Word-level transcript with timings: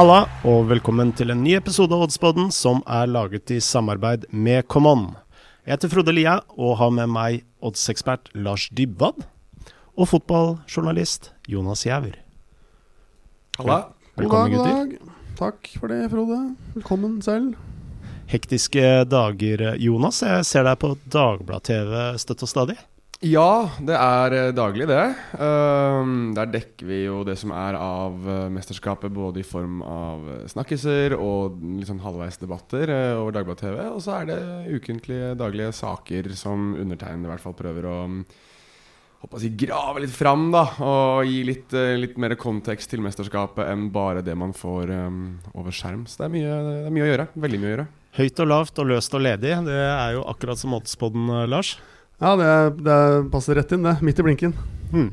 Halla, 0.00 0.22
og 0.48 0.70
velkommen 0.70 1.10
til 1.12 1.28
en 1.28 1.42
ny 1.44 1.58
episode 1.58 1.92
av 1.92 2.06
Oddspodden 2.06 2.46
som 2.56 2.78
er 2.88 3.10
laget 3.12 3.50
i 3.52 3.58
samarbeid 3.60 4.22
med 4.32 4.64
Common. 4.72 5.10
Jeg 5.66 5.74
heter 5.74 5.90
Frode 5.92 6.14
Lia 6.16 6.38
og 6.56 6.78
har 6.80 6.94
med 6.96 7.10
meg 7.12 7.42
oddsekspert 7.60 8.30
Lars 8.32 8.70
Dybwad 8.72 9.26
og 9.92 10.08
fotballjournalist 10.08 11.34
Jonas 11.52 11.84
Giæver. 11.84 12.16
Halla. 13.58 13.76
Velkommen, 14.16 14.54
god 14.56 14.64
dag, 14.64 14.72
gutter. 14.72 14.72
god 14.72 15.12
dag. 15.12 15.36
Takk 15.42 15.70
for 15.82 15.92
det, 15.92 16.00
Frode. 16.14 16.40
Velkommen 16.78 17.20
selv. 17.20 17.60
Hektiske 18.32 19.04
dager, 19.04 19.66
Jonas. 19.84 20.22
Jeg 20.24 20.48
ser 20.48 20.64
deg 20.64 20.80
på 20.80 20.94
Dagblad-TV 21.12 22.16
støtt 22.24 22.48
og 22.48 22.54
stadig. 22.56 22.80
Ja, 23.20 23.68
det 23.84 23.96
er 24.00 24.32
eh, 24.32 24.50
daglig, 24.56 24.86
det. 24.88 25.02
Ehm, 25.36 26.30
der 26.32 26.48
dekker 26.48 26.88
vi 26.88 27.02
jo 27.02 27.18
det 27.28 27.34
som 27.36 27.50
er 27.52 27.76
av 27.76 28.14
eh, 28.24 28.46
mesterskapet, 28.48 29.12
både 29.12 29.42
i 29.42 29.44
form 29.44 29.82
av 29.84 30.22
eh, 30.24 30.46
snakkiser 30.48 31.12
og 31.18 31.58
litt 31.60 31.90
sånn 31.90 32.00
halvveis 32.00 32.40
debatter 32.40 32.88
eh, 32.88 33.18
over 33.20 33.36
Dagbladet-TV. 33.36 33.82
Og 33.92 34.00
så 34.06 34.14
er 34.22 34.30
det 34.30 34.38
ukentlige, 34.72 35.34
daglige 35.36 35.74
saker 35.76 36.32
som 36.32 36.72
undertegnede 36.72 37.28
i 37.28 37.32
hvert 37.34 37.44
fall 37.44 37.58
prøver 37.60 37.90
å 37.92 37.98
mm, 38.08 38.24
håper 39.26 39.44
jeg, 39.44 39.58
grave 39.66 40.06
litt 40.06 40.16
fram, 40.16 40.48
da. 40.56 40.64
Og 40.80 41.28
gi 41.28 41.44
litt, 41.44 41.76
litt 42.00 42.16
mer 42.16 42.38
kontekst 42.40 42.88
til 42.88 43.04
mesterskapet 43.04 43.68
enn 43.68 43.90
bare 43.92 44.24
det 44.24 44.32
man 44.32 44.56
får 44.56 44.96
eh, 44.96 45.22
over 45.52 45.76
skjerm. 45.76 46.08
Så 46.08 46.22
det 46.24 46.30
er, 46.30 46.36
mye, 46.38 46.58
det 46.72 46.82
er 46.88 46.96
mye 46.96 47.04
å 47.04 47.12
gjøre. 47.12 47.30
Veldig 47.36 47.60
mye 47.60 47.68
å 47.74 47.76
gjøre. 47.76 47.88
Høyt 48.16 48.40
og 48.40 48.52
lavt 48.56 48.80
og 48.80 48.92
løst 48.96 49.12
og 49.12 49.28
ledig. 49.28 49.58
Det 49.68 49.80
er 49.92 50.16
jo 50.16 50.24
akkurat 50.32 50.64
som 50.64 50.80
Oddspodden, 50.80 51.34
Lars. 51.52 51.76
Ja, 52.20 52.36
det, 52.36 52.84
det 52.84 53.00
passer 53.32 53.56
rett 53.56 53.72
inn, 53.72 53.86
det. 53.86 53.96
Midt 54.04 54.18
i 54.20 54.24
blinken. 54.26 54.52
Hmm. 54.90 55.08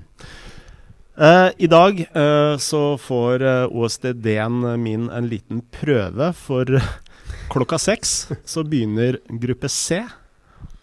Eh, 1.17 1.49
I 1.57 1.67
dag 1.71 2.01
eh, 2.03 2.57
så 2.59 2.81
får 2.99 3.41
eh, 3.47 3.71
OSDD-en 3.71 4.57
min 4.83 5.07
en 5.09 5.29
liten 5.31 5.61
prøve, 5.71 6.33
for 6.35 6.67
klokka 7.53 7.79
seks 7.79 8.17
så 8.43 8.65
begynner 8.67 9.21
gruppe 9.31 9.71
C. 9.71 10.01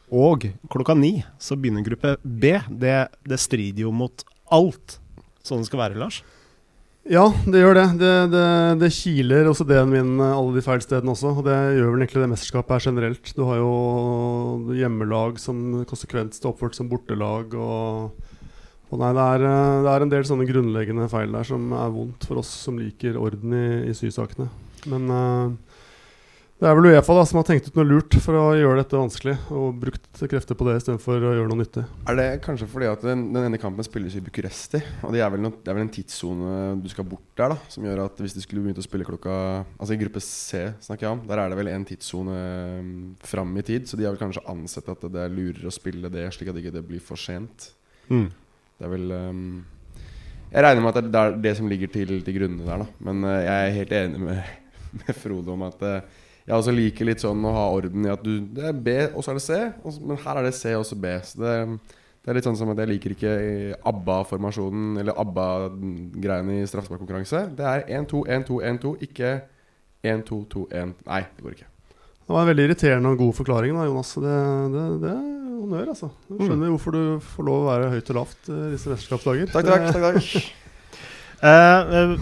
Og 0.08 0.48
klokka 0.72 0.96
ni 0.96 1.18
så 1.36 1.58
begynner 1.60 1.84
gruppe 1.84 2.16
B. 2.22 2.56
Det, 2.72 2.96
det 3.28 3.40
strider 3.42 3.84
jo 3.84 3.92
mot 3.92 4.24
alt 4.48 4.98
sånn 5.44 5.60
det 5.60 5.68
skal 5.68 5.82
være, 5.84 6.00
Lars. 6.00 6.22
Ja, 7.04 7.26
det 7.44 7.60
gjør 7.60 7.76
det. 7.76 7.84
Det, 8.00 8.12
det, 8.32 8.44
det 8.80 8.88
kiler 8.96 9.50
også 9.50 9.66
det 9.68 9.82
min 9.90 10.14
alle 10.24 10.54
de 10.54 10.62
feil 10.64 10.80
stedene 10.80 11.12
også. 11.12 11.34
Og 11.36 11.44
det 11.44 11.56
gjør 11.76 11.90
vel 11.92 12.04
egentlig 12.04 12.22
det 12.22 12.30
mesterskapet 12.32 12.72
her 12.78 12.86
generelt. 12.88 13.32
Du 13.36 13.42
har 13.44 13.60
jo 13.60 13.72
hjemmelag 14.72 15.36
som 15.42 15.82
konsekvent 15.90 16.38
står 16.38 16.54
oppført 16.54 16.78
som 16.78 16.88
bortelag. 16.88 17.52
Og, 17.60 18.16
og 18.88 19.02
nei, 19.02 19.12
det 19.18 19.26
er, 19.34 19.44
det 19.84 19.92
er 19.92 20.06
en 20.06 20.14
del 20.14 20.24
sånne 20.30 20.48
grunnleggende 20.48 21.10
feil 21.12 21.36
der 21.36 21.50
som 21.50 21.76
er 21.76 21.92
vondt 21.92 22.24
for 22.30 22.40
oss 22.40 22.54
som 22.64 22.80
liker 22.80 23.20
orden 23.20 23.52
i, 23.52 23.66
i 23.90 23.96
sysakene. 23.96 24.48
Men 24.88 25.12
eh, 25.12 25.73
det 26.64 26.70
er 26.70 26.78
vel 26.78 26.86
Uefa 26.94 27.12
da 27.12 27.22
som 27.28 27.36
har 27.36 27.44
tenkt 27.44 27.66
ut 27.68 27.74
noe 27.76 27.84
lurt 27.84 28.14
for 28.24 28.38
å 28.40 28.44
gjøre 28.56 28.78
dette 28.80 28.96
vanskelig, 28.96 29.34
og 29.52 29.74
brukt 29.82 30.20
krefter 30.30 30.56
på 30.56 30.64
det 30.64 30.78
istedenfor 30.78 31.20
å 31.20 31.32
gjøre 31.34 31.50
noe 31.50 31.60
nyttig. 31.60 31.82
Er 32.08 32.16
det 32.16 32.24
kanskje 32.46 32.68
fordi 32.72 32.88
at 32.88 33.04
den, 33.04 33.26
den 33.34 33.48
ene 33.50 33.60
kampen 33.60 33.84
spilles 33.84 34.16
i 34.16 34.22
Bucuresti? 34.24 34.80
Og 35.04 35.12
det 35.12 35.20
er 35.20 35.28
vel, 35.34 35.42
noe, 35.44 35.58
det 35.60 35.68
er 35.68 35.76
vel 35.76 35.84
en 35.84 35.92
tidssone 35.92 36.54
du 36.80 36.88
skal 36.88 37.04
bort 37.10 37.26
der, 37.36 37.52
da 37.52 37.58
som 37.74 37.84
gjør 37.84 38.00
at 38.06 38.22
hvis 38.24 38.38
de 38.38 38.46
skulle 38.46 38.64
begynt 38.64 38.80
å 38.80 38.86
spille 38.86 39.04
klokka 39.04 39.34
Altså 39.34 39.92
i 39.92 40.00
gruppe 40.00 40.24
C, 40.24 40.62
snakker 40.86 41.04
jeg 41.04 41.18
om, 41.18 41.22
der 41.28 41.44
er 41.44 41.52
det 41.52 41.60
vel 41.60 41.72
en 41.74 41.86
tidssone 41.90 42.40
um, 42.80 42.96
fram 43.28 43.52
i 43.60 43.66
tid. 43.68 43.84
Så 43.90 44.00
de 44.00 44.08
har 44.08 44.16
vel 44.16 44.24
kanskje 44.24 44.46
ansett 44.48 44.88
at 44.88 45.04
det 45.04 45.20
er 45.20 45.36
lurere 45.36 45.68
å 45.68 45.76
spille 45.76 46.08
det, 46.16 46.24
slik 46.32 46.48
at 46.48 46.56
det 46.56 46.64
ikke 46.64 46.86
blir 46.88 47.04
for 47.04 47.20
sent. 47.20 47.74
Mm. 48.08 48.30
Det 48.80 48.88
er 48.88 48.96
vel 48.96 49.12
um, 49.12 49.46
Jeg 50.48 50.64
regner 50.64 50.88
med 50.88 50.96
at 50.96 51.12
det 51.12 51.28
er 51.28 51.40
det 51.50 51.56
som 51.60 51.68
ligger 51.68 51.92
til, 51.92 52.16
til 52.24 52.40
grunne 52.40 52.64
der, 52.64 52.86
da. 52.86 52.92
Men 53.04 53.24
uh, 53.28 53.36
jeg 53.36 53.54
er 53.54 53.80
helt 53.82 53.96
enig 54.00 54.28
med, 54.30 54.54
med 55.02 55.18
Frode 55.20 55.58
om 55.60 55.68
at 55.68 55.84
uh, 55.84 56.22
jeg 56.44 56.56
også 56.58 56.72
liker 56.76 57.08
litt 57.08 57.22
sånn 57.24 57.44
å 57.48 57.52
ha 57.56 57.66
orden 57.72 58.04
i 58.04 58.12
at 58.12 58.24
du 58.24 58.32
Det 58.52 58.66
er 58.68 58.76
B, 58.76 58.96
og 59.14 59.24
så 59.24 59.32
er 59.32 59.38
det 59.38 59.44
C, 59.46 59.60
og 59.80 59.94
så, 59.94 60.02
men 60.04 60.18
her 60.20 60.40
er 60.40 60.48
det 60.48 60.56
C 60.58 60.74
og 60.76 60.84
så 60.84 60.98
B. 61.00 61.12
Så 61.24 61.40
det, 61.40 61.52
det 62.24 62.32
er 62.32 62.38
litt 62.38 62.48
sånn 62.48 62.58
som 62.60 62.72
at 62.72 62.80
jeg 62.82 62.90
liker 62.92 63.14
ikke 63.14 63.34
ABBA-formasjonen 63.90 64.98
eller 65.00 65.16
ABBA-greiene 65.24 66.58
i 66.60 66.66
straffesparkkonkurranse. 66.68 67.46
Det 67.56 67.68
er 67.68 67.86
1-2, 68.00 68.24
1-2, 68.38 68.58
1-2, 68.72 68.92
ikke 69.08 69.30
1-2-2-1. 70.04 70.92
Nei, 71.08 71.22
det 71.36 71.46
går 71.46 71.56
ikke. 71.56 71.70
Det 72.24 72.32
var 72.32 72.44
en 72.44 72.50
veldig 72.52 72.66
irriterende 72.68 73.12
og 73.12 73.20
god 73.20 73.38
forklaring, 73.40 73.76
da, 73.76 73.86
Jonas. 73.88 74.12
Det, 74.24 74.34
det, 74.72 74.84
det 75.04 75.12
er 75.12 75.22
honnør, 75.62 75.94
altså. 75.94 76.10
Du 76.28 76.36
skjønner 76.40 76.72
hvorfor 76.72 76.96
du 76.96 77.02
får 77.24 77.48
lov 77.48 77.64
å 77.64 77.70
være 77.70 77.90
høyt 77.92 78.12
og 78.12 78.20
lavt 78.20 78.52
i 78.52 78.60
disse 78.74 78.92
mesterskapsdager. 78.92 79.52
Takk, 79.52 79.68
takk. 79.68 79.88
takk, 79.92 80.20
takk. 80.20 80.52
Eh, 81.44 82.14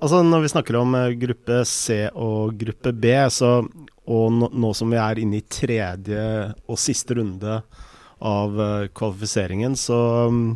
altså 0.00 0.22
Når 0.24 0.44
vi 0.44 0.52
snakker 0.54 0.78
om 0.80 0.94
eh, 0.96 1.12
gruppe 1.20 1.62
C 1.68 2.06
og 2.14 2.56
gruppe 2.60 2.94
B, 2.96 3.12
så, 3.32 3.58
og 4.08 4.32
nå, 4.32 4.48
nå 4.56 4.72
som 4.76 4.92
vi 4.92 5.00
er 5.00 5.20
inne 5.20 5.40
i 5.40 5.44
tredje 5.44 6.24
og 6.64 6.80
siste 6.80 7.18
runde 7.18 7.60
av 8.20 8.58
kvalifiseringen, 8.96 9.76
så 9.80 10.00
mm, 10.28 10.48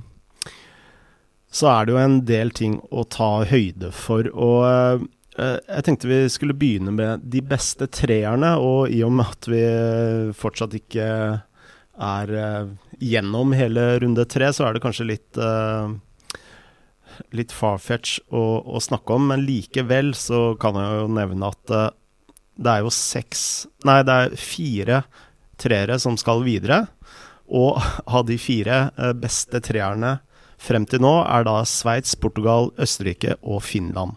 så 1.55 1.69
er 1.71 1.87
det 1.87 1.95
jo 1.95 2.01
en 2.03 2.17
del 2.27 2.51
ting 2.51 2.73
å 2.91 3.05
ta 3.07 3.45
høyde 3.47 3.93
for. 3.95 4.27
Og 4.35 5.05
jeg 5.39 5.85
tenkte 5.87 6.11
vi 6.11 6.17
skulle 6.29 6.57
begynne 6.59 6.91
med 6.91 7.23
de 7.31 7.39
beste 7.47 7.87
treerne. 7.95 8.57
Og 8.59 8.91
i 8.91 9.05
og 9.07 9.13
med 9.15 9.31
at 9.31 9.49
vi 9.53 9.61
fortsatt 10.35 10.75
ikke 10.75 11.07
er 11.95 12.33
gjennom 12.99 13.55
hele 13.55 13.87
runde 14.03 14.27
tre, 14.27 14.51
så 14.51 14.67
er 14.67 14.75
det 14.75 14.83
kanskje 14.83 15.07
litt 15.13 15.39
litt 17.37 17.53
farfetch 17.55 18.19
å, 18.31 18.43
å 18.65 18.81
snakke 18.83 19.17
om, 19.17 19.29
men 19.31 19.45
likevel 19.47 20.13
så 20.19 20.55
kan 20.61 20.79
jeg 20.79 20.99
jo 21.01 21.13
nevne 21.17 21.51
at 21.53 21.75
uh, 21.75 21.87
det 22.55 22.71
er 22.71 22.85
jo 22.85 22.93
seks 22.95 23.41
Nei, 23.87 24.01
det 24.07 24.15
er 24.15 24.37
fire 24.39 25.01
treere 25.61 25.99
som 26.03 26.17
skal 26.19 26.45
videre. 26.47 26.85
Og 27.47 27.79
av 28.17 28.27
de 28.29 28.39
fire 28.41 28.89
eh, 28.97 29.13
beste 29.17 29.61
treerne 29.65 30.19
frem 30.65 30.87
til 30.89 31.03
nå 31.05 31.13
er 31.27 31.45
da 31.47 31.61
Sveits, 31.69 32.15
Portugal, 32.17 32.71
Østerrike 32.81 33.37
og 33.43 33.63
Finland. 33.67 34.17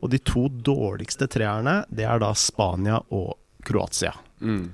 Og 0.00 0.12
de 0.12 0.20
to 0.24 0.46
dårligste 0.48 1.28
treerne, 1.28 1.82
det 1.92 2.06
er 2.08 2.20
da 2.22 2.30
Spania 2.38 3.00
og 3.12 3.34
Kroatia. 3.66 4.14
Mm. 4.40 4.70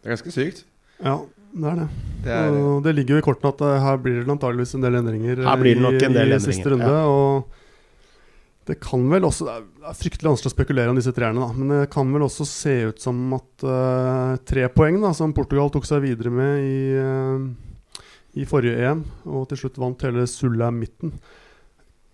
Det 0.00 0.08
er 0.08 0.16
ganske 0.16 0.34
sykt. 0.34 0.64
Ja, 1.00 1.20
det 1.52 1.70
er 1.72 1.78
det. 1.80 1.88
Det 2.24 2.34
er, 2.36 2.58
Og 2.60 2.82
det 2.84 2.92
ligger 2.94 3.16
jo 3.16 3.22
i 3.22 3.24
kortene 3.24 3.50
at 3.54 3.62
eh, 3.64 3.78
her 3.80 3.96
blir 4.02 4.20
det 4.20 4.28
antageligvis 4.34 4.74
en 4.76 4.82
del 4.84 4.98
endringer 5.00 5.40
Her 5.46 5.56
blir 5.60 5.78
det 5.78 5.82
nok 5.82 5.96
en 5.96 6.12
del 6.14 6.28
i 6.28 6.36
endringer, 6.36 6.44
siste 6.44 6.70
runde. 6.74 6.90
ja. 6.92 7.06
Og 7.08 7.56
det 8.70 8.76
kan 8.84 9.06
vel 9.10 9.24
også 9.26 9.46
Det 9.48 9.54
er- 9.56 9.94
fryktelig 9.96 10.28
vanskelig 10.28 10.50
å 10.50 10.54
spekulere 10.54 10.90
om 10.92 10.98
disse 11.00 11.14
treerne, 11.16 11.40
da. 11.40 11.52
Men 11.56 11.68
det 11.72 11.90
kan 11.90 12.12
vel 12.12 12.22
også 12.22 12.44
se 12.46 12.74
ut 12.92 13.00
som 13.00 13.16
at 13.34 13.64
uh, 13.64 14.36
tre 14.46 14.68
poeng, 14.68 15.00
da, 15.02 15.10
som 15.16 15.32
Portugal 15.34 15.70
tok 15.72 15.88
seg 15.88 16.02
videre 16.04 16.30
med 16.30 16.60
i, 16.60 16.94
uh, 17.00 18.04
i 18.36 18.44
forrige 18.46 18.76
EM, 18.84 19.00
og 19.26 19.48
til 19.48 19.62
slutt 19.64 19.80
vant 19.80 20.04
hele 20.06 20.26
Sulla 20.28 20.68
midten 20.70 21.16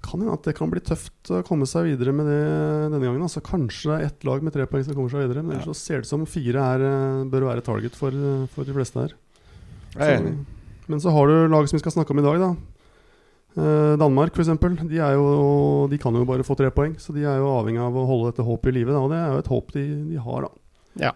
kan 0.06 0.20
hende 0.22 0.36
at 0.36 0.46
det 0.46 0.54
kan 0.54 0.70
bli 0.70 0.80
tøft 0.86 1.32
å 1.34 1.42
komme 1.46 1.66
seg 1.68 1.88
videre 1.90 2.12
med 2.14 2.28
det 2.30 2.40
denne 2.92 3.00
gangen. 3.02 3.24
Altså, 3.26 3.42
kanskje 3.44 3.90
det 3.90 3.96
er 3.98 4.06
ett 4.06 4.26
lag 4.28 4.44
med 4.46 4.54
tre 4.54 4.66
poeng 4.70 4.84
som 4.86 4.94
kommer 4.94 5.10
seg 5.10 5.24
videre. 5.26 5.42
Men 5.42 5.56
ellers 5.56 5.66
så 5.66 5.74
ser 5.74 5.98
det 6.00 6.06
ut 6.06 6.10
som 6.12 6.26
fire 6.30 6.62
er, 6.62 6.84
eh, 6.86 7.24
bør 7.32 7.48
være 7.50 7.64
target 7.66 7.96
for, 7.98 8.14
eh, 8.14 8.46
for 8.54 8.64
de 8.68 8.72
fleste 8.76 9.00
her. 9.02 9.14
Jeg 9.98 10.14
er 10.16 10.20
enig. 10.20 10.32
Så, 10.38 10.88
men 10.92 11.00
så 11.02 11.10
har 11.16 11.26
du 11.30 11.34
lag 11.50 11.68
som 11.68 11.76
vi 11.76 11.82
skal 11.82 11.92
snakke 11.96 12.14
om 12.14 12.18
i 12.22 12.26
dag, 12.26 12.38
da. 12.42 12.50
Eh, 13.56 13.94
Danmark, 13.98 14.34
f.eks. 14.36 14.50
De, 14.86 14.98
er 15.00 15.14
jo- 15.16 15.86
de 15.90 15.98
kan 15.98 16.14
jo 16.14 16.24
bare 16.28 16.44
få 16.44 16.56
tre 16.58 16.70
poeng. 16.70 16.94
Så 17.00 17.14
de 17.16 17.24
er 17.24 17.38
jo 17.40 17.48
avhengig 17.56 17.80
av 17.80 17.94
å 17.96 18.06
holde 18.06 18.30
dette 18.32 18.44
håpet 18.46 18.68
i 18.72 18.76
live. 18.78 18.92
Da, 18.92 19.00
og 19.00 19.10
det 19.10 19.18
er 19.22 19.32
jo 19.32 19.38
et 19.44 19.52
håp 19.54 19.72
de, 19.72 19.84
de 20.12 20.16
har, 20.26 20.46
da. 20.46 20.50
Ja. 21.06 21.12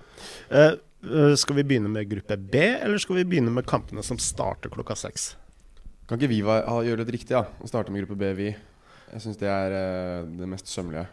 eh, 0.50 1.35
skal 1.37 1.56
vi 1.56 1.62
begynne 1.65 1.88
med 1.93 2.09
gruppe 2.11 2.37
B, 2.37 2.56
eller 2.81 2.99
skal 3.00 3.17
vi 3.21 3.25
begynne 3.25 3.53
med 3.53 3.65
kampene 3.69 4.03
som 4.05 4.19
starter 4.21 4.69
klokka 4.73 4.97
seks? 4.97 5.35
Kan 6.09 6.19
ikke 6.19 6.29
vi 6.33 6.41
gjøre 6.43 6.97
det 6.99 7.06
litt 7.06 7.15
riktig, 7.21 7.37
ja? 7.37 7.44
Starte 7.65 7.93
med 7.94 8.03
gruppe 8.03 8.19
B, 8.19 8.33
vi? 8.35 8.50
Jeg 9.12 9.23
syns 9.23 9.38
det 9.41 9.49
er 9.49 9.73
eh, 9.76 10.25
det 10.41 10.49
mest 10.50 10.69
sømmelige. 10.69 11.06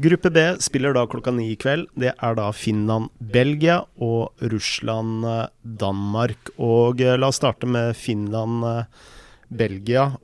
Gruppe 0.00 0.30
B 0.32 0.40
spiller 0.64 0.94
da 0.96 1.02
klokka 1.10 1.32
ni 1.34 1.50
i 1.52 1.56
kveld. 1.60 1.90
Det 1.98 2.14
er 2.16 2.36
da 2.38 2.46
Finland-Belgia 2.56 3.82
og 4.00 4.32
Russland-Danmark. 4.40 6.52
Og 6.56 7.02
eh, 7.04 7.18
la 7.20 7.28
oss 7.28 7.36
starte 7.40 7.66
med. 7.68 7.92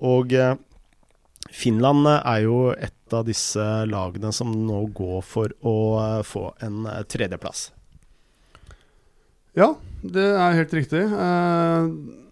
Og 0.01 0.33
eh, 0.33 0.57
Finland 1.53 2.09
eh, 2.09 2.23
er 2.23 2.41
jo 2.47 2.73
et 2.73 3.13
av 3.13 3.27
disse 3.29 3.85
lagene 3.91 4.33
som 4.33 4.49
nå 4.49 4.87
går 4.97 5.21
for 5.27 5.53
å 5.61 6.01
eh, 6.01 6.23
få 6.25 6.57
en 6.65 6.87
eh, 6.89 7.05
tredjeplass. 7.05 7.73
Ja, 9.57 9.75
det 10.01 10.37
er 10.37 10.57
helt 10.63 10.75
riktig. 10.79 11.05
Eh, 11.05 12.26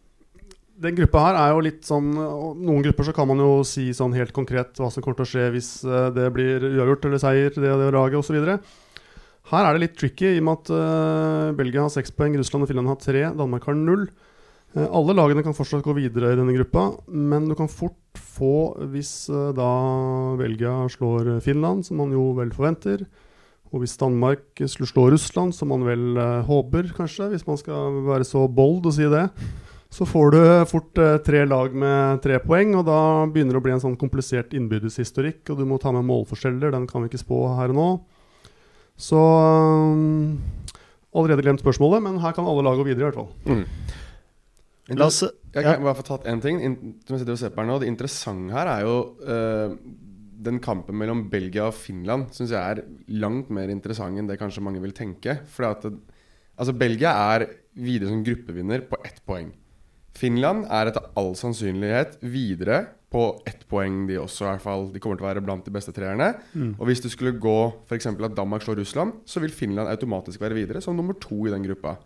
den 0.85 0.97
gruppa 0.99 1.23
her 1.27 1.39
er 1.41 1.53
jo 1.55 1.63
litt 1.65 1.87
sånn 1.87 2.11
Noen 2.15 2.83
grupper 2.85 3.09
så 3.09 3.15
kan 3.17 3.29
man 3.31 3.41
jo 3.43 3.63
si 3.67 3.89
sånn 3.97 4.15
helt 4.17 4.35
konkret 4.37 4.77
hva 4.81 4.91
som 4.93 5.05
kommer 5.05 5.19
til 5.21 5.27
å 5.27 5.33
skje 5.33 5.47
hvis 5.55 5.71
eh, 5.89 6.11
det 6.15 6.29
blir 6.35 6.67
uavgjort 6.75 7.09
eller 7.09 7.23
seier 7.23 7.55
det 7.57 7.73
og 7.73 7.81
det 7.81 7.95
laget 7.95 8.21
osv. 8.21 8.37
Her 9.51 9.67
er 9.67 9.77
det 9.77 9.83
litt 9.83 9.97
tricky 10.01 10.31
i 10.31 10.39
og 10.41 10.47
med 10.47 10.61
at 10.63 10.71
uh, 10.73 11.57
Belgia 11.57 11.83
har 11.85 11.93
seks 11.93 12.15
poeng, 12.17 12.37
Russland 12.41 12.65
og 12.65 12.71
Finland 12.71 12.89
har 12.89 13.01
tre, 13.01 13.27
Danmark 13.37 13.67
har 13.69 13.77
null. 13.77 14.07
Uh, 14.73 14.87
alle 14.87 15.17
lagene 15.19 15.45
kan 15.45 15.57
fortsatt 15.57 15.85
gå 15.85 15.93
videre 15.99 16.33
i 16.33 16.39
denne 16.39 16.55
gruppa, 16.57 16.87
men 17.13 17.51
du 17.51 17.53
kan 17.59 17.69
fort 17.69 18.17
få, 18.17 18.73
hvis 18.95 19.27
uh, 19.29 19.51
da 19.57 19.69
Belgia 20.41 20.73
slår 20.95 21.43
Finland, 21.45 21.85
som 21.85 22.01
man 22.01 22.15
jo 22.17 22.31
vel 22.39 22.55
forventer, 22.57 23.05
og 23.69 23.83
hvis 23.83 23.99
Danmark 24.01 24.65
slår 24.65 25.13
Russland, 25.13 25.53
som 25.53 25.69
man 25.75 25.85
vel 25.85 26.17
håper, 26.49 26.89
kanskje, 26.97 27.29
hvis 27.35 27.45
man 27.45 27.61
skal 27.61 28.01
være 28.07 28.25
så 28.25 28.47
bold 28.49 28.87
og 28.87 28.97
si 28.97 29.09
det, 29.13 29.27
så 29.95 30.07
får 30.07 30.33
du 30.35 30.41
fort 30.67 30.99
eh, 30.99 31.17
tre 31.23 31.45
lag 31.47 31.75
med 31.79 32.23
tre 32.25 32.41
poeng, 32.43 32.73
og 32.81 32.87
da 32.89 32.99
begynner 33.31 33.55
det 33.55 33.61
å 33.61 33.65
bli 33.65 33.75
en 33.77 33.83
sånn 33.85 33.99
komplisert 34.01 34.57
innbyrdeshistorikk. 34.59 35.53
og 35.53 35.61
du 35.61 35.69
må 35.71 35.79
ta 35.79 35.93
med 35.95 36.07
målforskjeller, 36.09 36.75
den 36.75 36.89
kan 36.91 37.05
vi 37.05 37.13
ikke 37.13 37.23
spå 37.23 37.39
her 37.61 37.71
og 37.71 37.79
nå. 37.79 37.89
Så 38.99 39.21
um, 39.21 40.41
Allerede 41.15 41.45
glemt 41.47 41.63
spørsmålet, 41.63 42.03
men 42.03 42.19
her 42.19 42.35
kan 42.35 42.47
alle 42.51 42.65
lag 42.67 42.81
gå 42.81 42.89
videre, 42.89 43.07
i 43.07 43.11
hvert 43.13 43.21
fall. 43.21 43.31
Mm. 43.47 44.99
La 44.99 45.07
oss 45.07 45.23
Jeg 45.23 45.63
ja. 45.63 45.77
kan 45.77 45.87
bare 45.87 45.97
få 46.01 46.09
tatt 46.11 46.27
én 46.27 46.43
ting. 46.43 46.59
Som 47.07 47.15
jeg 47.15 47.23
sitter 47.23 47.37
og 47.37 47.41
ser 47.41 47.53
på 47.55 47.63
her 47.63 47.69
nå 47.71 47.79
Det 47.81 47.87
interessante 47.89 48.53
her 48.53 48.69
er 48.75 48.83
jo 48.85 48.97
uh, 49.23 49.79
den 50.45 50.59
kampen 50.61 50.99
mellom 50.99 51.29
Belgia 51.31 51.71
og 51.71 51.79
Finland 51.79 52.35
syns 52.35 52.51
jeg 52.53 52.59
er 52.59 52.83
langt 53.23 53.49
mer 53.55 53.71
interessant 53.73 54.19
enn 54.19 54.27
det 54.29 54.43
kanskje 54.43 54.67
mange 54.67 54.83
vil 54.83 54.93
tenke. 54.93 55.39
For 55.47 55.71
altså 55.71 56.75
Belgia 56.75 57.15
er 57.31 57.47
videre 57.79 58.11
som 58.11 58.27
gruppevinner 58.27 58.83
på 58.91 58.99
ett 59.07 59.23
poeng. 59.25 59.55
Finland 60.15 60.69
er 60.71 60.91
etter 60.91 61.09
all 61.19 61.33
sannsynlighet 61.39 62.21
videre 62.23 62.85
på 63.15 63.25
ett 63.47 63.63
poeng, 63.71 64.05
de 64.09 64.17
også. 64.19 64.45
i 64.45 64.49
hvert 64.49 64.63
fall 64.63 64.89
De 64.93 65.01
kommer 65.03 65.19
til 65.19 65.27
å 65.27 65.29
være 65.29 65.43
blant 65.45 65.67
de 65.67 65.75
beste 65.75 65.93
treerne. 65.95 66.33
Og 66.79 66.87
hvis 66.89 67.03
det 67.03 67.13
skulle 67.15 67.37
gå 67.39 67.59
f.eks. 67.89 68.07
at 68.11 68.35
Danmark 68.37 68.63
slår 68.63 68.81
Russland, 68.83 69.21
så 69.27 69.43
vil 69.43 69.55
Finland 69.55 69.89
automatisk 69.91 70.41
være 70.43 70.55
videre 70.55 70.81
som 70.83 70.97
nummer 70.97 71.15
to 71.23 71.47
i 71.47 71.51
den 71.55 71.63
gruppa. 71.67 71.97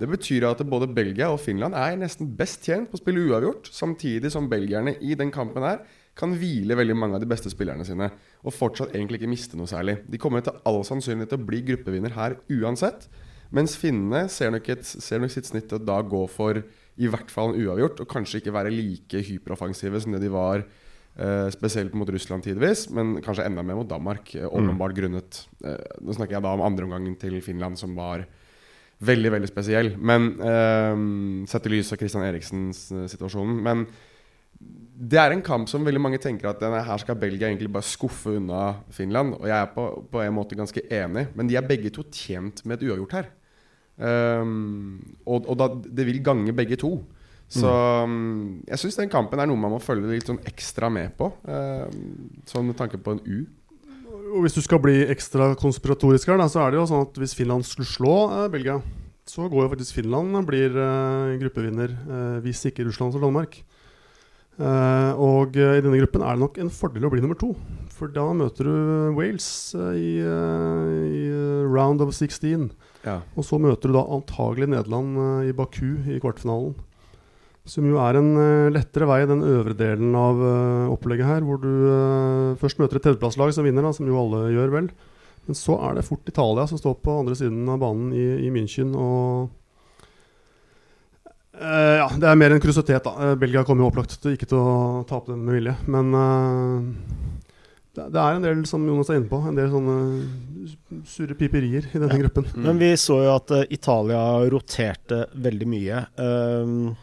Det 0.00 0.08
betyr 0.08 0.46
at 0.48 0.62
både 0.66 0.88
Belgia 0.88 1.28
og 1.30 1.40
Finland 1.44 1.74
er 1.76 1.98
nesten 2.00 2.30
best 2.38 2.64
tjent 2.64 2.88
på 2.88 2.96
å 2.96 3.02
spille 3.02 3.20
uavgjort, 3.28 3.68
samtidig 3.68 4.30
som 4.32 4.48
belgierne 4.48 4.94
i 5.04 5.14
den 5.14 5.30
kampen 5.30 5.62
her 5.62 5.82
kan 6.18 6.32
hvile 6.34 6.74
veldig 6.74 6.96
mange 6.98 7.14
av 7.18 7.22
de 7.22 7.28
beste 7.30 7.50
spillerne 7.52 7.84
sine 7.86 8.08
og 8.42 8.54
fortsatt 8.54 8.94
egentlig 8.96 9.20
ikke 9.20 9.30
miste 9.30 9.58
noe 9.60 9.70
særlig. 9.70 10.00
De 10.08 10.18
kommer 10.18 10.42
til 10.42 10.56
all 10.66 10.80
sannsynlighet 10.88 11.30
til 11.34 11.38
å 11.38 11.46
bli 11.46 11.60
gruppevinner 11.68 12.16
her 12.16 12.38
uansett, 12.50 13.06
mens 13.54 13.76
finnene 13.78 14.26
ser 14.32 14.50
nok, 14.50 14.66
et, 14.72 14.84
ser 14.84 15.20
nok 15.22 15.30
sitt 15.32 15.46
snitt 15.46 15.68
til 15.70 15.78
å 15.78 15.84
da 15.84 16.00
gå 16.02 16.24
for 16.32 16.64
i 16.98 17.08
hvert 17.10 17.30
fall 17.30 17.54
en 17.54 17.62
uavgjort, 17.62 18.02
og 18.02 18.10
kanskje 18.10 18.42
ikke 18.42 18.54
være 18.54 18.74
like 18.74 19.22
hyperoffensive 19.28 20.00
som 20.02 20.14
det 20.16 20.24
de 20.26 20.34
var 20.34 20.66
Uh, 21.18 21.48
spesielt 21.50 21.96
mot 21.98 22.06
Russland 22.14 22.44
tidvis, 22.46 22.84
men 22.94 23.16
kanskje 23.18 23.42
enda 23.48 23.64
mer 23.66 23.74
mot 23.74 23.88
Danmark, 23.90 24.28
eh, 24.38 24.44
åpenbart 24.46 24.92
grunnet 24.94 25.40
uh, 25.66 25.80
Nå 25.98 26.14
snakker 26.14 26.36
jeg 26.36 26.44
da 26.44 26.52
om 26.54 26.62
andreomgangen 26.62 27.16
til 27.18 27.40
Finland, 27.42 27.74
som 27.74 27.96
var 27.98 28.22
veldig, 29.02 29.32
veldig 29.34 29.48
spesiell. 29.50 29.90
Men 29.98 30.28
Sett 31.50 31.66
i 31.66 31.72
lys 31.72 31.90
av 31.90 31.98
Christian 31.98 32.22
Eriksens 32.22 32.84
situasjonen. 33.10 33.58
Men 33.66 33.82
det 35.10 35.18
er 35.18 35.34
en 35.34 35.42
kamp 35.42 35.66
som 35.70 35.82
veldig 35.86 36.02
mange 36.02 36.22
tenker 36.22 36.52
at 36.52 36.62
denne 36.62 36.84
her 36.86 37.02
skal 37.02 37.18
Belgia 37.18 37.50
egentlig 37.50 37.70
bare 37.74 37.86
skuffe 37.86 38.36
unna 38.38 38.62
Finland. 38.94 39.36
Og 39.40 39.46
jeg 39.50 39.58
er 39.58 39.74
på, 39.74 39.88
på 40.10 40.22
en 40.22 40.34
måte 40.38 40.58
ganske 40.58 40.82
enig, 40.86 41.28
men 41.34 41.50
de 41.50 41.58
er 41.58 41.66
begge 41.66 41.90
to 41.94 42.06
tjent 42.14 42.62
med 42.62 42.78
et 42.78 42.88
uavgjort 42.88 43.18
her. 43.18 43.30
Um, 43.98 44.98
og, 45.26 45.48
og 45.50 45.56
da, 45.58 45.68
det 45.74 46.06
vil 46.06 46.20
gange 46.24 46.54
begge 46.54 46.78
to. 46.78 47.00
Så 47.48 47.70
um, 48.04 48.60
jeg 48.68 48.78
syns 48.82 48.98
den 49.00 49.10
kampen 49.10 49.40
er 49.40 49.48
noe 49.48 49.58
man 49.58 49.72
må 49.72 49.80
følge 49.80 50.10
litt 50.10 50.28
sånn 50.28 50.42
ekstra 50.46 50.90
med 50.92 51.16
på. 51.18 51.30
Um, 51.48 52.28
sånn 52.48 52.68
med 52.68 52.78
tanke 52.78 53.00
på 53.00 53.16
en 53.16 53.24
U. 53.24 53.38
Og 54.28 54.44
Hvis 54.44 54.58
du 54.58 54.60
skal 54.60 54.82
bli 54.84 55.00
ekstra 55.08 55.54
konspiratorisk 55.58 56.28
her, 56.28 56.38
da, 56.40 56.50
så 56.52 56.62
er 56.62 56.74
det 56.74 56.82
jo 56.82 56.88
sånn 56.90 57.06
at 57.06 57.16
hvis 57.16 57.32
Finland 57.38 57.64
skulle 57.64 57.88
slå 57.88 58.16
eh, 58.26 58.50
Belgia, 58.52 58.76
så 59.28 59.46
går 59.48 59.64
jo 59.64 59.70
faktisk 59.72 59.96
Finland 59.96 60.36
og 60.36 60.44
blir 60.50 60.76
eh, 60.76 61.38
gruppevinner 61.40 61.94
eh, 61.96 62.34
hvis 62.44 62.60
ikke 62.68 62.84
Russland 62.84 63.16
og 63.16 63.24
Danmark. 63.24 63.56
Uh, 64.58 65.14
og 65.22 65.54
uh, 65.54 65.76
i 65.78 65.82
denne 65.84 66.00
gruppen 66.00 66.24
er 66.26 66.34
det 66.34 66.42
nok 66.42 66.56
en 66.58 66.72
fordel 66.74 67.06
å 67.06 67.12
bli 67.12 67.22
nummer 67.22 67.38
to. 67.38 67.52
For 67.98 68.10
da 68.14 68.28
møter 68.36 68.68
du 68.68 68.74
Wales 69.16 69.74
uh, 69.74 69.90
i, 69.98 70.18
eh, 70.22 70.90
i 71.10 71.22
eh, 71.34 71.66
round 71.66 72.04
of 72.04 72.12
16. 72.14 72.68
Ja. 73.08 73.16
Og 73.38 73.46
så 73.46 73.58
møter 73.62 73.90
du 73.90 73.96
da 73.96 74.04
antagelig 74.14 74.68
Nederland 74.70 75.18
eh, 75.24 75.50
i 75.50 75.56
Baku 75.56 75.96
i 76.08 76.20
kvartfinalen. 76.22 76.76
Som 77.68 77.88
jo 77.90 78.00
er 78.00 78.16
en 78.20 78.30
eh, 78.40 78.70
lettere 78.72 79.08
vei 79.08 79.22
den 79.28 79.44
øvre 79.44 79.76
delen 79.76 80.16
av 80.16 80.40
eh, 80.40 80.94
opplegget 80.94 81.28
her, 81.28 81.44
hvor 81.46 81.60
du 81.62 81.70
først 82.60 82.80
møter 82.80 83.00
et 83.00 83.06
tredjeplasslag 83.08 83.54
som 83.56 83.68
vinner, 83.68 83.84
da, 83.84 83.94
som 83.96 84.08
jo 84.08 84.18
alle 84.20 84.48
gjør 84.54 84.74
vel. 84.76 84.90
Men 85.48 85.56
så 85.56 85.78
er 85.88 85.96
det 85.96 86.08
fort 86.08 86.28
Italia 86.28 86.66
som 86.68 86.80
står 86.80 86.98
på 87.00 87.20
andre 87.22 87.36
siden 87.38 87.68
av 87.72 87.80
banen 87.80 88.12
i, 88.12 88.26
i 88.48 88.52
München. 88.54 88.92
Og 88.98 89.54
Uh, 91.58 91.98
ja, 91.98 92.04
det 92.22 92.26
er 92.30 92.36
mer 92.38 92.52
en 92.54 92.60
kuriositet, 92.62 93.02
da. 93.02 93.32
Belgia 93.34 93.64
kommer 93.66 93.82
jo 93.82 93.88
opplagt 93.90 94.12
ikke 94.30 94.46
til 94.46 94.60
å 94.60 95.00
tape 95.10 95.32
den 95.32 95.40
med 95.42 95.56
vilje. 95.56 95.72
Men 95.90 96.12
eh, 96.14 97.37
det, 97.96 98.20
er 98.20 98.36
en 98.36 98.42
del, 98.44 98.60
som 98.68 98.84
Jonas 98.86 99.08
er 99.10 99.18
inne 99.18 99.30
på, 99.30 99.40
en 99.48 99.56
del 99.58 99.70
sånne 99.72 99.94
surre 101.08 101.34
piperier 101.38 101.88
i 101.88 101.98
denne 101.98 102.12
Ja. 102.14 102.20
gruppen. 102.26 102.46
Men 102.62 102.78
vi 102.78 102.92
så 103.00 103.16
jo 103.24 103.32
at 103.34 103.50
eh, 103.56 103.64
Italia 103.74 104.20
roterte 104.52 105.24
veldig 105.34 105.66
mye. 105.68 106.02
Ehm, 106.18 106.94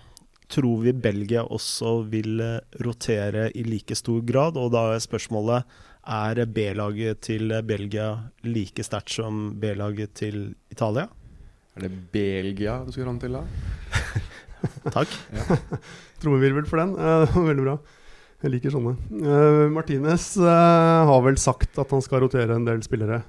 tror 0.47 0.83
vi 0.85 0.93
Belgia 0.93 1.43
også 1.43 1.97
vil 2.09 2.39
eh, 2.39 2.59
rotere 2.85 3.49
i 3.57 3.63
like 3.67 3.95
stor 3.97 4.21
grad? 4.21 4.55
Og 4.61 4.71
da 4.71 4.93
er 4.93 5.03
spørsmålet 5.03 5.65
er 6.05 6.45
B-laget 6.45 7.21
til 7.25 7.49
Belgia 7.65 8.11
like 8.45 8.83
sterkt 8.85 9.09
som 9.17 9.55
B-laget 9.59 10.13
til 10.13 10.55
Italia? 10.71 11.07
Er 11.75 11.87
det 11.87 11.91
Belgia 12.13 12.77
du 12.85 12.91
skal 12.93 13.03
fram 13.09 13.19
til, 13.19 13.33
da? 13.35 13.43
Takk. 14.95 15.11
Trommevirvel 16.21 16.65
for 16.69 16.79
den. 16.79 16.93
Eh, 16.95 17.25
det 17.25 17.33
var 17.35 17.49
veldig 17.51 17.65
bra. 17.67 17.77
Jeg 18.45 18.53
liker 18.53 18.75
sånne. 18.75 18.91
Uh, 19.09 19.65
Martinez 19.73 20.35
uh, 20.37 21.07
har 21.09 21.23
vel 21.25 21.37
sagt 21.41 21.79
at 21.81 21.89
han 21.89 22.03
skal 22.05 22.21
rotere 22.21 22.53
en 22.53 22.67
del 22.67 22.83
spillere. 22.85 23.23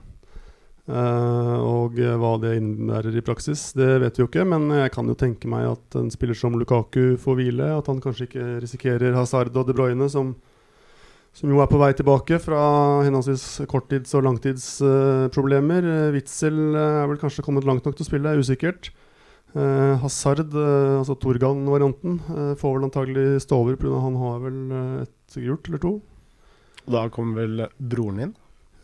Uh, 0.86 1.56
og 1.56 1.96
hva 1.96 2.34
det 2.42 2.52
innebærer 2.58 3.16
i 3.16 3.22
praksis, 3.24 3.70
det 3.74 3.94
vet 4.02 4.18
vi 4.18 4.22
jo 4.22 4.28
ikke. 4.28 4.44
Men 4.44 4.68
jeg 4.76 4.92
kan 4.92 5.08
jo 5.08 5.16
tenke 5.16 5.48
meg 5.48 5.70
at 5.70 5.96
en 5.96 6.12
spiller 6.12 6.36
som 6.36 6.58
Lukaku 6.60 7.16
får 7.22 7.38
hvile. 7.40 7.70
At 7.78 7.88
han 7.88 8.02
kanskje 8.04 8.28
ikke 8.28 8.50
risikerer 8.66 9.16
Hazard 9.16 9.56
og 9.56 9.70
De 9.70 9.78
Bruyne, 9.78 10.10
som, 10.12 10.34
som 11.32 11.48
jo 11.48 11.64
er 11.64 11.72
på 11.72 11.80
vei 11.80 11.94
tilbake 11.96 12.36
fra 12.44 12.60
henholdsvis 13.06 13.64
korttids- 13.72 14.12
og 14.20 14.28
langtidsproblemer. 14.28 15.90
Uh, 15.94 16.12
Witzel 16.18 16.60
er 16.76 17.08
vel 17.08 17.24
kanskje 17.24 17.46
kommet 17.46 17.64
langt 17.64 17.88
nok 17.88 17.96
til 17.96 18.04
å 18.04 18.10
spille, 18.12 18.36
er 18.36 18.44
usikkert. 18.44 18.92
Eh, 19.56 19.94
Hazard, 20.02 20.52
eh, 20.52 20.98
altså 21.00 21.14
Torgan-varianten, 21.22 22.18
eh, 22.28 22.54
får 22.60 22.74
vel 22.76 22.86
antagelig 22.90 23.26
stå 23.46 23.56
over 23.62 23.78
pga. 23.80 24.00
han 24.04 24.16
har 24.20 24.42
vel 24.44 24.58
eh, 24.76 25.04
et 25.06 25.38
gult 25.46 25.68
eller 25.70 25.80
to. 25.80 25.92
Da 26.86 27.06
kommer 27.08 27.40
vel 27.42 27.64
broren 27.80 28.20
din? 28.20 28.34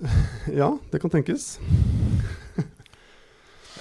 Ja, 0.60 0.70
det 0.90 1.00
kan 1.02 1.12
tenkes. 1.12 1.58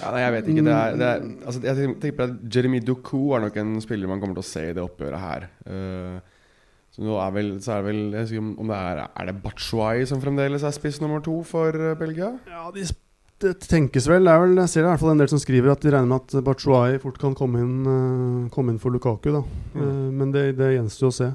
Ja, 0.02 0.08
nei, 0.10 0.22
jeg 0.24 0.32
vet 0.34 0.46
ikke. 0.50 0.62
Det 0.66 0.72
er, 0.74 0.94
det 0.98 1.06
er, 1.06 1.20
altså, 1.46 1.60
jeg 1.62 1.76
tenker- 2.02 2.14
på 2.18 2.24
at 2.26 2.54
Jeremy 2.56 2.80
Doku 2.82 3.18
er 3.36 3.42
nok 3.44 3.56
en 3.60 3.76
spiller 3.84 4.08
man 4.10 4.18
kommer 4.18 4.34
til 4.34 4.42
å 4.42 4.48
se 4.48 4.62
i 4.66 4.72
det 4.74 4.82
oppgjøret 4.82 5.20
her. 5.22 5.44
Uh, 5.62 6.16
så 6.90 7.04
nå 7.06 7.14
er 7.22 7.30
vel, 7.36 7.50
så 7.62 7.76
er 7.76 7.84
det 7.84 7.86
vel 7.92 8.00
Jeg 8.16 8.26
vet 8.32 8.40
om 8.42 8.48
om 8.64 8.68
det 8.72 8.76
er 8.80 8.98
Er 9.06 9.28
det 9.30 9.36
Batshuayi 9.44 10.02
som 10.10 10.18
fremdeles 10.20 10.64
er 10.66 10.74
spiss 10.74 10.98
nummer 11.00 11.22
to 11.24 11.38
for 11.46 11.70
eh, 11.72 11.94
Belgia? 11.96 12.32
Ja, 12.50 12.66
de, 12.74 12.82
sp- 12.84 12.98
det 13.42 13.52
tenkes 13.66 14.06
vel. 14.10 14.26
Det 14.26 14.32
er 14.32 14.42
vel. 14.42 14.58
Jeg 14.62 14.72
ser 14.72 14.84
i 14.84 14.88
hvert 14.88 15.02
fall 15.02 15.12
en 15.12 15.22
del 15.22 15.30
som 15.32 15.40
skriver 15.42 15.72
at 15.72 15.84
de 15.84 15.92
regner 15.92 16.10
med 16.10 16.22
at 16.22 16.44
Batshuayi 16.46 17.00
fort 17.02 17.18
kan 17.20 17.36
komme 17.38 17.62
inn, 17.62 17.78
eh, 17.86 18.50
komme 18.54 18.74
inn 18.74 18.80
for 18.82 18.94
Lukaku. 18.94 19.30
Da. 19.34 19.42
Eh, 19.76 20.10
men 20.14 20.34
det, 20.34 20.52
det 20.58 20.74
gjenstår 20.76 21.10
å 21.10 21.16
se. 21.16 21.30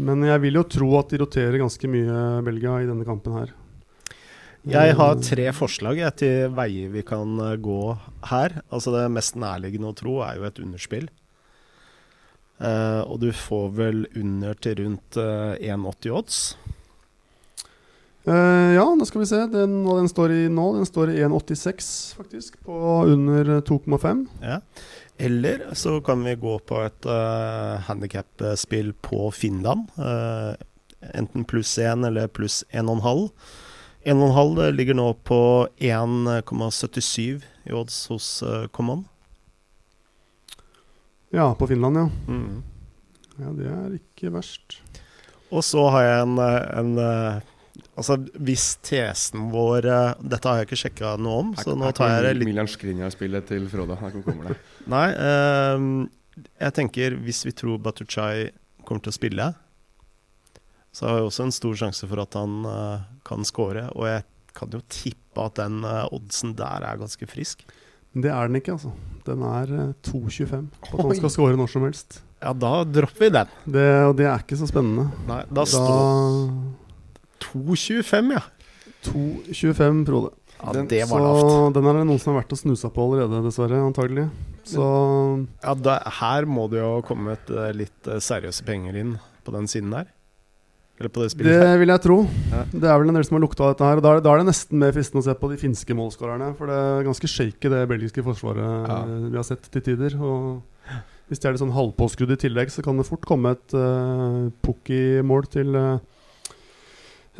Men 0.00 0.22
jeg 0.24 0.42
vil 0.44 0.60
jo 0.60 0.68
tro 0.70 0.92
at 1.00 1.10
de 1.10 1.20
roterer 1.20 1.58
ganske 1.58 1.90
mye 1.90 2.20
Belgia 2.46 2.78
i 2.80 2.88
denne 2.88 3.06
kampen 3.08 3.34
her. 3.36 3.54
Jeg 4.70 4.94
har 4.98 5.14
Eh, 5.16 5.22
tre 5.24 5.46
forslag 5.56 6.02
jeg, 6.02 6.16
til 6.20 6.50
veier 6.52 6.90
vi 6.92 7.02
kan 7.06 7.38
gå 7.62 7.80
her. 8.28 8.60
Altså 8.70 8.92
Det 8.92 9.06
mest 9.12 9.38
nærliggende 9.40 9.90
å 9.90 9.96
tro 9.96 10.20
er 10.26 10.36
jo 10.36 10.46
et 10.48 10.62
underspill. 10.62 11.08
Uh, 12.60 13.00
og 13.08 13.22
du 13.22 13.30
får 13.32 13.70
vel 13.72 14.02
under 14.20 14.52
til 14.60 14.82
rundt 14.82 15.16
uh, 15.16 15.56
1,80 15.56 16.12
odds. 16.12 16.40
Eh, 18.30 18.72
ja, 18.76 18.86
nå 18.94 19.06
skal 19.08 19.24
vi 19.24 19.28
se. 19.30 19.42
Den, 19.50 19.80
hva 19.86 19.98
den 19.98 20.10
står 20.10 20.34
i 20.36 20.40
nå? 20.52 20.66
Den 20.76 20.88
står 20.88 21.12
i 21.14 21.20
1,86 21.26 21.92
faktisk, 22.18 22.60
på 22.66 22.78
under 23.10 23.56
2,5. 23.66 24.24
Ja. 24.44 24.60
Eller 25.20 25.66
så 25.76 25.98
kan 26.00 26.22
vi 26.24 26.36
gå 26.40 26.54
på 26.64 26.78
et 26.80 27.08
uh, 27.10 27.76
handikap-spill 27.90 28.94
på 29.04 29.28
Finland. 29.36 29.90
Uh, 29.98 30.54
enten 31.12 31.44
pluss 31.44 31.74
1 31.78 32.06
eller 32.08 32.30
pluss 32.32 32.62
1,5. 32.70 33.28
1,5 34.08 34.70
ligger 34.72 34.96
nå 34.96 35.10
på 35.28 35.68
1,77 35.76 37.42
i 37.68 37.74
odds 37.76 38.06
hos 38.08 38.30
uh, 38.46 38.66
Common. 38.72 39.04
Ja, 41.30 41.54
på 41.54 41.66
Finland, 41.66 41.96
ja. 41.96 42.08
Mm. 42.28 42.62
Ja, 43.36 43.52
Det 43.52 43.68
er 43.70 43.92
ikke 43.98 44.32
verst. 44.34 44.80
Og 45.50 45.62
så 45.64 45.84
har 45.90 46.02
jeg 46.02 46.22
en, 46.24 46.38
eh, 46.38 46.78
en 46.78 46.98
eh, 46.98 47.40
Altså, 47.98 48.16
hvis 48.38 48.76
tesen 48.86 49.48
vår 49.52 49.86
uh, 49.90 50.20
Dette 50.22 50.46
har 50.46 50.60
jeg 50.60 50.68
ikke 50.68 50.78
sjekka 50.84 51.16
noe 51.20 51.40
om, 51.42 51.48
så 51.58 51.74
nå 51.76 51.90
tar 51.96 52.14
jeg 52.14 52.26
det 52.28 52.36
litt 52.38 52.48
Milan 52.52 52.70
Skriniar-spillet 52.70 53.48
til 53.50 53.66
Frode. 53.72 53.98
Her 54.00 54.14
kommer 54.24 54.52
det. 54.52 54.58
Nei, 54.94 55.08
uh, 55.16 56.46
jeg 56.62 56.76
tenker 56.76 57.18
hvis 57.26 57.42
vi 57.48 57.54
tror 57.56 57.82
Batuchai 57.82 58.50
kommer 58.86 59.04
til 59.04 59.12
å 59.12 59.18
spille, 59.18 59.48
så 60.94 61.06
har 61.06 61.20
jeg 61.20 61.28
også 61.28 61.46
en 61.46 61.54
stor 61.54 61.76
sjanse 61.84 62.08
for 62.10 62.22
at 62.22 62.38
han 62.38 62.64
uh, 62.66 63.04
kan 63.26 63.46
score. 63.46 63.86
Og 63.94 64.08
jeg 64.10 64.24
kan 64.56 64.72
jo 64.74 64.82
tippe 64.90 65.44
at 65.44 65.60
den 65.60 65.84
uh, 65.86 66.08
oddsen 66.14 66.56
der 66.58 66.86
er 66.86 67.00
ganske 67.00 67.28
frisk. 67.30 67.62
Men 68.12 68.26
Det 68.26 68.32
er 68.34 68.48
den 68.48 68.58
ikke, 68.58 68.74
altså. 68.78 68.94
Den 69.26 69.44
er 69.46 69.70
uh, 69.70 69.94
2,25 70.08 70.66
på 70.88 70.98
at 70.98 71.06
han 71.06 71.20
skal 71.20 71.34
score 71.36 71.58
når 71.58 71.70
som 71.70 71.86
helst. 71.86 72.22
Ja, 72.40 72.54
da 72.56 72.72
dropper 72.88 73.26
vi 73.26 73.32
den. 73.36 73.56
Det, 73.68 73.88
og 74.08 74.14
det 74.18 74.26
er 74.26 74.42
ikke 74.42 74.58
så 74.58 74.66
spennende. 74.70 75.10
Nei, 75.28 75.42
da, 75.50 75.60
da 75.60 75.66
står 75.68 76.78
2,25, 77.44 78.34
ja. 78.36 78.44
2,25, 79.06 80.04
Frode. 80.08 80.30
Ja, 80.60 80.74
den, 80.76 80.88
det 80.90 81.04
var 81.08 81.22
lavt. 81.24 81.40
Så 81.40 81.72
den 81.76 81.88
er 81.88 81.98
det 81.98 82.06
noen 82.10 82.20
som 82.20 82.34
har 82.34 82.42
vært 82.42 82.54
og 82.54 82.60
snusa 82.60 82.90
på 82.92 83.04
allerede, 83.06 83.40
dessverre. 83.46 83.80
Antagelig. 83.80 84.28
Så 84.68 84.86
Ja, 85.64 85.74
da, 85.74 85.98
her 86.20 86.48
må 86.48 86.66
det 86.72 86.82
jo 86.82 86.98
komme 87.06 87.38
et 87.38 87.52
uh, 87.52 87.70
litt 87.72 88.10
uh, 88.10 88.18
seriøse 88.20 88.66
penger 88.66 88.98
inn 89.00 89.14
på 89.46 89.54
den 89.56 89.70
siden 89.70 89.94
der. 89.94 90.10
Eller 91.00 91.12
på 91.14 91.22
det 91.24 91.30
spillet. 91.32 91.56
Det 91.56 91.78
vil 91.80 91.88
jeg 91.94 92.04
tro. 92.04 92.16
Ja. 92.52 92.64
Det 92.74 92.84
er 92.92 92.98
vel 93.00 93.08
en 93.08 93.16
del 93.16 93.24
som 93.24 93.38
har 93.38 93.44
lukta 93.46 93.70
dette 93.70 93.86
her. 93.88 94.02
Og 94.02 94.04
da 94.04 94.12
er, 94.18 94.24
da 94.26 94.34
er 94.34 94.42
det 94.42 94.50
nesten 94.50 94.82
mer 94.82 94.92
fristende 94.92 95.22
å 95.24 95.28
se 95.30 95.34
på 95.40 95.48
de 95.48 95.56
finske 95.62 95.96
målskårerne. 95.96 96.50
For 96.58 96.68
det 96.68 96.76
er 96.76 97.06
ganske 97.08 97.30
shaky, 97.32 97.70
det 97.72 97.86
belgiske 97.88 98.24
forsvaret 98.26 98.90
Ja. 98.90 98.98
vi 99.08 99.38
har 99.38 99.46
sett 99.48 99.64
til 99.72 99.86
tider. 99.86 100.18
Og 100.20 100.60
hvis 101.30 101.40
det 101.40 101.48
er 101.48 101.56
litt 101.56 101.62
sånn 101.64 101.72
halvpåskrudd 101.72 102.34
i 102.36 102.40
tillegg, 102.44 102.68
så 102.74 102.84
kan 102.84 103.00
det 103.00 103.08
fort 103.08 103.24
komme 103.24 103.54
et 103.56 103.72
uh, 103.72 104.52
Pukki-mål 104.66 105.48
til 105.48 105.72
uh, 105.72 106.02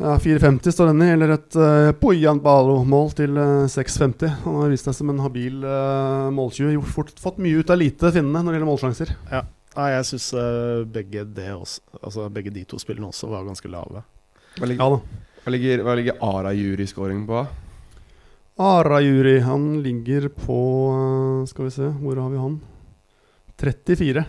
ja, 0.01 0.17
4,50 0.17 0.73
står 0.75 0.91
denne, 0.91 1.07
eller 1.13 1.35
et 1.37 1.57
uh, 1.59 1.91
Poyan 2.01 2.41
Balo-mål 2.43 3.13
til 3.17 3.37
uh, 3.37 3.69
6,50. 3.71 4.27
Han 4.43 4.59
har 4.63 4.73
vist 4.73 4.89
seg 4.89 4.97
som 4.97 5.13
en 5.13 5.23
habil 5.23 5.63
uh, 5.63 6.27
måltjuv. 6.33 6.73
Gjort 6.75 6.93
fort, 6.95 7.15
Fått 7.21 7.41
mye 7.41 7.61
ut 7.61 7.73
av 7.73 7.79
lite 7.81 8.11
finnene 8.13 8.41
når 8.41 8.51
det 8.51 8.59
gjelder 8.59 8.71
målsjanser. 8.71 9.15
Ja, 9.31 9.43
jeg 9.95 10.07
syns 10.09 10.31
begge, 10.91 11.23
altså 12.01 12.25
begge 12.33 12.51
de 12.51 12.65
to 12.67 12.79
spillene 12.81 13.07
også 13.07 13.29
var 13.31 13.45
ganske 13.47 13.71
lave. 13.71 14.03
Hva 14.57 14.67
Ja 14.67 14.67
ligger, 14.67 14.97
da. 14.97 15.27
hva 15.45 15.53
ligger, 15.55 15.83
hva 15.87 15.95
ligger 15.95 16.23
Ara-jury-scoring 16.27 17.23
på? 17.29 17.45
Arajuri, 18.61 19.39
han 19.39 19.81
ligger 19.83 20.27
på 20.29 20.59
uh, 20.93 21.45
Skal 21.49 21.65
vi 21.65 21.71
se, 21.71 21.87
hvor 22.01 22.19
har 22.19 22.29
vi 22.29 22.41
han? 22.41 22.59
34. 23.61 24.25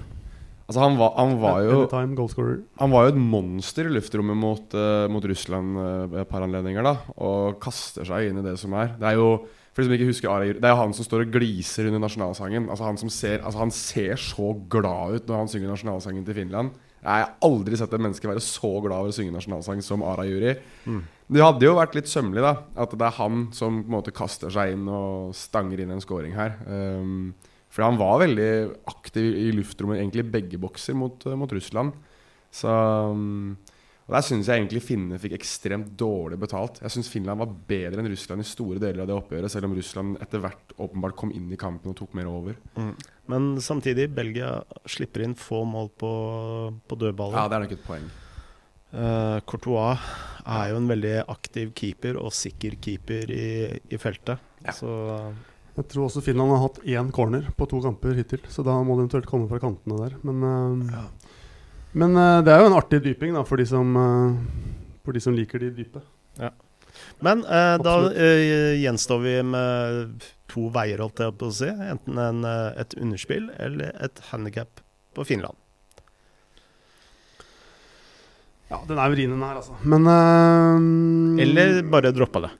Altså 0.73 0.87
Han 0.87 0.95
var, 0.97 1.11
han 1.19 1.35
var 1.43 1.59
jo 1.67 1.81
Anytime 1.83 2.17
goalscorer. 2.17 2.61
Han 2.81 2.93
var 2.95 3.05
jo 3.05 3.13
et 3.13 3.19
monster 3.21 3.89
i 3.89 3.93
luftrommet 3.93 4.39
mot, 4.41 4.77
uh, 4.77 5.05
mot 5.13 5.27
Russland 5.29 5.77
uh, 5.77 6.21
et 6.23 6.31
par 6.31 6.45
anledninger. 6.47 6.83
da 6.87 6.97
Og 7.21 7.59
kaster 7.61 8.09
seg 8.09 8.31
inn 8.31 8.41
i 8.41 8.47
det 8.47 8.57
som 8.61 8.73
er. 8.73 8.97
Det 8.97 9.13
er 9.13 9.21
jo 9.21 9.35
for 9.73 9.81
de 9.81 9.89
som 9.89 9.95
ikke 9.97 10.09
husker 10.11 10.49
Det 10.53 10.65
er 10.69 10.75
jo 10.75 10.81
han 10.83 10.93
som 10.93 11.05
står 11.07 11.27
og 11.27 11.37
gliser 11.37 11.89
under 11.89 12.03
nasjonalsangen. 12.05 12.69
Altså 12.69 12.85
Han 12.85 13.01
som 13.01 13.13
ser 13.13 13.41
Altså 13.41 13.59
han 13.59 13.71
ser 13.71 14.17
så 14.17 14.53
glad 14.69 15.17
ut 15.17 15.29
når 15.29 15.45
han 15.45 15.53
synger 15.53 15.73
nasjonalsangen 15.73 16.25
til 16.25 16.35
Finland. 16.35 16.73
Jeg 17.03 17.25
har 17.25 17.33
aldri 17.43 17.77
sett 17.77 17.93
et 17.93 18.01
menneske 18.01 18.29
være 18.31 18.45
så 18.45 18.69
glad 18.79 19.01
over 19.01 19.11
å 19.11 19.15
synge 19.17 19.35
nasjonalsang 19.35 19.81
som 19.83 20.05
Ara 20.07 20.23
Juri. 20.29 20.53
Mm. 20.87 21.01
Det 21.33 21.43
hadde 21.43 21.67
jo 21.67 21.75
vært 21.75 21.97
litt 21.97 22.11
sømmelig 22.11 22.45
da 22.45 22.53
at 22.85 22.93
det 22.95 23.07
er 23.09 23.17
han 23.17 23.49
som 23.57 23.81
på 23.81 23.91
en 23.91 23.97
måte 23.97 24.15
kaster 24.15 24.53
seg 24.55 24.77
inn 24.77 24.85
og 24.87 25.33
stanger 25.35 25.83
inn 25.83 25.91
en 25.91 26.05
scoring 26.05 26.37
her. 26.37 26.55
Um, 26.69 27.33
for 27.73 27.87
han 27.87 27.99
var 28.01 28.21
veldig 28.21 28.49
aktiv 28.91 29.31
i 29.47 29.51
luftrommet, 29.57 30.03
egentlig 30.03 30.27
begge 30.29 30.61
bokser, 30.61 30.97
mot, 30.99 31.25
uh, 31.25 31.37
mot 31.41 31.53
Russland. 31.57 31.95
Så 32.53 32.69
um, 32.69 33.55
Og 34.05 34.17
Der 34.17 34.25
syns 34.27 34.49
jeg 34.51 34.61
egentlig 34.61 34.83
finnene 34.85 35.17
fikk 35.23 35.39
ekstremt 35.39 35.93
dårlig 35.97 36.37
betalt. 36.43 36.83
Jeg 36.83 36.93
syns 36.93 37.09
Finland 37.09 37.41
var 37.41 37.55
bedre 37.71 38.03
enn 38.03 38.11
Russland 38.13 38.45
i 38.45 38.49
store 38.49 38.83
deler 38.83 39.05
av 39.05 39.09
det 39.09 39.15
oppgjøret, 39.17 39.53
selv 39.55 39.71
om 39.71 39.77
Russland 39.79 40.19
etter 40.21 40.43
hvert 40.43 40.75
åpenbart 40.77 41.17
kom 41.17 41.33
inn 41.33 41.47
i 41.55 41.61
kampen 41.61 41.95
og 41.95 41.97
tok 41.97 42.13
mer 42.19 42.29
over. 42.29 42.59
Men 43.31 43.55
samtidig, 43.63 44.11
Belgia 44.13 44.59
slipper 44.91 45.25
inn 45.25 45.39
få 45.39 45.63
mål 45.65 45.89
på, 45.97 46.13
på 46.85 46.99
dødballer. 46.99 47.39
Ja, 47.39 47.47
det 47.49 47.57
er 47.57 47.65
nok 47.65 47.77
et 47.79 47.87
poeng. 47.87 48.11
Uh, 48.93 49.39
Courtois 49.49 50.03
er 50.45 50.75
jo 50.75 50.83
en 50.83 50.91
veldig 50.91 51.15
aktiv 51.33 51.71
keeper 51.79 52.19
og 52.21 52.35
sikker 52.37 52.77
keeper 52.83 53.31
i, 53.33 53.47
i 53.89 54.03
feltet. 54.03 54.43
Ja. 54.67 54.75
Så 54.77 54.91
Jeg 55.77 55.89
tror 55.89 56.07
også 56.07 56.21
Finland 56.25 56.53
har 56.53 56.65
hatt 56.67 56.83
én 56.85 57.13
corner 57.15 57.47
på 57.57 57.69
to 57.71 57.81
kamper 57.81 58.17
hittil, 58.19 58.43
så 58.53 58.65
da 58.67 58.75
må 58.85 58.97
det 58.97 59.07
eventuelt 59.07 59.31
komme 59.31 59.49
fra 59.49 59.61
kantene 59.63 60.01
der. 60.03 60.19
Men, 60.23 60.43
uh, 60.45 60.93
Ja. 60.93 61.05
men 61.95 62.17
uh, 62.17 62.43
det 62.45 62.53
er 62.53 62.61
jo 62.61 62.69
en 62.69 62.77
artig 62.77 63.01
dyping 63.05 63.33
da, 63.35 63.45
for 63.49 63.57
de 63.57 63.65
som, 63.67 63.97
uh, 63.97 64.37
for 65.05 65.17
de 65.17 65.21
som 65.25 65.33
liker 65.37 65.65
de 65.65 65.71
dype. 65.81 66.03
Men 67.23 67.45
eh, 67.45 67.77
da 67.83 67.97
eh, 68.13 68.81
gjenstår 68.83 69.19
vi 69.23 69.35
med 69.47 70.25
to 70.53 70.69
veier, 70.75 71.01
holdt 71.03 71.23
jeg 71.23 71.37
på 71.39 71.49
å 71.49 71.55
si. 71.55 71.69
Enten 71.71 72.19
en, 72.21 72.45
eh, 72.49 72.81
et 72.83 72.97
underspill 72.99 73.51
eller 73.63 73.95
et 74.03 74.23
handikap 74.33 74.83
på 75.17 75.27
Finland. 75.29 75.57
Ja, 78.73 78.81
den 78.89 78.99
er 78.99 79.13
vrien 79.13 79.33
den 79.35 79.45
her, 79.45 79.59
altså. 79.61 79.77
Men 79.85 80.07
uh, 80.09 81.43
Eller 81.43 81.83
bare 81.93 82.13
droppa 82.17 82.41
det. 82.47 82.51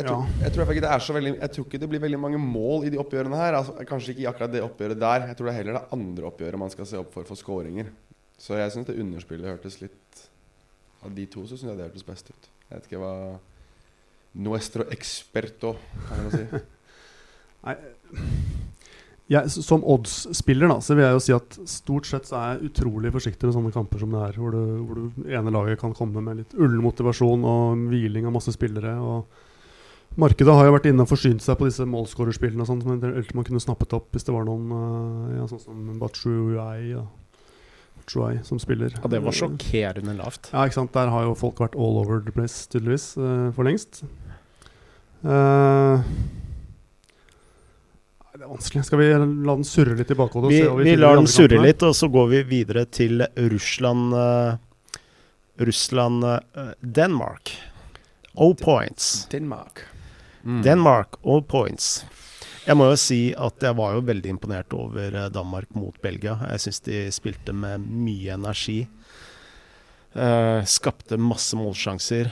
Jeg 0.00 0.08
tror, 0.08 0.30
jeg, 0.40 0.52
tror 0.54 0.70
det 0.72 0.90
er 0.90 1.02
så 1.04 1.14
veldig, 1.16 1.32
jeg 1.36 1.52
tror 1.54 1.66
ikke 1.66 1.80
det 1.82 1.88
blir 1.92 2.02
veldig 2.02 2.20
mange 2.20 2.40
mål 2.40 2.86
i 2.88 2.92
de 2.92 3.00
oppgjørene 3.02 3.40
her. 3.40 3.58
Altså, 3.58 3.76
kanskje 3.88 4.14
ikke 4.14 4.24
i 4.24 4.28
akkurat 4.30 4.54
det 4.54 4.62
oppgjøret 4.64 5.00
der. 5.00 5.26
Jeg 5.28 5.38
tror 5.38 5.48
det 5.48 5.52
er 5.52 5.58
heller 5.60 5.78
det 5.78 5.96
andre 5.96 6.30
oppgjøret 6.30 6.62
man 6.62 6.72
skal 6.72 6.88
se 6.88 7.00
opp 7.00 7.12
for 7.14 7.28
for 7.28 7.38
skåringer. 7.38 7.92
Så 8.40 8.56
jeg 8.56 8.72
syns 8.72 8.88
det 8.88 8.98
underspillet 9.02 9.52
hørtes 9.52 9.82
litt 9.82 10.26
Av 11.04 11.12
de 11.16 11.24
to 11.32 11.46
så 11.48 11.56
syns 11.56 11.70
jeg 11.70 11.78
det 11.78 11.86
hørtes 11.88 12.06
best 12.08 12.32
ut. 12.32 12.50
Jeg 12.68 12.76
vet 12.76 12.88
ikke 12.88 13.02
hva 13.02 13.14
Nuestro 14.40 14.84
experto 14.94 15.74
kan 16.06 16.20
man 16.22 16.34
si. 16.34 16.60
Nei, 17.66 17.74
jeg, 19.30 19.50
som 19.62 19.84
odds-spiller 19.86 20.70
da, 20.70 20.78
så 20.82 20.96
vil 20.96 21.04
jeg 21.04 21.14
jo 21.14 21.22
si 21.22 21.34
at 21.34 21.56
stort 21.70 22.08
sett 22.08 22.26
så 22.26 22.38
er 22.38 22.48
jeg 22.54 22.70
utrolig 22.70 23.12
forsiktig 23.14 23.46
med 23.46 23.54
sånne 23.54 23.74
kamper 23.74 24.02
som 24.02 24.14
det 24.14 24.22
er, 24.26 24.38
hvor, 24.40 24.54
det, 24.54 24.78
hvor 24.86 24.98
du 24.98 25.28
ene 25.30 25.52
laget 25.54 25.82
kan 25.82 25.94
komme 25.94 26.22
med 26.24 26.40
litt 26.40 26.56
ullen 26.58 26.82
motivasjon 26.82 27.46
og 27.46 27.84
hviling 27.92 28.26
av 28.26 28.34
masse 28.34 28.54
spillere. 28.56 28.96
og 28.98 29.49
Markedet 30.18 30.54
har 30.54 30.66
jo 30.66 30.74
vært 30.74 30.88
inne 30.90 31.04
og 31.04 31.10
forsynt 31.12 31.44
seg 31.44 31.58
på 31.60 31.68
disse 31.68 31.84
målskårerspillene 31.86 32.66
som 32.66 32.80
eventuelt 32.82 33.30
man 33.36 33.46
kunne 33.46 33.62
snappet 33.62 33.94
opp 33.94 34.08
hvis 34.10 34.26
det 34.26 34.34
var 34.34 34.48
noen 34.48 34.72
øh, 34.74 35.36
ja, 35.38 35.44
sånn 35.52 35.62
som 35.62 35.84
Batshuayi 36.00 36.88
ja. 36.96 37.04
Batshuayi 38.00 38.40
som 38.46 38.58
spiller. 38.62 38.96
Ja, 38.96 39.10
det 39.12 39.22
var 39.22 39.36
sjokkerende 39.36 40.16
lavt. 40.18 40.50
Ja, 40.50 40.64
ikke 40.66 40.80
sant. 40.80 40.92
Der 40.96 41.12
har 41.14 41.28
jo 41.28 41.36
folk 41.38 41.62
vært 41.62 41.78
all 41.78 42.00
over 42.02 42.22
the 42.24 42.34
place, 42.34 42.64
tydeligvis, 42.72 43.12
eh, 43.20 43.46
for 43.54 43.68
lengst. 43.68 44.02
Uh, 45.20 46.00
det 48.34 48.46
er 48.46 48.48
vanskelig. 48.48 48.86
Skal 48.88 49.02
vi 49.02 49.10
la 49.12 49.52
den 49.52 49.68
surre 49.68 49.94
litt 49.98 50.10
i 50.10 50.16
bakhodet? 50.16 50.50
Vi, 50.54 50.62
Vi, 50.64 50.88
vi 50.88 50.96
lar 50.96 51.20
den 51.20 51.28
surre 51.30 51.60
litt, 51.60 51.84
og 51.86 51.92
så 51.94 52.08
går 52.10 52.32
vi 52.32 52.42
videre 52.56 52.86
til 52.88 53.20
Russland 53.36 54.16
uh, 54.16 54.56
Russland 55.60 56.24
eh, 56.24 56.38
Denmark. 56.80 57.58
O 58.34 58.54
points. 58.54 59.26
Denmark. 59.30 59.84
Denmark, 60.44 61.20
all 61.24 61.42
points. 61.44 62.00
Jeg 62.66 62.76
må 62.76 62.90
jo 62.90 62.96
si 63.00 63.20
at 63.32 63.64
jeg 63.64 63.76
var 63.78 63.96
jo 63.96 64.06
veldig 64.06 64.32
imponert 64.34 64.74
over 64.76 65.14
eh, 65.16 65.28
Danmark 65.32 65.72
mot 65.76 65.96
Belgia. 66.04 66.36
Jeg 66.52 66.64
syns 66.66 66.82
de 66.86 67.02
spilte 67.14 67.54
med 67.56 67.82
mye 67.82 68.34
energi. 68.36 68.82
Eh, 70.12 70.60
skapte 70.68 71.18
masse 71.20 71.56
målsjanser. 71.58 72.30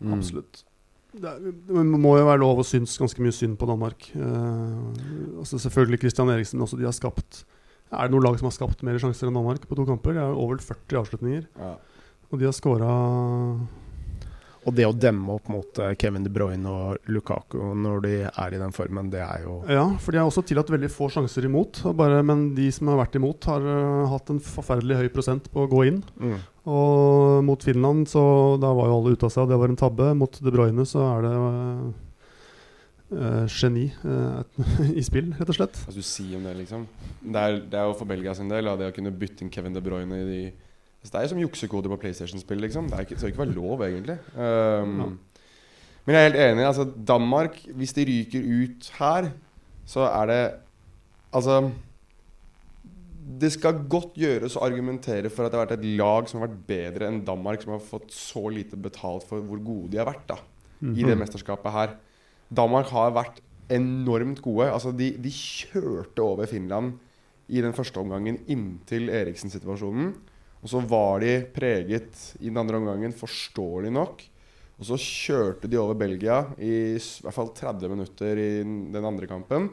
Mm. 0.00 0.18
Absolutt. 0.18 0.64
Det, 1.10 1.26
er, 1.26 1.54
det 1.66 1.82
må 1.82 2.14
jo 2.20 2.28
være 2.28 2.42
lov 2.42 2.60
å 2.62 2.66
synes 2.66 2.94
ganske 3.00 3.22
mye 3.24 3.34
synd 3.34 3.56
på 3.58 3.68
Danmark. 3.70 4.10
Eh, 4.14 5.38
altså 5.40 5.58
Selvfølgelig 5.62 6.04
Christian 6.04 6.30
Eriksen. 6.32 6.62
Også 6.62 6.78
de 6.78 6.86
har 6.88 6.96
skapt 6.96 7.44
Er 7.90 8.06
det 8.06 8.14
noe 8.14 8.22
lag 8.22 8.36
som 8.38 8.46
har 8.46 8.54
skapt 8.54 8.84
mer 8.86 9.00
sjanser 9.02 9.26
enn 9.26 9.40
Danmark 9.40 9.64
på 9.66 9.78
to 9.78 9.88
kamper? 9.88 10.14
Det 10.14 10.22
er 10.22 10.36
over 10.36 10.60
40 10.62 11.00
avslutninger. 11.00 11.48
Ja. 11.58 11.74
Og 12.30 12.38
de 12.38 12.46
har 12.46 12.54
scora 12.54 12.92
Og 14.68 14.74
det 14.76 14.84
å 14.84 14.92
demme 14.92 15.36
opp 15.38 15.48
mot 15.48 15.78
eh, 15.80 15.94
Kevin 16.00 16.24
De 16.26 16.32
Bruyne 16.32 16.68
og 16.68 17.08
Lukaku 17.08 17.56
når 17.80 18.02
de 18.04 18.12
er 18.28 18.56
i 18.56 18.60
den 18.60 18.74
formen, 18.76 19.08
det 19.12 19.22
er 19.24 19.46
jo 19.46 19.60
Ja, 19.70 19.86
for 20.02 20.12
de 20.12 20.20
har 20.20 20.28
også 20.28 20.44
tillatt 20.46 20.72
veldig 20.72 20.90
få 20.92 21.08
sjanser 21.12 21.46
imot. 21.48 21.80
Bare, 21.96 22.20
men 22.26 22.50
de 22.58 22.68
som 22.74 22.90
har 22.92 23.00
vært 23.00 23.16
imot, 23.16 23.48
har 23.48 23.64
uh, 23.64 24.10
hatt 24.12 24.32
en 24.32 24.42
forferdelig 24.44 25.00
høy 25.00 25.08
prosent 25.14 25.48
på 25.52 25.64
å 25.64 25.70
gå 25.70 25.86
inn. 25.92 26.02
mm. 26.20 26.40
Og 26.70 27.40
mot 27.48 27.62
Finland, 27.64 28.04
så 28.12 28.20
da 28.60 28.68
var 28.76 28.90
jo 28.90 28.98
alle 28.98 29.14
ute 29.16 29.24
av 29.26 29.32
seg, 29.32 29.48
det 29.48 29.56
var 29.58 29.72
en 29.72 29.78
tabbe. 29.80 30.10
Mot 30.14 30.36
De 30.44 30.52
Bruyne 30.52 30.84
så 30.86 31.06
er 31.08 31.24
det 31.24 31.34
uh, 31.40 32.06
Uh, 33.10 33.42
geni 33.50 33.88
uh, 34.06 34.38
i 34.94 35.02
spill, 35.02 35.32
rett 35.34 35.48
og 35.50 35.56
slett. 35.56 35.78
Hva 35.82 35.90
skal 35.90 35.98
du 35.98 36.06
si 36.06 36.28
om 36.38 36.44
det, 36.46 36.52
liksom? 36.60 36.84
Det 37.18 37.40
er, 37.42 37.56
det 37.72 37.80
er 37.80 37.88
jo 37.90 37.96
for 37.98 38.06
Belgia 38.06 38.36
sin 38.38 38.52
del, 38.52 38.68
da, 38.70 38.76
det 38.78 38.92
å 38.92 38.94
kunne 38.94 39.10
bytte 39.10 39.42
inn 39.42 39.50
Kevin 39.50 39.74
De 39.74 39.82
Bruyne 39.82 40.20
i 40.20 40.28
de 40.28 40.42
altså, 41.00 41.10
Det 41.12 41.18
er 41.18 41.22
jo 41.22 41.32
som 41.34 41.42
juksekoder 41.42 41.92
på 41.92 42.00
PlayStation-spill, 42.04 42.60
liksom. 42.60 42.90
Det 42.90 43.00
ikke, 43.06 43.18
skal 43.18 43.32
ikke 43.32 43.44
være 43.44 43.56
lov, 43.56 43.82
egentlig. 43.82 44.18
Um, 44.36 45.18
Men 46.06 46.16
jeg 46.16 46.20
er 46.20 46.28
helt 46.28 46.42
enig. 46.44 46.66
Altså, 46.66 46.88
Danmark, 47.08 47.60
hvis 47.74 47.92
de 47.92 48.06
ryker 48.08 48.40
ut 48.40 48.92
her, 48.98 49.30
så 49.86 50.00
er 50.00 50.26
det 50.26 50.42
Altså 51.32 51.70
Det 53.40 53.52
skal 53.52 53.84
godt 53.88 54.16
gjøres 54.18 54.56
å 54.58 54.64
argumentere 54.66 55.30
for 55.30 55.46
at 55.46 55.52
det 55.52 55.58
har 55.58 55.66
vært 55.68 55.78
et 55.78 55.84
lag 56.00 56.26
som 56.28 56.40
har 56.40 56.48
vært 56.48 56.64
bedre 56.66 57.06
enn 57.06 57.20
Danmark, 57.24 57.62
som 57.62 57.76
har 57.76 57.84
fått 57.84 58.10
så 58.12 58.48
lite 58.50 58.76
betalt 58.76 59.22
for 59.28 59.38
hvor 59.40 59.60
gode 59.62 59.92
de 59.92 60.00
har 60.00 60.08
vært 60.08 60.26
da 60.26 60.40
i 60.80 61.04
det 61.06 61.16
mesterskapet 61.16 61.72
her. 61.72 61.94
Danmark 62.50 62.90
har 62.90 63.12
vært 63.14 63.38
enormt 63.70 64.42
gode. 64.42 64.66
Altså, 64.72 64.90
de, 64.96 65.12
de 65.22 65.30
kjørte 65.30 66.24
over 66.24 66.50
Finland 66.50 66.96
i 67.48 67.62
den 67.62 67.74
første 67.76 68.00
omgangen 68.02 68.40
inntil 68.50 69.08
Eriksen-situasjonen. 69.14 70.12
Og 70.60 70.68
så 70.68 70.82
var 70.84 71.22
de 71.22 71.38
preget 71.54 72.34
i 72.40 72.48
den 72.50 72.60
andre 72.60 72.80
omgangen, 72.80 73.14
forståelig 73.16 73.92
nok. 73.94 74.24
Og 74.80 74.86
så 74.88 74.96
kjørte 75.00 75.68
de 75.68 75.76
over 75.80 75.96
Belgia 76.00 76.42
i 76.56 76.96
i 76.96 77.24
hvert 77.24 77.36
fall 77.36 77.52
30 77.56 77.92
minutter 77.92 78.40
i 78.40 78.50
den 78.64 79.04
andre 79.04 79.28
kampen. 79.28 79.68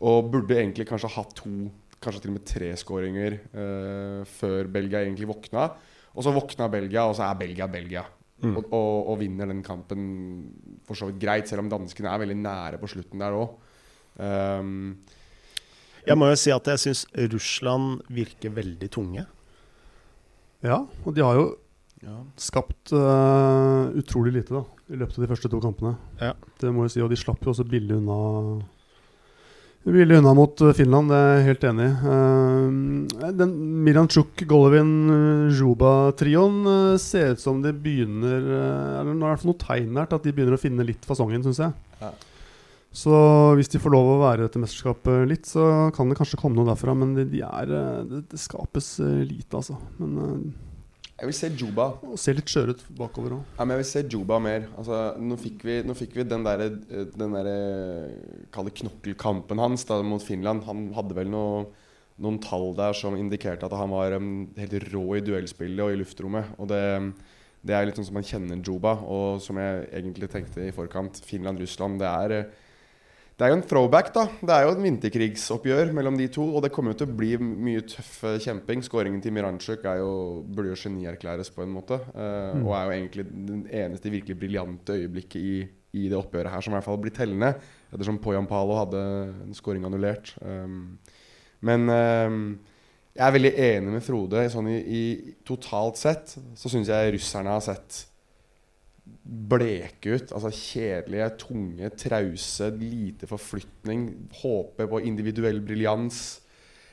Og 0.00 0.30
burde 0.32 0.56
egentlig 0.56 0.86
kanskje 0.88 1.10
hatt 1.16 1.34
to, 1.36 1.68
kanskje 2.00 2.22
til 2.24 2.32
og 2.32 2.38
med 2.38 2.46
tre 2.48 2.70
skåringer 2.80 3.36
eh, 3.36 4.20
før 4.38 4.70
Belgia 4.72 5.02
egentlig 5.04 5.28
våkna. 5.28 5.68
Og 6.14 6.24
så 6.24 6.32
våkna 6.32 6.68
Belgia, 6.72 7.04
og 7.08 7.16
så 7.18 7.26
er 7.28 7.40
Belgia 7.40 7.68
Belgia. 7.68 8.04
Mm. 8.38 8.54
Og, 8.54 8.68
og, 8.70 8.92
og 9.12 9.18
vinner 9.20 9.50
den 9.50 9.64
kampen 9.66 10.02
for 10.86 10.96
så 10.98 11.08
vidt 11.08 11.20
greit, 11.22 11.48
selv 11.50 11.64
om 11.64 11.72
danskene 11.72 12.12
er 12.12 12.22
veldig 12.22 12.38
nære 12.38 12.80
på 12.80 12.90
slutten 12.90 13.24
der 13.24 13.36
òg. 13.36 13.56
Um, 14.18 14.98
Jeg 16.06 16.18
må 16.18 16.30
jo 16.30 16.38
si 16.38 16.50
at 16.54 16.70
jeg 16.72 16.82
syns 16.82 17.04
Russland 17.34 18.06
virker 18.14 18.54
veldig 18.54 18.88
tunge. 18.94 19.26
Ja, 20.66 20.82
og 21.04 21.14
de 21.14 21.22
har 21.22 21.38
jo 21.38 21.48
skapt 22.38 22.92
uh, 22.94 23.90
utrolig 23.98 24.32
lite 24.36 24.54
da 24.54 24.62
i 24.88 24.98
løpet 24.98 25.18
av 25.18 25.24
de 25.24 25.30
første 25.30 25.50
to 25.50 25.60
kampene. 25.62 25.96
Ja. 26.22 26.34
Det 26.60 26.70
må 26.72 26.86
jeg 26.86 26.94
si, 26.94 27.04
Og 27.04 27.10
de 27.12 27.18
slapp 27.18 27.42
jo 27.44 27.52
også 27.52 27.66
billig 27.68 27.98
unna 27.98 28.18
Billig 29.88 30.18
unna 30.18 30.34
mot 30.36 30.60
eh, 30.60 30.74
Finland, 30.76 31.08
det 31.08 31.16
er 31.16 31.28
jeg 31.38 31.44
helt 31.46 31.62
enig 31.64 31.84
i. 31.86 31.92
Uh, 32.02 33.28
den 33.38 33.52
Miranchuk, 33.86 34.42
Golovin, 34.50 34.90
Juba-trioen 35.54 36.58
uh, 36.66 36.96
ser 37.00 37.32
ut 37.32 37.40
som 37.40 37.62
de 37.64 37.72
begynner 37.72 38.42
uh, 38.42 38.98
Eller 38.98 39.14
er 39.14 39.22
det 39.22 39.38
fall 39.44 39.52
noe 39.52 39.62
tegn 39.62 40.00
her 40.02 40.10
til 40.10 40.18
at 40.18 40.26
de 40.26 40.34
begynner 40.34 40.58
å 40.58 40.60
finne 40.60 40.84
litt 40.84 41.08
fasongen, 41.08 41.46
syns 41.46 41.62
jeg. 41.62 41.72
Ja. 42.02 42.10
Så 42.94 43.12
hvis 43.58 43.68
de 43.68 43.80
får 43.82 43.92
lov 43.92 44.14
å 44.14 44.20
være 44.22 44.46
dette 44.46 44.60
mesterskapet 44.60 45.26
litt, 45.28 45.48
så 45.48 45.90
kan 45.94 46.08
det 46.08 46.16
kanskje 46.18 46.38
komme 46.40 46.56
noe 46.56 46.70
derfra. 46.70 46.94
Men 46.96 47.12
de, 47.18 47.26
de 47.28 47.42
er, 47.44 47.74
eh, 47.74 48.00
det, 48.08 48.22
det 48.32 48.40
skapes 48.40 48.96
eh, 49.04 49.20
lite, 49.28 49.60
altså. 49.60 49.76
Men 50.00 50.16
eh, 50.24 50.64
jeg 51.18 51.26
vil 51.26 51.34
se 51.34 51.48
Juba. 51.58 51.88
og 52.06 52.18
se 52.20 52.30
litt 52.30 52.46
skjør 52.46 52.70
ut 52.76 52.82
bakover 52.94 53.32
òg. 53.34 53.54
Ja, 53.58 53.64
men 53.64 53.74
jeg 53.74 53.82
vil 53.82 53.88
se 53.90 54.02
Juba 54.06 54.36
mer. 54.42 54.68
Altså, 54.78 54.98
nå, 55.18 55.38
fikk 55.42 55.64
vi, 55.66 55.80
nå 55.82 55.96
fikk 55.98 56.14
vi 56.14 56.26
den 56.30 56.46
derre 56.46 56.68
Den 56.70 57.34
derre 57.34 57.56
Kall 58.54 58.68
det 58.68 58.76
knokkelkampen 58.78 59.58
hans 59.58 59.82
da, 59.88 59.98
mot 60.06 60.22
Finland. 60.22 60.62
Han 60.68 60.92
hadde 60.94 61.16
vel 61.18 61.32
noe, 61.32 61.64
noen 62.22 62.38
tall 62.42 62.70
der 62.78 62.94
som 62.94 63.18
indikerte 63.18 63.66
at 63.66 63.74
han 63.74 63.90
var 63.90 64.14
um, 64.14 64.46
helt 64.58 64.78
rå 64.92 65.04
i 65.18 65.24
duellspillet 65.26 65.82
og 65.82 65.90
i 65.90 65.98
luftrommet. 65.98 66.54
Og 66.62 66.70
det, 66.70 66.80
det 67.66 67.74
er 67.74 67.90
litt 67.90 67.98
sånn 67.98 68.06
som 68.12 68.20
man 68.20 68.30
kjenner 68.30 68.62
Juba, 68.62 68.94
og 69.02 69.42
som 69.42 69.58
jeg 69.58 69.88
egentlig 69.90 70.30
tenkte 70.30 70.70
i 70.70 70.74
forkant. 70.74 71.18
Finland-Russland. 71.26 71.98
Det 71.98 72.14
er 72.14 72.38
det 73.38 73.46
er 73.46 73.52
jo 73.52 73.56
en 73.60 73.68
throwback, 73.70 74.08
da. 74.16 74.24
Det 74.42 74.50
er 74.50 74.64
jo 74.66 74.70
et 74.72 74.80
vinterkrigsoppgjør 74.82 75.92
mellom 75.94 76.16
de 76.18 76.26
to. 76.34 76.42
Og 76.42 76.64
det 76.64 76.72
kommer 76.74 76.90
jo 76.90 76.98
til 76.98 77.06
å 77.06 77.18
bli 77.20 77.36
mye 77.38 77.84
tøff 77.86 78.24
eh, 78.26 78.40
kjemping. 78.42 78.82
Skåringen 78.82 79.20
til 79.22 79.34
Miranchuk 79.36 79.86
er 79.86 80.00
jo, 80.00 80.08
burde 80.42 80.72
jo 80.72 80.78
genierklæres 80.80 81.52
på 81.54 81.62
en 81.62 81.70
måte. 81.76 82.00
Uh, 82.16 82.26
Mm. 82.48 82.64
Og 82.64 82.72
er 82.74 82.84
jo 82.84 82.94
egentlig 82.96 83.24
den 83.28 83.60
eneste 83.70 84.10
virkelig 84.10 84.38
briljante 84.40 84.96
øyeblikket 84.96 85.38
i, 85.38 85.54
i 86.00 86.08
det 86.08 86.16
oppgjøret 86.16 86.50
her 86.50 86.64
som 86.64 86.72
i 86.72 86.76
hvert 86.78 86.86
fall 86.86 86.98
blir 87.02 87.14
tellende. 87.14 87.52
Ettersom 87.92 88.18
Poyampalo 88.24 88.78
hadde 88.78 89.02
en 89.44 89.54
skåring 89.54 89.86
annullert. 89.86 90.32
Um, 90.42 90.98
men 91.60 91.86
um, 91.92 92.42
jeg 93.14 93.26
er 93.26 93.34
veldig 93.36 93.52
enig 93.68 93.94
med 93.94 94.06
Frode. 94.06 94.46
Sånn 94.50 94.70
i, 94.72 94.78
i 94.82 95.02
Totalt 95.46 96.00
sett 96.00 96.34
så 96.58 96.72
syns 96.72 96.90
jeg 96.90 97.14
russerne 97.14 97.54
har 97.54 97.62
sett 97.62 98.07
bleke 99.28 100.16
ut. 100.16 100.32
Altså 100.32 100.50
kjedelige, 100.54 101.30
tunge, 101.44 101.90
trause, 102.00 102.70
lite 102.80 103.28
forflytning. 103.30 104.08
Håpe 104.42 104.88
på 104.90 105.02
individuell 105.04 105.60
briljans. 105.64 106.40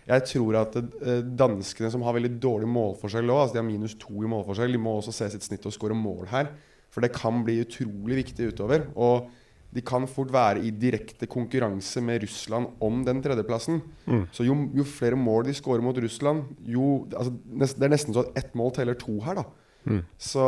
Jeg 0.06 0.26
tror 0.30 0.60
at 0.60 0.76
eh, 0.78 1.24
danskene, 1.26 1.90
som 1.90 2.04
har 2.06 2.14
veldig 2.18 2.36
dårlig 2.42 2.68
målforskjell 2.70 3.32
òg, 3.32 3.40
altså 3.42 3.58
de 3.58 3.64
har 3.64 3.68
minus 3.68 3.96
to 3.98 4.20
i 4.22 4.30
målforskjell, 4.30 4.76
de 4.76 4.82
må 4.82 5.00
også 5.00 5.16
se 5.16 5.32
sitt 5.34 5.48
snitt 5.48 5.66
og 5.66 5.74
skåre 5.74 5.98
mål 5.98 6.30
her. 6.30 6.52
For 6.94 7.04
det 7.04 7.16
kan 7.16 7.42
bli 7.44 7.58
utrolig 7.64 8.22
viktig 8.22 8.52
utover. 8.54 8.86
Og 8.94 9.32
de 9.76 9.84
kan 9.84 10.06
fort 10.08 10.32
være 10.32 10.62
i 10.64 10.72
direkte 10.72 11.28
konkurranse 11.28 12.00
med 12.04 12.24
Russland 12.24 12.78
om 12.86 13.02
den 13.04 13.20
tredjeplassen. 13.24 13.82
Mm. 14.06 14.24
Så 14.32 14.46
jo, 14.48 14.56
jo 14.78 14.86
flere 14.88 15.20
mål 15.20 15.50
de 15.50 15.56
skårer 15.58 15.84
mot 15.84 15.98
Russland, 16.00 16.46
jo 16.64 17.08
altså, 17.12 17.34
Det 17.34 17.84
er 17.84 17.92
nesten 17.92 18.16
så 18.16 18.24
at 18.24 18.38
ett 18.40 18.56
mål 18.56 18.72
teller 18.78 18.96
to 19.00 19.18
her, 19.26 19.42
da. 19.42 19.44
Mm. 19.86 20.02
Så 20.18 20.44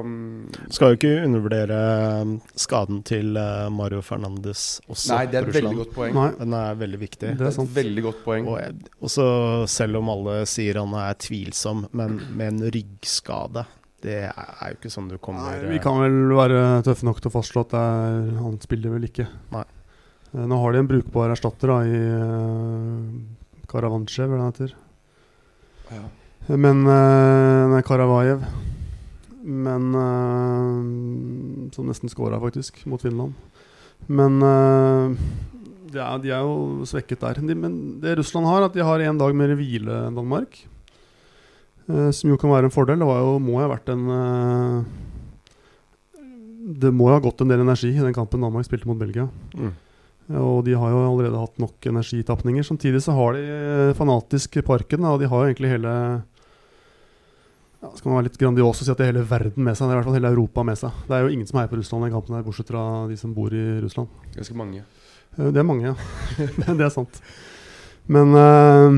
um, 0.00 0.48
Skal 0.72 0.94
jo 0.94 0.96
ikke 0.96 1.10
undervurdere 1.26 1.78
um, 2.22 2.30
skaden 2.56 3.02
til 3.04 3.36
uh, 3.36 3.68
Mario 3.72 4.00
Fernandes 4.04 4.80
også 4.88 5.12
Nei, 5.12 5.24
det 5.28 5.40
er 5.42 5.48
et 5.48 5.58
veldig 5.58 5.74
godt 5.82 5.92
poeng. 5.96 6.14
Nei, 6.16 6.28
Den 6.38 6.54
er 6.56 6.78
veldig 6.80 7.00
viktig. 7.02 7.32
det 7.36 7.48
er 7.50 7.52
et 7.52 7.74
veldig 7.74 8.04
godt 8.06 8.22
poeng. 8.24 8.48
Og 8.48 9.04
også 9.10 9.26
selv 9.68 10.00
om 10.00 10.08
alle 10.14 10.38
sier 10.48 10.80
han 10.80 10.94
er 10.96 11.18
tvilsom, 11.20 11.84
men 11.92 12.16
med 12.32 12.54
en 12.54 12.62
ryggskade 12.78 13.66
Det 14.04 14.20
er 14.30 14.70
jo 14.72 14.78
ikke 14.78 14.92
sånn 14.94 15.10
du 15.12 15.18
kommer 15.20 15.58
Nei, 15.58 15.74
vi 15.74 15.82
kan 15.84 16.00
vel 16.00 16.32
være 16.38 16.62
tøffe 16.86 17.08
nok 17.08 17.20
til 17.20 17.28
å 17.28 17.34
fastslå 17.34 17.66
at 17.66 17.74
det 17.74 17.82
er, 17.82 18.30
han 18.40 18.56
spiller 18.62 18.96
vel 18.96 19.08
ikke. 19.10 19.28
Nei. 19.52 19.66
Eh, 20.32 20.46
Nå 20.48 20.60
har 20.62 20.72
de 20.72 20.82
en 20.82 20.88
brukbar 20.88 21.34
erstatter 21.34 21.72
da, 21.72 21.78
i 21.84 22.00
uh, 22.22 23.66
Karavanchev, 23.68 24.32
hva 24.32 24.40
det 24.40 24.48
heter. 24.48 24.74
Ja. 25.92 26.02
Men 26.56 26.86
uh, 26.88 27.76
Karavajev. 27.84 28.44
Men 29.48 29.92
uh, 29.96 31.70
Som 31.72 31.88
nesten 31.88 32.12
scora, 32.12 32.40
faktisk, 32.42 32.82
mot 32.90 33.02
Finland. 33.02 33.32
Men 34.06 34.42
uh, 34.44 35.14
det 35.88 36.00
er, 36.02 36.20
de 36.22 36.32
er 36.32 36.44
jo 36.44 36.86
svekket 36.88 37.22
der. 37.24 37.40
De, 37.40 37.56
men 37.56 37.74
det 38.02 38.18
Russland 38.18 38.48
har, 38.48 38.66
at 38.66 38.76
de 38.76 38.84
har 38.84 39.02
én 39.02 39.18
dag 39.20 39.34
mer 39.36 39.54
hvile 39.58 40.04
enn 40.08 40.18
Danmark. 40.18 40.60
Uh, 41.88 42.10
som 42.12 42.30
jo 42.32 42.38
kan 42.40 42.52
være 42.52 42.68
en 42.68 42.74
fordel. 42.74 43.00
Det 43.00 43.08
var 43.08 43.22
jo, 43.24 43.36
må 43.42 43.60
ha 43.62 43.68
vært 43.70 43.88
en 43.94 44.08
eh, 44.12 44.78
Det 46.84 46.92
må 46.92 47.08
ha 47.08 47.20
gått 47.24 47.40
en 47.40 47.52
del 47.52 47.64
energi 47.64 47.94
i 47.94 48.02
den 48.04 48.16
kampen 48.16 48.44
Danmark 48.44 48.68
spilte 48.68 48.90
mot 48.90 49.00
Belgia. 49.00 49.28
Mm. 49.56 49.72
Og 50.36 50.58
de 50.66 50.74
har 50.76 50.92
jo 50.92 51.04
allerede 51.06 51.40
hatt 51.40 51.62
nok 51.62 51.86
energitapninger. 51.88 52.66
Samtidig 52.66 53.00
så 53.00 53.14
har 53.16 53.38
de 53.38 53.44
eh, 53.48 53.94
fanatisk 53.96 54.60
parken, 54.66 55.06
og 55.08 55.22
de 55.22 55.30
har 55.30 55.44
jo 55.44 55.54
egentlig 55.54 55.72
hele 55.78 55.94
ja, 57.78 57.90
Skal 57.94 58.10
man 58.10 58.18
være 58.18 58.26
litt 58.26 58.38
grandios 58.40 58.80
og 58.80 58.86
si 58.86 58.90
at 58.90 58.98
det 58.98 59.06
er 59.06 59.12
hele 59.12 59.26
verden 59.28 59.62
med 59.62 59.76
seg. 59.78 59.86
Det 59.86 59.92
er 59.92 59.94
i 59.94 59.98
hvert 60.00 60.08
fall 60.08 60.16
hele 60.18 60.30
Europa 60.34 60.64
med 60.66 60.78
seg. 60.80 61.02
Det 61.06 61.14
er 61.14 61.20
jo 61.22 61.34
ingen 61.34 61.46
som 61.46 61.60
heier 61.60 61.70
på 61.70 61.78
Russland 61.78 62.02
i 62.02 62.08
den 62.08 62.16
kampen, 62.16 62.34
her, 62.34 62.46
bortsett 62.46 62.72
fra 62.72 62.84
de 63.06 63.18
som 63.20 63.34
bor 63.36 63.54
i 63.54 63.66
Russland. 63.84 64.24
Ganske 64.34 64.56
mange. 64.58 64.82
Eh, 65.36 65.50
Det 65.54 65.60
er 65.62 65.68
mange, 65.68 65.92
ja. 65.92 65.94
det 66.80 66.86
er 66.88 66.90
sant. 66.90 67.20
Men 68.10 68.34
uh, 68.34 68.96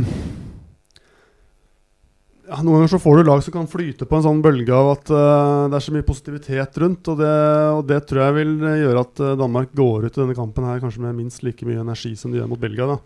ja, 2.48 2.62
Noen 2.62 2.78
ganger 2.78 2.92
så 2.94 3.02
får 3.02 3.20
du 3.20 3.28
lag 3.28 3.42
som 3.44 3.56
kan 3.58 3.68
flyte 3.68 4.08
på 4.08 4.16
en 4.16 4.24
sånn 4.24 4.40
bølge 4.40 4.72
av 4.72 4.94
at 4.94 5.12
uh, 5.12 5.68
det 5.68 5.76
er 5.76 5.84
så 5.84 5.94
mye 5.98 6.08
positivitet 6.08 6.80
rundt. 6.80 7.12
Og 7.12 7.20
det, 7.20 7.34
og 7.74 7.84
det 7.90 8.00
tror 8.08 8.22
jeg 8.24 8.38
vil 8.38 8.56
gjøre 8.64 9.04
at 9.04 9.24
Danmark 9.42 9.76
går 9.76 10.08
ut 10.08 10.14
i 10.14 10.22
denne 10.22 10.38
kampen 10.38 10.70
her 10.70 10.80
kanskje 10.80 11.04
med 11.04 11.20
minst 11.20 11.44
like 11.44 11.68
mye 11.68 11.84
energi 11.84 12.14
som 12.16 12.32
de 12.32 12.40
gjør 12.40 12.48
mot 12.54 12.64
Belgia. 12.64 12.88
da 12.88 12.96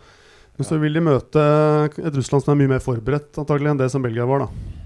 Men 0.55 0.71
så 0.71 0.79
vil 0.79 0.95
de 0.95 1.07
møte 1.11 1.51
et 1.99 2.15
Russland 2.15 2.47
som 2.47 2.55
er 2.55 2.63
mye 2.63 2.77
mer 2.77 2.87
forberedt 2.87 3.43
antagelig 3.43 3.75
enn 3.75 3.83
det 3.83 3.91
som 3.91 4.07
Belgia 4.07 4.31
var. 4.31 4.47
da 4.47 4.84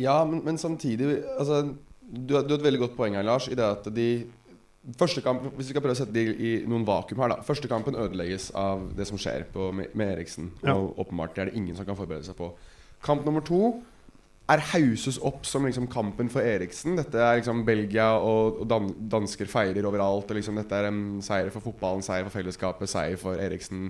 Ja, 0.00 0.20
men, 0.28 0.42
men 0.46 0.60
samtidig 0.60 1.20
altså, 1.38 1.62
du, 2.00 2.34
har, 2.34 2.46
du 2.46 2.54
har 2.54 2.58
et 2.58 2.66
veldig 2.66 2.82
godt 2.86 2.96
poeng 2.98 3.18
her, 3.18 3.26
Lars. 3.26 3.48
I 3.48 3.58
det 3.58 3.66
at 3.66 3.90
de 3.94 4.08
Første 5.00 5.22
kamp, 5.24 5.40
Hvis 5.56 5.70
vi 5.70 5.72
skal 5.72 5.80
prøve 5.80 5.96
å 5.96 5.96
sette 5.96 6.12
de 6.12 6.24
i 6.28 6.50
noen 6.68 6.84
vakuum 6.84 7.22
her, 7.22 7.32
da. 7.32 7.44
Første 7.46 7.70
kampen 7.70 7.96
ødelegges 7.96 8.50
av 8.58 8.82
det 8.92 9.06
som 9.08 9.16
skjer 9.16 9.46
på, 9.48 9.70
med, 9.72 9.94
med 9.96 10.12
Eriksen. 10.18 10.50
Ja. 10.60 10.74
Og 10.76 10.98
åpenbart 11.00 11.32
det 11.32 11.40
er 11.40 11.50
det 11.50 11.56
ingen 11.56 11.78
som 11.78 11.88
kan 11.88 11.96
forberede 11.96 12.26
seg 12.26 12.36
på. 12.36 12.50
Kamp 13.04 13.24
nummer 13.24 13.40
to 13.44 13.78
er 14.52 14.60
hauses 14.74 15.16
opp 15.24 15.46
som 15.48 15.64
liksom 15.64 15.86
kampen 15.88 16.28
for 16.28 16.44
Eriksen. 16.44 16.98
Dette 16.98 17.16
er 17.16 17.38
liksom 17.38 17.62
Belgia 17.64 18.10
og, 18.18 18.60
og 18.60 18.68
dan 18.68 18.90
dansker 19.14 19.48
feirer 19.48 19.88
overalt. 19.88 20.28
Og 20.28 20.36
liksom 20.36 20.60
Dette 20.60 20.76
er 20.76 20.90
en 20.90 21.02
seier 21.24 21.48
for 21.54 21.64
fotballen, 21.64 22.04
seier 22.04 22.28
for 22.28 22.36
fellesskapet, 22.36 22.90
seier 22.92 23.16
for 23.20 23.40
Eriksen. 23.40 23.88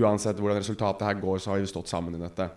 Uansett 0.00 0.40
hvordan 0.40 0.62
resultatet 0.62 1.04
her 1.10 1.20
går, 1.20 1.44
så 1.44 1.52
har 1.52 1.60
vi 1.60 1.68
stått 1.68 1.92
sammen 1.92 2.16
i 2.16 2.22
dette. 2.24 2.48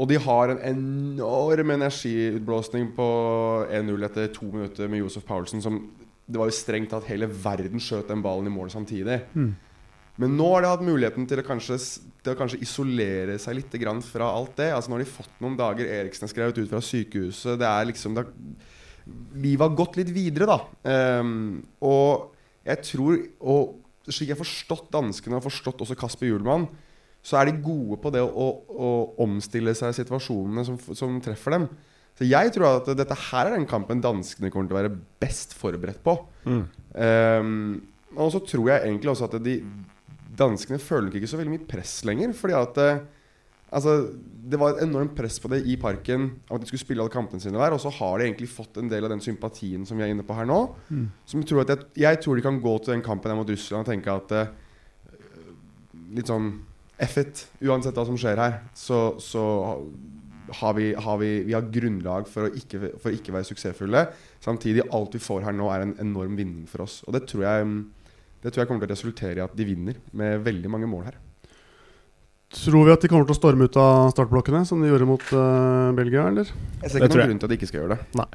Og 0.00 0.08
de 0.08 0.16
har 0.24 0.52
en 0.54 0.60
enorm 0.64 1.74
energiutblåsning 1.74 2.92
på 2.96 3.08
1-0 3.68 4.06
etter 4.06 4.30
to 4.32 4.46
minutter 4.48 4.88
med 4.88 5.02
Josef 5.02 5.26
Paulsen. 5.28 5.60
Som 5.60 5.82
det 6.30 6.38
var 6.40 6.48
jo 6.48 6.56
strengt 6.56 6.92
tatt 6.92 7.08
hele 7.10 7.28
verden 7.28 7.82
skjøt 7.82 8.08
den 8.08 8.22
ballen 8.24 8.48
i 8.48 8.54
mål 8.54 8.70
samtidig. 8.72 9.18
Mm. 9.34 9.50
Men 10.20 10.34
nå 10.36 10.46
har 10.52 10.64
de 10.64 10.70
hatt 10.70 10.84
muligheten 10.84 11.26
til 11.28 11.40
å 11.40 11.46
kanskje, 11.46 11.78
til 12.20 12.34
å 12.34 12.38
kanskje 12.38 12.60
isolere 12.64 13.38
seg 13.40 13.56
litt 13.56 13.76
grann 13.82 14.02
fra 14.04 14.28
alt 14.36 14.56
det. 14.60 14.70
Altså 14.74 14.92
Nå 14.92 14.98
har 14.98 15.04
de 15.04 15.12
fått 15.12 15.40
noen 15.42 15.56
dager. 15.58 15.88
Eriksen 16.00 16.26
er 16.26 16.32
skrevet 16.32 16.60
ut 16.60 16.70
fra 16.72 16.82
sykehuset. 16.84 17.56
Det 17.60 17.68
er 17.68 17.88
liksom 17.90 18.16
det 18.16 18.24
har, 18.24 18.34
Livet 19.40 19.64
har 19.64 19.78
gått 19.78 19.96
litt 19.98 20.10
videre, 20.14 20.46
da. 20.46 20.58
Um, 21.18 21.62
og 21.82 22.36
jeg 22.68 22.84
tror 22.84 23.16
Og 23.40 24.12
slik 24.12 24.28
jeg 24.28 24.36
har 24.36 24.42
forstått 24.42 24.90
danskene 24.92 25.38
og 25.38 25.46
forstått 25.46 25.82
også 25.84 25.96
Kasper 25.98 26.28
Hjulmann, 26.28 26.68
så 27.22 27.36
er 27.40 27.50
de 27.50 27.60
gode 27.60 27.98
på 28.00 28.12
det 28.14 28.22
å, 28.24 28.28
å, 28.30 28.48
å 28.70 28.90
omstille 29.26 29.74
seg 29.76 29.92
situasjonene 29.98 30.64
som, 30.66 30.78
som 30.96 31.18
treffer 31.24 31.56
dem. 31.56 31.68
Så 32.16 32.26
jeg 32.28 32.52
tror 32.52 32.80
at 32.80 32.90
dette 32.98 33.16
her 33.30 33.48
er 33.48 33.56
den 33.56 33.68
kampen 33.68 34.02
danskene 34.04 34.50
kommer 34.52 34.68
til 34.68 34.76
å 34.76 34.80
være 34.80 34.96
best 35.22 35.54
forberedt 35.56 36.02
på. 36.04 36.16
Mm. 36.44 36.64
Um, 36.96 37.54
og 38.18 38.32
så 38.34 38.42
tror 38.44 38.72
jeg 38.72 38.88
egentlig 38.88 39.12
også 39.12 39.28
at 39.28 39.38
de 39.44 39.60
danskene 40.40 40.80
føler 40.82 41.16
ikke 41.16 41.30
så 41.30 41.38
veldig 41.40 41.54
mye 41.54 41.68
press 41.68 42.00
lenger. 42.08 42.34
Fordi 42.36 42.56
at 42.58 42.84
eh, 42.84 43.00
Altså, 43.70 43.92
det 44.50 44.58
var 44.58 44.72
et 44.72 44.80
enormt 44.82 45.12
press 45.14 45.36
på 45.38 45.46
det 45.52 45.60
i 45.70 45.76
parken 45.78 46.24
at 46.50 46.58
de 46.58 46.66
skulle 46.66 46.82
spille 46.82 47.04
alle 47.04 47.12
kampene 47.14 47.38
sine 47.38 47.54
der. 47.54 47.70
Og 47.70 47.78
så 47.78 47.92
har 48.00 48.18
de 48.18 48.26
egentlig 48.26 48.48
fått 48.50 48.80
en 48.80 48.88
del 48.90 49.06
av 49.06 49.12
den 49.12 49.22
sympatien 49.22 49.84
som 49.86 49.94
vi 49.94 50.02
er 50.02 50.10
inne 50.10 50.24
på 50.26 50.34
her 50.34 50.48
nå. 50.48 50.56
Som 51.30 51.44
tror 51.46 51.62
at 51.62 51.70
jeg, 51.70 51.86
jeg 52.02 52.18
tror 52.18 52.34
de 52.34 52.42
kan 52.42 52.58
gå 52.58 52.72
til 52.80 52.96
den 52.96 53.04
kampen 53.06 53.30
der 53.30 53.38
mot 53.38 53.52
Russland 53.52 53.86
og 53.86 53.92
tenke 53.92 54.16
at 54.16 54.34
eh, 54.34 54.50
Litt 56.10 56.26
sånn 56.26 56.48
F 57.06 57.20
it. 57.22 57.44
Uansett 57.64 57.96
hva 57.96 58.04
som 58.08 58.18
skjer 58.20 58.40
her, 58.40 58.58
så, 58.76 59.14
så 59.22 59.44
har 60.60 60.74
vi, 60.76 60.90
har 60.94 61.16
vi, 61.20 61.30
vi 61.46 61.54
har 61.56 61.70
grunnlag 61.72 62.28
for 62.28 62.48
å 62.48 62.52
ikke, 62.56 62.96
for 62.98 63.10
å 63.10 63.14
ikke 63.16 63.34
være 63.34 63.48
suksessfulle. 63.48 64.04
Samtidig, 64.42 64.84
alt 64.96 65.16
vi 65.16 65.22
får 65.22 65.46
her 65.46 65.56
nå, 65.56 65.70
er 65.72 65.86
en 65.86 65.96
enorm 66.02 66.36
vinning 66.38 66.68
for 66.70 66.84
oss. 66.86 67.00
Og 67.06 67.16
det 67.16 67.24
tror 67.30 67.46
jeg 67.46 67.72
det 68.40 68.54
tror 68.54 68.62
jeg 68.62 68.70
kommer 68.70 68.86
til 68.86 68.88
å 68.88 68.96
resultere 68.96 69.36
i 69.36 69.44
at 69.44 69.56
de 69.56 69.66
vinner 69.68 69.98
med 70.16 70.40
veldig 70.46 70.70
mange 70.72 70.88
mål 70.88 71.10
her. 71.10 71.18
Tror 72.56 72.86
vi 72.88 72.94
at 72.94 73.02
de 73.04 73.10
kommer 73.12 73.28
til 73.28 73.36
å 73.36 73.38
storme 73.38 73.68
ut 73.68 73.76
av 73.78 74.08
startblokkene, 74.14 74.64
som 74.66 74.80
de 74.82 74.88
gjorde 74.88 75.06
mot 75.06 75.26
uh, 75.36 75.92
Belgia, 75.94 76.24
eller? 76.32 76.48
Jeg 76.80 76.90
ser 76.90 77.04
ikke 77.04 77.12
noen 77.12 77.28
grunn 77.30 77.42
til 77.42 77.46
at 77.46 77.52
de 77.52 77.58
ikke 77.60 77.68
skal 77.70 77.82
gjøre 77.82 77.98
det. 77.98 78.06
Nei. 78.18 78.30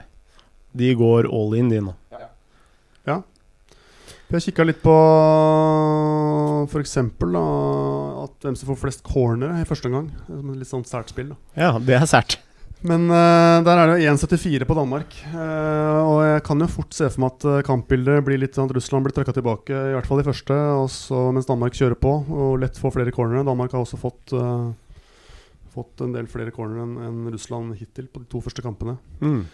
De 0.78 0.92
går 1.02 1.28
all 1.34 1.58
in, 1.58 1.72
de 1.74 1.82
nå. 1.90 1.96
Jeg 4.34 4.48
kikka 4.48 4.66
litt 4.66 4.82
på 4.82 4.94
f.eks. 6.66 6.96
hvem 6.98 8.56
som 8.58 8.70
får 8.72 8.80
flest 8.82 9.04
cornere 9.06 9.62
i 9.62 9.68
første 9.70 9.92
omgang. 9.92 10.10
Som 10.26 10.50
et 10.50 10.64
litt 10.64 10.72
sånn 10.72 10.86
sært 10.88 11.14
spill. 11.14 11.30
da 11.36 11.68
Ja, 11.68 11.76
det 11.78 12.00
er 12.00 12.10
sært. 12.10 12.40
Men 12.86 13.08
uh, 13.10 13.64
der 13.66 13.80
er 13.80 13.90
det 13.90 14.04
jo 14.04 14.14
1,74 14.14 14.68
på 14.70 14.78
Danmark. 14.78 15.14
Uh, 15.32 16.02
og 16.06 16.18
jeg 16.26 16.44
kan 16.46 16.62
jo 16.62 16.70
fort 16.70 16.94
se 16.98 17.10
for 17.10 17.24
meg 17.24 17.36
at 17.36 17.46
eh, 17.50 17.64
kampbildet 17.66 18.26
blir 18.28 18.42
litt 18.42 18.58
sånn 18.58 18.70
at 18.70 18.76
Russland 18.78 19.08
blir 19.08 19.16
trøkka 19.16 19.34
tilbake, 19.34 19.74
i 19.74 19.96
hvert 19.96 20.10
fall 20.10 20.22
i 20.22 20.28
første, 20.28 20.58
og 20.82 20.90
så 20.94 21.28
mens 21.34 21.50
Danmark 21.50 21.78
kjører 21.78 21.98
på 21.98 22.14
og 22.22 22.60
lett 22.62 22.78
får 22.82 22.98
flere 22.98 23.14
cornere. 23.16 23.46
Danmark 23.48 23.74
har 23.74 23.82
også 23.82 24.00
fått, 24.02 24.36
fått 25.74 26.06
en 26.06 26.14
del 26.14 26.30
flere 26.30 26.54
cornere 26.56 26.86
enn 26.86 26.98
en 27.08 27.34
Russland 27.34 27.74
hittil 27.80 28.10
på 28.12 28.22
de 28.22 28.30
to 28.30 28.44
første 28.46 28.66
kampene. 28.66 28.98
Mm. 29.24 29.46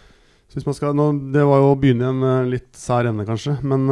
Så 0.52 0.58
hvis 0.58 0.68
man 0.68 0.76
skal, 0.76 0.92
nå, 0.92 1.06
Det 1.32 1.46
var 1.48 1.62
jo 1.62 1.70
å 1.72 1.78
begynne 1.80 2.04
i 2.04 2.12
en 2.12 2.26
eh, 2.28 2.50
litt 2.58 2.76
sær 2.76 3.08
ende, 3.08 3.24
kanskje, 3.24 3.56
men 3.64 3.88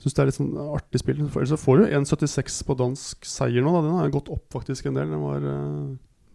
jeg 0.00 0.06
syns 0.06 0.16
det 0.16 0.22
er 0.22 0.28
litt 0.30 0.36
sånn 0.38 0.54
artig 0.64 1.00
spill. 1.02 1.18
Ellers 1.28 1.50
så 1.52 1.56
får 1.60 1.82
du 1.82 1.90
1,76 1.98 2.54
på 2.64 2.76
dansk 2.80 3.26
seier 3.28 3.60
nå. 3.60 3.74
Da. 3.74 3.82
Den 3.84 3.98
har 3.98 4.14
gått 4.14 4.30
opp 4.32 4.46
faktisk 4.54 4.88
en 4.88 4.96
del. 4.96 5.10
Den 5.12 5.20
var 5.20 5.44
eh, 5.44 5.90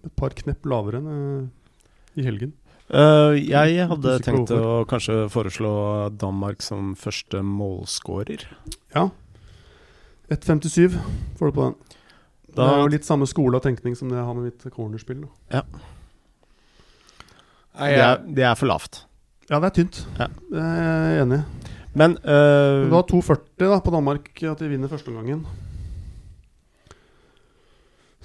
et 0.05 0.13
par 0.21 0.35
knepp 0.37 0.69
lavere 0.69 1.01
enn 1.01 1.07
eh, 1.15 2.19
i 2.21 2.27
helgen. 2.27 2.53
Uh, 2.85 3.33
jeg 3.41 3.87
hadde 3.89 4.19
tenkt 4.21 4.53
å 4.53 4.83
kanskje 4.85 5.23
foreslå 5.33 5.71
Danmark 6.13 6.61
som 6.61 6.93
første 6.93 7.41
målscorer. 7.41 8.45
Ja. 8.93 9.07
1,57 10.29 10.93
får 11.39 11.49
du 11.49 11.57
på 11.57 11.65
den. 11.65 11.75
det 12.53 12.69
er 12.69 12.83
jo 12.83 12.93
litt 12.93 13.09
samme 13.09 13.25
skole 13.25 13.57
og 13.57 13.65
tenkning 13.65 13.97
som 13.97 14.13
det 14.13 14.21
jeg 14.21 14.29
har 14.29 14.37
med 14.37 14.51
mitt 14.51 14.69
cornerspill. 14.77 15.25
Da. 15.25 15.65
Nei, 15.65 15.94
Det 17.79 17.99
er, 17.99 18.17
det 18.37 18.43
er 18.47 18.55
for 18.55 18.67
lavt. 18.71 19.01
Ja, 19.49 19.59
det 19.59 19.67
er 19.69 19.75
tynt. 19.83 19.99
Ja. 20.19 20.27
Det 20.51 20.61
er 20.61 21.05
jeg 21.15 21.21
enig 21.25 21.39
i. 21.39 21.71
Men 21.95 22.17
uh, 22.25 22.85
Du 22.89 22.95
har 22.95 23.05
2,40 23.07 23.39
da 23.71 23.79
på 23.79 23.91
Danmark 23.93 24.29
at 24.43 24.59
de 24.59 24.67
vinner 24.67 24.89
første 24.91 25.11
gangen 25.15 25.45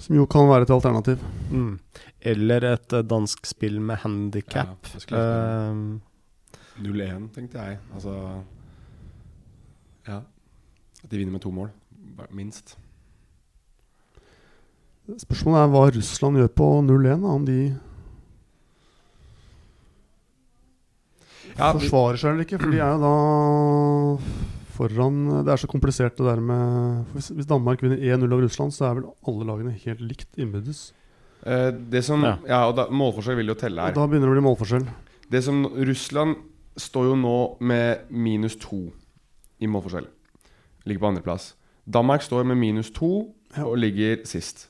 Som 0.01 0.17
jo 0.17 0.25
kan 0.27 0.49
være 0.49 0.65
et 0.67 0.73
alternativ. 0.75 1.21
mm. 1.51 1.79
Eller 2.21 2.65
et 2.73 2.93
eh, 2.93 3.01
dansk 3.01 3.45
spill 3.49 3.79
med 3.81 3.97
handikap. 4.03 4.87
Ja, 5.09 5.21
uh, 5.71 5.97
Eh, 6.81 6.83
0-1, 6.85 7.29
tenkte 7.35 7.57
jeg. 7.61 7.79
Altså 7.93 8.13
Ja. 10.07 10.19
At 11.03 11.09
de 11.11 11.17
vinner 11.17 11.31
med 11.31 11.41
to 11.41 11.51
mål. 11.51 11.69
Minst. 12.31 12.77
Spørsmålet 15.17 15.63
er 15.63 15.71
hva 15.73 15.81
Russland 15.95 16.37
gjør 16.37 16.51
på 16.55 16.67
0-1. 16.85 17.21
da, 17.21 17.27
Om 17.27 17.45
de 17.45 17.57
Ja, 21.61 21.71
forsvarer 21.77 22.17
seg 22.21 22.31
eller 22.33 22.45
ikke. 22.47 22.59
For 22.61 22.71
de 22.73 22.79
er 22.81 22.95
jo 22.95 23.01
da 23.03 23.15
foran 24.75 25.19
Det 25.45 25.51
er 25.53 25.61
så 25.61 25.69
komplisert 25.69 26.15
det 26.17 26.25
der 26.25 26.41
med 26.41 27.05
Hvis, 27.13 27.29
hvis 27.35 27.49
Danmark 27.49 27.81
vinner 27.83 27.97
1-0 28.01 28.25
over 28.33 28.43
Russland, 28.47 28.73
så 28.73 28.87
er 28.89 28.99
vel 28.99 29.09
alle 29.27 29.47
lagene 29.49 29.73
helt 29.83 30.01
likt 30.01 30.37
innbyrdes. 30.41 30.91
eh, 31.45 31.71
det 31.71 32.03
som 32.05 32.23
Ja. 32.23 32.37
Ja, 32.47 32.61
og 32.69 32.75
da, 32.77 32.87
målforskjell 32.89 33.35
vil 33.37 33.47
jo 33.47 33.53
telle 33.55 33.81
Og 33.81 33.87
her. 33.87 33.93
da 33.95 34.07
begynner 34.07 34.27
det 34.29 34.33
å 34.33 34.39
bli 34.39 34.47
målforskjell. 34.49 34.87
Det 35.31 35.43
som 35.43 35.65
Russland 35.65 36.35
står 36.77 37.05
jo 37.11 37.15
nå 37.15 37.57
med 37.61 38.09
minus 38.09 38.55
to 38.55 38.91
i 39.59 39.67
målforskjell. 39.67 40.07
Ligger 40.85 40.99
på 40.99 41.07
andreplass. 41.13 41.53
Danmark 41.89 42.21
står 42.21 42.45
med 42.45 42.57
minus 42.57 42.89
to 42.91 43.33
Ja. 43.57 43.63
og 43.65 43.77
ligger 43.77 44.25
sist. 44.25 44.67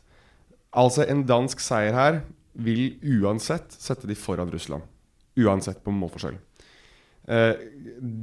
Altså 0.74 1.06
en 1.08 1.24
dansk 1.26 1.60
seier 1.60 1.94
her 1.94 2.22
vil 2.56 2.98
uansett 3.04 3.72
sette 3.72 4.08
de 4.08 4.16
foran 4.16 4.50
Russland. 4.52 4.82
Uansett 5.38 5.84
på 5.84 5.92
målforskjell. 5.92 6.38
Eh, 7.32 7.56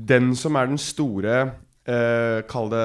den 0.09 0.35
som 0.37 0.59
er 0.61 0.71
den 0.71 0.81
store 0.83 1.41
Uh, 1.89 2.43
Kall 2.45 2.67
det 2.69 2.81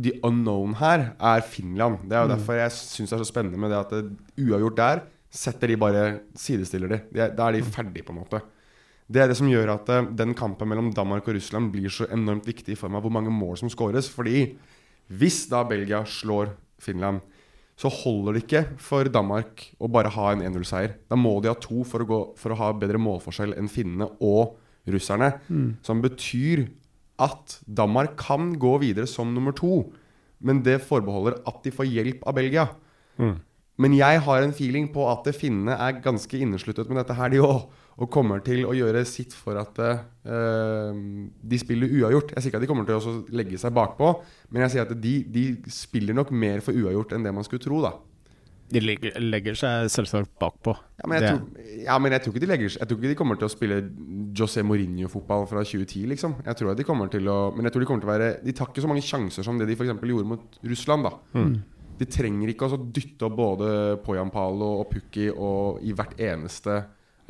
the 0.00 0.12
unknown 0.24 0.72
her, 0.80 1.10
er 1.20 1.42
Finland. 1.44 2.06
Det 2.08 2.16
er 2.16 2.22
jo 2.22 2.28
Mm. 2.30 2.38
derfor 2.38 2.54
jeg 2.56 2.70
syns 2.72 3.10
det 3.10 3.18
er 3.18 3.24
så 3.24 3.28
spennende 3.28 3.58
med 3.60 3.68
det 3.68 3.80
at 3.82 3.90
det, 3.90 4.16
uavgjort 4.40 4.76
der 4.78 5.02
setter 5.30 5.68
de 5.68 5.76
bare 5.76 6.20
sidestiller 6.34 6.88
de. 6.88 7.00
de 7.12 7.28
da 7.36 7.48
er 7.48 7.52
de 7.52 7.60
ferdige, 7.62 8.02
på 8.02 8.14
en 8.14 8.22
måte. 8.24 8.40
Det 9.12 9.20
er 9.20 9.28
det 9.28 9.36
som 9.36 9.46
gjør 9.46 9.74
at 9.74 9.88
uh, 9.90 10.08
den 10.08 10.32
kampen 10.32 10.66
mellom 10.68 10.88
Danmark 10.94 11.28
og 11.28 11.34
Russland 11.34 11.70
blir 11.70 11.90
så 11.90 12.08
enormt 12.10 12.46
viktig 12.46 12.72
i 12.72 12.80
form 12.80 12.96
av 12.96 13.02
hvor 13.02 13.12
mange 13.12 13.28
mål 13.30 13.58
som 13.58 13.68
skåres. 13.68 14.08
Fordi 14.08 14.56
hvis 15.12 15.50
da 15.50 15.62
Belgia 15.62 16.02
slår 16.06 16.48
Finland, 16.80 17.20
så 17.76 17.90
holder 17.92 18.32
det 18.32 18.44
ikke 18.46 18.78
for 18.78 19.04
Danmark 19.04 19.74
å 19.78 19.92
bare 19.92 20.08
ha 20.08 20.32
en 20.32 20.40
1-0-seier. 20.40 20.94
Da 21.10 21.14
må 21.16 21.42
de 21.42 21.48
ha 21.48 21.54
to 21.60 21.84
for 21.84 22.00
å, 22.00 22.06
gå, 22.08 22.36
for 22.38 22.52
å 22.52 22.56
ha 22.56 22.72
bedre 22.72 22.96
målforskjell 22.96 23.52
enn 23.58 23.68
finnene 23.68 24.08
og 24.18 24.56
russerne. 24.88 25.32
Som 25.86 26.02
betyr 26.02 26.66
at 27.22 27.60
Danmark 27.66 28.16
kan 28.18 28.52
gå 28.58 28.78
videre 28.82 29.06
som 29.06 29.34
nummer 29.34 29.54
to. 29.54 29.92
Men 30.42 30.62
det 30.64 30.80
forbeholder 30.82 31.38
at 31.46 31.62
de 31.64 31.70
får 31.70 31.90
hjelp 31.90 32.26
av 32.26 32.34
Belgia. 32.34 32.68
mm. 33.18 33.40
Men 33.80 33.94
jeg 33.96 34.20
har 34.20 34.44
en 34.44 34.52
feeling 34.52 34.90
på 34.92 35.06
at 35.08 35.26
finnene 35.34 35.72
er 35.80 36.02
ganske 36.04 36.38
innesluttet 36.38 36.90
med 36.90 37.00
dette 37.00 37.16
her, 37.16 37.32
de 37.32 37.40
òg. 37.40 37.70
Og 38.02 38.08
kommer 38.12 38.40
til 38.44 38.64
å 38.64 38.72
gjøre 38.72 39.02
sitt 39.04 39.34
for 39.36 39.58
at 39.60 39.76
uh, 39.78 40.92
de 40.92 41.58
spiller 41.60 41.90
uavgjort. 41.92 42.32
Jeg 42.32 42.42
sier 42.42 42.52
ikke 42.52 42.60
at 42.60 42.64
de 42.64 42.70
kommer 42.70 42.88
til 42.88 42.96
å 42.96 43.16
legge 43.36 43.60
seg 43.60 43.74
bakpå, 43.76 44.14
men 44.48 44.64
jeg 44.64 44.74
sier 44.74 44.86
at 44.86 44.94
de, 44.96 45.12
de 45.28 45.44
spiller 45.72 46.16
nok 46.16 46.32
mer 46.32 46.64
for 46.64 46.76
uavgjort 46.76 47.12
enn 47.12 47.26
det 47.26 47.34
man 47.36 47.44
skulle 47.44 47.64
tro, 47.64 47.82
da. 47.84 47.92
De 48.72 48.80
legger, 48.80 49.16
legger 49.20 49.56
seg 49.58 49.90
selvsagt 49.92 50.30
bakpå. 50.40 50.74
Ja, 51.00 51.08
men 51.10 51.18
jeg, 51.18 51.28
tror, 51.28 51.66
ja, 51.82 51.96
men 52.00 52.14
jeg 52.14 52.24
tror 52.24 52.32
ikke 52.32 52.42
de 52.44 52.48
legger 52.50 52.70
Jeg 52.70 52.88
tror 52.88 52.98
ikke 52.98 53.10
de 53.10 53.18
kommer 53.18 53.38
til 53.40 53.48
å 53.48 53.52
spille 53.52 53.78
José 54.38 54.64
Mourinho-fotball 54.64 55.44
fra 55.50 55.64
2010, 55.66 56.06
liksom. 56.14 56.38
Jeg 56.46 56.58
tror 56.58 56.78
de 56.78 56.86
kommer 56.86 57.10
til 57.12 57.28
å 57.28 57.36
Men 57.56 57.68
jeg 57.68 57.74
tror 57.74 57.84
de 57.84 57.90
kommer 57.90 58.04
til 58.04 58.10
å 58.10 58.14
være 58.14 58.30
De 58.46 58.54
tar 58.56 58.72
ikke 58.72 58.84
så 58.84 58.90
mange 58.90 59.04
sjanser 59.04 59.46
som 59.46 59.60
det 59.60 59.68
de 59.68 59.76
f.eks. 59.76 59.92
gjorde 59.92 60.30
mot 60.32 60.58
Russland, 60.72 61.08
da. 61.08 61.14
Mm. 61.36 61.54
De 62.00 62.08
trenger 62.08 62.52
ikke 62.54 62.70
å 62.70 62.80
dytte 62.80 63.28
opp 63.28 63.38
både 63.38 63.70
Poyampalo 64.02 64.72
og 64.80 64.88
Pukki 64.90 65.28
og 65.30 65.82
i 65.84 65.92
hvert 65.96 66.16
eneste 66.22 66.80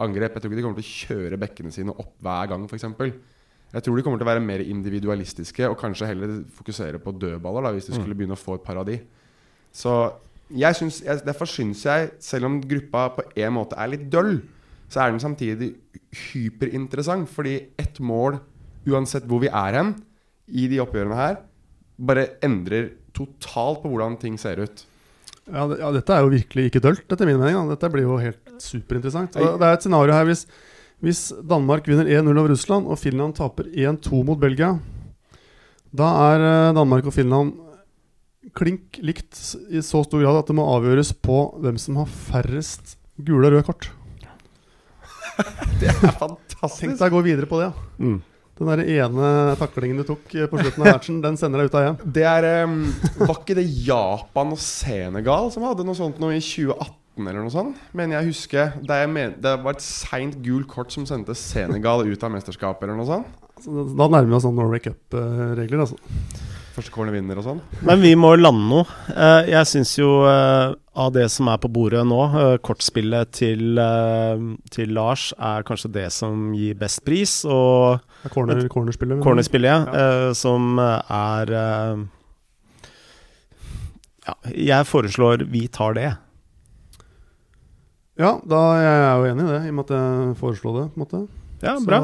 angrep. 0.03 0.37
Jeg 0.37 0.45
tror 0.45 0.53
ikke 0.53 0.61
de 0.61 0.67
kommer 0.67 0.81
til 0.81 0.87
å 0.87 0.97
kjøre 1.03 1.41
bekkene 1.43 1.75
sine 1.75 1.95
opp 1.95 2.15
hver 2.23 2.53
gang, 2.53 2.69
f.eks. 2.71 2.87
Jeg 3.73 3.85
tror 3.85 3.97
de 3.97 4.05
kommer 4.05 4.21
til 4.21 4.27
å 4.27 4.31
være 4.31 4.45
mer 4.45 4.63
individualistiske 4.65 5.69
og 5.71 5.79
kanskje 5.81 6.11
heller 6.11 6.35
fokusere 6.57 7.01
på 7.03 7.15
dødballer, 7.17 7.65
da, 7.65 7.73
hvis 7.75 7.89
de 7.89 7.97
skulle 7.97 8.17
begynne 8.17 8.37
å 8.37 8.41
få 8.41 8.59
et 8.59 8.65
par 8.67 8.81
av 8.81 8.89
de. 8.89 8.99
Så 9.73 9.93
synes, 10.77 11.01
jeg, 11.05 11.23
derfor 11.27 11.49
syns 11.49 11.85
jeg, 11.87 12.11
selv 12.21 12.49
om 12.49 12.61
gruppa 12.61 13.09
på 13.17 13.25
en 13.41 13.55
måte 13.57 13.79
er 13.79 13.93
litt 13.95 14.09
døll, 14.13 14.41
så 14.93 15.03
er 15.03 15.13
den 15.13 15.23
samtidig 15.23 15.73
hyperinteressant. 16.29 17.31
Fordi 17.33 17.59
ett 17.81 18.01
mål, 18.01 18.39
uansett 18.89 19.29
hvor 19.29 19.43
vi 19.43 19.49
er 19.49 19.79
hen 19.79 19.95
i 20.49 20.69
de 20.69 20.81
oppgjørene 20.83 21.17
her, 21.19 21.39
bare 22.03 22.35
endrer 22.45 22.91
totalt 23.17 23.83
på 23.83 23.93
hvordan 23.93 24.19
ting 24.21 24.39
ser 24.41 24.61
ut. 24.65 24.85
Ja, 25.51 25.67
det, 25.67 25.81
ja, 25.81 25.91
dette 25.95 26.15
er 26.15 26.23
jo 26.23 26.33
virkelig 26.33 26.69
ikke 26.71 26.83
dølt, 26.85 27.07
etter 27.09 27.29
min 27.29 27.41
mening. 27.41 27.57
Da. 27.57 27.75
Dette 27.75 27.91
blir 27.93 28.07
jo 28.07 28.21
helt 28.21 28.53
superinteressant. 28.63 29.37
Og 29.41 29.59
det 29.59 29.69
er 29.69 29.77
et 29.77 29.85
scenario 29.85 30.15
her 30.15 30.29
hvis, 30.29 30.47
hvis 31.03 31.23
Danmark 31.49 31.89
vinner 31.89 32.09
1-0 32.09 32.31
over 32.31 32.53
Russland, 32.55 32.87
og 32.87 33.01
Finland 33.01 33.37
taper 33.39 33.69
1-2 33.73 34.23
mot 34.29 34.41
Belgia. 34.41 34.77
Da 35.93 36.09
er 36.33 36.47
eh, 36.47 36.75
Danmark 36.77 37.09
og 37.09 37.17
Finland 37.17 37.53
klink 38.59 38.99
likt 39.03 39.39
i 39.71 39.81
så 39.85 40.03
stor 40.07 40.21
grad 40.25 40.41
at 40.43 40.51
det 40.51 40.57
må 40.59 40.65
avgjøres 40.75 41.13
på 41.23 41.37
hvem 41.63 41.79
som 41.81 42.01
har 42.03 42.11
færrest 42.11 42.97
gule 43.23 43.47
og 43.49 43.55
røde 43.55 43.67
kort. 43.69 43.91
Det 45.81 45.89
er 45.89 45.97
Tenk 46.03 46.19
fantastisk! 46.21 46.99
deg 47.01 47.09
å 47.09 47.15
gå 47.17 47.23
videre 47.25 47.49
på 47.49 47.59
det. 47.63 47.71
Ja. 47.71 47.89
Mm. 48.03 48.19
Den 48.63 48.69
der 48.69 48.83
ene 48.85 49.29
taklingen 49.59 49.97
du 50.03 50.05
tok 50.07 50.35
eh, 50.37 50.45
på 50.51 50.59
slutten 50.61 50.85
av 50.85 50.91
matchen, 50.93 51.21
den 51.25 51.39
sender 51.41 51.63
deg 51.63 51.71
ut 51.71 51.77
av 51.79 51.87
hjem. 51.87 51.97
Det 52.19 52.25
er 52.29 52.47
um, 52.69 52.75
Var 53.23 53.33
ikke 53.39 53.57
det 53.57 53.65
Japan 53.87 54.53
og 54.53 54.61
Senegal 54.61 55.49
som 55.55 55.65
hadde 55.67 55.87
noe 55.89 55.97
sånt 55.99 56.21
noe 56.23 56.37
i 56.37 56.43
2018? 56.45 56.99
Eller 57.23 57.43
noe 57.45 57.53
sånt 57.53 57.77
Men 57.97 58.09
jeg 58.15 58.25
husker 58.31 58.71
Det, 58.81 58.97
jeg 59.03 59.09
men, 59.13 59.35
det 59.45 59.51
var 59.61 59.75
et 59.77 59.83
seint 59.85 60.39
gult 60.45 60.65
kort 60.71 60.95
som 60.95 61.05
sendte 61.09 61.35
Senegal 61.37 62.07
ut 62.09 62.23
av 62.25 62.33
mesterskapet. 62.37 62.87
Eller 62.87 63.01
noe 63.01 63.09
sånt 63.09 63.41
da- 63.63 63.85
da 64.05 64.07
nærmer 64.17 64.31
vi 64.31 64.37
oss 64.39 64.47
sånn 64.47 64.57
Norway 64.59 64.81
Cup-regler. 64.85 65.83
Altså. 65.85 65.99
Første 66.73 66.93
corner 66.95 67.13
vinner 67.13 67.37
og 67.37 67.45
sånn. 67.45 67.59
Men 67.85 68.01
vi 68.01 68.15
må 68.17 68.31
lande 68.41 68.65
noe. 68.65 68.87
Eh, 69.13 69.51
jeg 69.53 69.69
syns 69.69 69.91
jo 69.99 70.23
eh, 70.25 70.73
av 70.97 71.11
det 71.13 71.27
som 71.33 71.51
er 71.53 71.59
på 71.61 71.69
bordet 71.73 72.01
nå, 72.09 72.21
eh, 72.41 72.55
kortspillet 72.65 73.29
til, 73.37 73.77
til 74.73 74.95
Lars 74.97 75.27
er 75.37 75.67
kanskje 75.69 75.91
det 75.93 76.07
som 76.17 76.55
gir 76.57 76.79
best 76.81 77.03
pris. 77.05 77.43
Og 77.45 77.99
er 78.25 78.33
corner, 78.33 78.65
cornerspillet. 78.73 79.21
cornerspillet, 79.25 79.93
eh, 80.01 80.33
som 80.39 80.81
er 80.81 81.55
Ja, 84.23 84.35
jeg 84.55 84.87
foreslår 84.87 85.43
vi 85.51 85.67
tar 85.69 85.97
det. 85.99 86.11
Ja, 88.21 88.37
da 88.47 88.59
er 88.79 88.83
jeg 88.87 89.13
jo 89.19 89.31
enig 89.33 89.45
i 89.45 89.53
det, 89.53 89.61
i 89.67 89.71
og 89.73 89.77
med 89.77 89.89
at 89.91 89.95
jeg 89.97 90.35
foreslo 90.41 90.73
det. 90.79 90.89
på 90.93 91.01
en 91.01 91.05
måte 91.05 91.23
Ja, 91.63 91.77
Så 91.79 91.87
bra. 91.87 92.01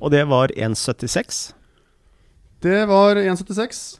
Og 0.00 0.10
det 0.10 0.24
var 0.28 0.48
1,76. 0.56 1.52
Det 2.60 2.86
var 2.86 3.16
1,76. 3.16 3.98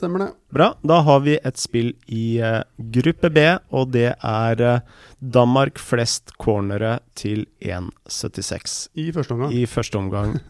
Stemmer 0.00 0.18
det. 0.18 0.28
Bra. 0.48 0.74
Da 0.82 1.00
har 1.04 1.20
vi 1.20 1.36
et 1.44 1.58
spill 1.60 1.92
i 2.08 2.40
uh, 2.40 2.62
gruppe 2.78 3.28
B, 3.30 3.42
og 3.70 3.92
det 3.94 4.14
er 4.16 4.62
uh, 4.64 5.04
Danmark 5.20 5.78
flest 5.78 6.32
cornere 6.40 6.98
til 7.14 7.44
1,76 7.60 8.88
I 8.96 9.10
første 9.12 9.36
omgang. 9.36 9.52
i 9.52 9.66
første 9.68 10.00
omgang 10.00 10.40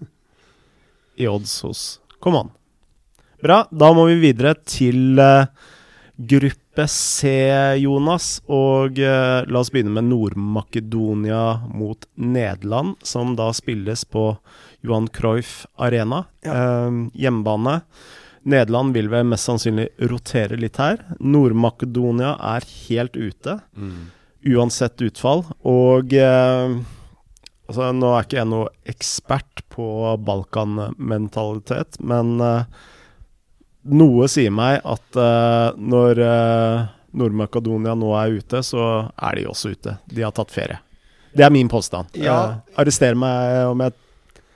i 1.21 1.27
odds 1.29 1.61
hos 1.67 1.83
Command. 2.23 2.55
Bra. 3.43 3.65
Da 3.73 3.93
må 3.93 4.07
vi 4.07 4.21
videre 4.23 4.55
til 4.65 5.19
uh, 5.19 5.51
gruppe 6.15 6.87
C, 6.87 7.35
Jonas. 7.83 8.39
Og 8.47 9.03
uh, 9.03 9.43
la 9.45 9.61
oss 9.61 9.73
begynne 9.75 9.99
med 9.99 10.09
Nord-Makedonia 10.09 11.45
mot 11.75 12.07
Nederland, 12.15 12.97
som 13.03 13.35
da 13.37 13.51
spilles 13.57 14.07
på 14.07 14.31
Johan 14.87 15.09
Cruyff 15.13 15.67
Arena. 15.77 16.25
Eh, 16.43 16.91
hjemmebane. 17.21 17.81
Nederland 18.43 18.95
vil 18.97 19.11
vel 19.13 19.27
mest 19.29 19.45
sannsynlig 19.49 19.91
rotere 20.09 20.57
litt 20.57 20.79
her. 20.81 21.03
Nord-Makedonia 21.21 22.37
er 22.55 22.65
helt 22.89 23.19
ute, 23.21 23.59
uansett 24.49 25.03
utfall. 25.05 25.45
Og 25.69 26.15
eh, 26.17 26.79
altså, 27.69 27.91
nå 27.93 28.15
er 28.17 28.25
ikke 28.25 28.41
jeg 28.41 28.49
noe 28.49 28.71
ekspert 28.89 29.65
på 29.75 29.91
Balkan-mentalitet, 30.25 32.01
men 32.01 32.39
eh, 32.41 32.81
noe 33.93 34.29
sier 34.33 34.53
meg 34.57 34.81
at 34.89 35.21
eh, 35.21 35.69
når 35.77 36.25
eh, 36.25 36.89
Nord-Makedonia 37.21 37.97
nå 37.99 38.15
er 38.19 38.39
ute, 38.41 38.65
så 38.65 38.87
er 39.21 39.37
de 39.37 39.49
også 39.51 39.75
ute. 39.77 39.99
De 40.09 40.25
har 40.25 40.33
tatt 40.37 40.53
ferie. 40.55 40.81
Det 41.37 41.45
er 41.47 41.53
min 41.55 41.69
påstand. 41.71 42.17
Ja. 42.19 42.39
Eh, 42.41 42.79
arrester 42.83 43.19
meg 43.19 43.69
om 43.71 43.85
jeg 43.85 43.97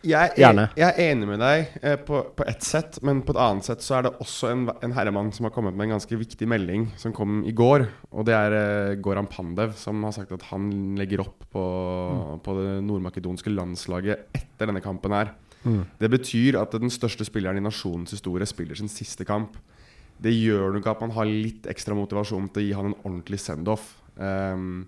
Jeg 0.05 0.35
er, 0.37 0.59
jeg 0.77 0.85
er 0.85 0.99
enig 1.11 1.29
med 1.29 1.41
deg 1.41 1.77
eh, 1.81 1.97
på, 2.05 2.21
på 2.37 2.47
ett 2.51 2.65
sett, 2.67 2.99
men 3.07 3.23
på 3.25 3.33
et 3.33 3.41
annet 3.41 3.67
sett 3.67 3.85
så 3.85 3.99
er 3.99 4.07
det 4.07 4.13
også 4.21 4.51
en, 4.53 4.67
en 4.85 4.97
herremann 4.97 5.31
som 5.33 5.49
har 5.49 5.55
kommet 5.55 5.77
med 5.77 5.89
en 5.89 5.95
ganske 5.97 6.19
viktig 6.21 6.49
melding 6.51 6.91
som 7.01 7.15
kom 7.17 7.41
i 7.49 7.55
går. 7.57 7.87
Og 8.13 8.29
det 8.29 8.37
er 8.37 8.59
eh, 8.59 8.97
Goran 9.05 9.31
Pandev, 9.31 9.73
som 9.81 10.05
har 10.05 10.13
sagt 10.17 10.35
at 10.37 10.45
han 10.51 10.69
legger 11.01 11.25
opp 11.25 11.47
på, 11.55 11.65
på 12.45 12.59
det 12.61 12.77
nordmakedonske 12.85 13.55
landslaget 13.55 14.29
etter 14.37 14.69
denne 14.69 14.85
kampen 14.85 15.17
her. 15.17 15.33
Det 15.65 16.11
betyr 16.13 16.59
at 16.61 16.75
den 16.77 16.93
største 16.93 17.25
spilleren 17.25 17.57
i 17.57 17.65
nasjonens 17.65 18.13
historie 18.13 18.45
spiller 18.49 18.77
sin 18.77 18.91
siste 18.93 19.25
kamp. 19.25 19.57
Det 20.21 20.33
gjør 20.33 20.77
nok 20.77 20.89
at 20.93 21.01
man 21.03 21.15
har 21.17 21.29
litt 21.29 21.67
ekstra 21.71 21.97
motivasjon 21.97 22.51
til 22.53 22.63
å 22.63 22.67
gi 22.67 22.75
han 22.77 22.91
en 22.91 22.99
ordentlig 23.01 23.41
send-off. 23.43 23.95
Ehm, 24.21 24.85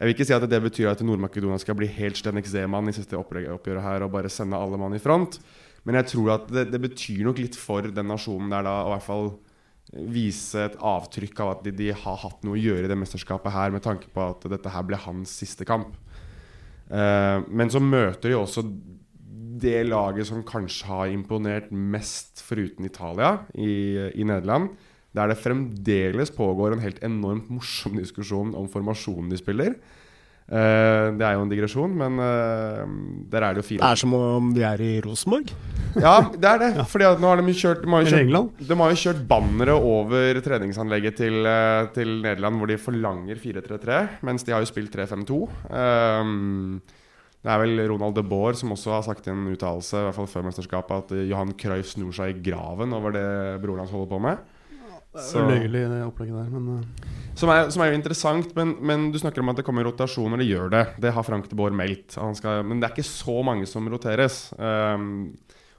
jeg 0.00 0.08
vil 0.08 0.14
ikke 0.14 0.24
si 0.30 0.32
at 0.32 0.46
det 0.48 0.62
betyr 0.64 0.88
at 0.88 1.02
Nord-Makedonia 1.04 1.60
skal 1.60 1.76
bli 1.76 1.84
helt 1.92 2.16
Stenek 2.16 2.46
Zeman 2.48 2.88
i 2.88 2.94
siste 2.96 3.18
oppgjøret 3.20 3.84
her 3.84 4.06
og 4.06 4.14
bare 4.14 4.30
sende 4.32 4.56
alle 4.56 4.78
mann 4.80 4.96
i 4.96 5.02
front. 5.02 5.36
Men 5.84 5.98
jeg 6.00 6.14
tror 6.14 6.30
at 6.38 6.46
det, 6.48 6.70
det 6.72 6.80
betyr 6.80 7.26
nok 7.28 7.40
litt 7.40 7.56
for 7.60 7.84
den 7.84 8.08
nasjonen 8.08 8.52
der 8.52 8.64
da, 8.64 8.78
å 8.80 8.88
i 8.88 8.94
hvert 8.94 9.04
fall 9.04 9.28
vise 10.08 10.64
et 10.64 10.78
avtrykk 10.80 11.42
av 11.44 11.52
at 11.52 11.66
de, 11.66 11.74
de 11.76 11.90
har 11.92 12.18
hatt 12.22 12.46
noe 12.46 12.56
å 12.56 12.62
gjøre 12.62 12.86
i 12.86 12.90
det 12.90 12.96
mesterskapet 12.96 13.52
her, 13.52 13.74
med 13.74 13.84
tanke 13.84 14.08
på 14.14 14.24
at 14.24 14.48
dette 14.48 14.72
her 14.72 14.86
ble 14.88 15.00
hans 15.04 15.34
siste 15.42 15.66
kamp. 15.68 15.92
Uh, 16.88 17.44
men 17.52 17.68
så 17.68 17.82
møter 17.82 18.32
de 18.32 18.38
også 18.38 18.64
det 19.60 19.82
laget 19.84 20.30
som 20.30 20.44
kanskje 20.46 20.88
har 20.88 21.10
imponert 21.12 21.68
mest, 21.74 22.40
foruten 22.46 22.86
Italia, 22.88 23.42
i, 23.52 24.08
i 24.16 24.24
Nederland. 24.24 24.72
Der 25.16 25.32
det 25.32 25.40
fremdeles 25.42 26.30
pågår 26.30 26.76
en 26.76 26.84
helt 26.84 27.00
enormt 27.02 27.48
morsom 27.50 27.96
diskusjon 27.98 28.54
om 28.54 28.68
formasjonen 28.70 29.32
de 29.32 29.40
spiller. 29.40 29.74
Uh, 30.50 31.14
det 31.14 31.22
er 31.22 31.36
jo 31.36 31.42
en 31.44 31.50
digresjon, 31.50 31.92
men 31.94 32.16
uh, 32.18 32.82
der 33.30 33.44
er 33.46 33.54
det 33.54 33.62
jo 33.62 33.66
fire 33.68 33.84
Det 33.84 33.90
er 33.94 34.00
som 34.00 34.14
om 34.18 34.48
de 34.54 34.64
er 34.66 34.82
i 34.82 34.94
Rosenborg. 35.04 35.52
Ja, 36.04 36.16
det 36.30 36.46
er 36.46 36.58
det. 36.62 36.70
Fordi 36.90 37.06
at 37.06 37.22
nå 37.22 37.30
har 37.30 37.40
de 37.40 37.54
kjørt 37.54 37.82
De 37.82 37.90
har 37.90 38.04
jo 38.04 38.10
kjørt, 38.10 38.60
de 38.68 38.76
har 38.78 38.92
jo 38.92 38.98
kjørt 38.98 39.22
bannere 39.30 39.74
over 39.74 40.38
treningsanlegget 40.42 41.16
til, 41.18 41.38
eh, 41.50 41.88
til 41.94 42.12
Nederland, 42.22 42.60
hvor 42.60 42.70
de 42.70 42.78
forlanger 42.78 43.40
4-3-3, 43.42 43.96
mens 44.26 44.46
de 44.46 44.54
har 44.54 44.62
jo 44.62 44.70
spilt 44.70 44.94
3-5-2. 44.94 45.40
Um, 45.66 46.78
det 47.40 47.50
er 47.50 47.62
vel 47.62 47.82
Ronald 47.90 48.14
de 48.14 48.22
Boer 48.30 48.58
som 48.58 48.70
også 48.74 48.94
har 48.94 49.02
sagt 49.06 49.26
i 49.26 49.32
en 49.32 49.48
uttalelse 49.50 49.98
i 49.98 50.06
hvert 50.06 50.18
fall 50.18 50.30
før 50.30 50.46
mesterskapet 50.46 51.04
at 51.04 51.26
Johan 51.30 51.54
Cruyff 51.58 51.94
snur 51.94 52.14
seg 52.14 52.34
i 52.34 52.42
graven 52.50 52.94
over 52.94 53.14
det 53.16 53.28
broren 53.62 53.82
hans 53.82 53.94
holder 53.94 54.10
på 54.10 54.22
med. 54.28 54.42
Det 55.12 55.22
Så- 55.26 55.40
er 55.42 55.48
løyelig, 55.50 55.88
det 55.90 56.02
opplegget 56.06 56.36
der, 56.38 56.50
men 56.54 56.78
eh, 56.78 57.08
Som 57.34 57.48
er, 57.50 57.70
som 57.70 57.82
er 57.82 57.90
jo 57.90 57.98
interessant, 57.98 58.54
men, 58.54 58.76
men 58.80 59.10
du 59.10 59.18
snakker 59.18 59.40
om 59.42 59.48
at 59.50 59.56
det 59.56 59.64
kommer 59.64 59.82
rotasjoner. 59.84 60.38
Det 60.38 60.46
gjør 60.46 60.70
det. 60.70 60.82
Det 61.00 61.12
har 61.12 61.22
Frank 61.26 61.48
de 61.50 61.56
Boer 61.56 61.70
meldt. 61.74 62.14
Han 62.20 62.34
skal, 62.34 62.62
men 62.62 62.78
det 62.80 62.88
er 62.90 62.94
ikke 62.94 63.06
så 63.08 63.42
mange 63.46 63.66
som 63.66 63.88
roteres. 63.90 64.52
Um, 64.58 65.32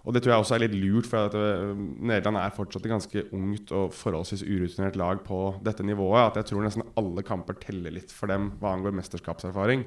og 0.04 0.14
det 0.16 0.24
tror 0.24 0.34
jeg 0.34 0.42
også 0.44 0.56
er 0.56 0.64
litt 0.66 0.76
lurt, 0.76 1.06
for 1.06 1.28
at 1.30 1.36
uh, 1.38 1.72
Nederland 1.78 2.40
er 2.42 2.56
fortsatt 2.56 2.84
et 2.88 2.92
ganske 2.92 3.24
ungt 3.38 3.72
og 3.78 3.92
forholdsvis 3.94 4.42
urutinert 4.48 4.96
lag 4.98 5.22
på 5.24 5.42
dette 5.64 5.86
nivået. 5.86 6.32
At 6.32 6.42
jeg 6.42 6.50
tror 6.52 6.66
nesten 6.66 6.84
alle 6.98 7.22
kamper 7.24 7.60
teller 7.62 7.94
litt 7.94 8.12
for 8.12 8.28
dem 8.32 8.52
hva 8.60 8.74
angår 8.76 8.96
mesterskapserfaring. 8.98 9.86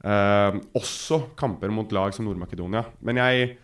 Um, 0.00 0.62
også 0.74 1.20
kamper 1.36 1.68
mot 1.70 1.92
lag 1.92 2.14
som 2.16 2.24
Nord-Makedonia. 2.24 2.86
Men 3.04 3.20
jeg, 3.20 3.58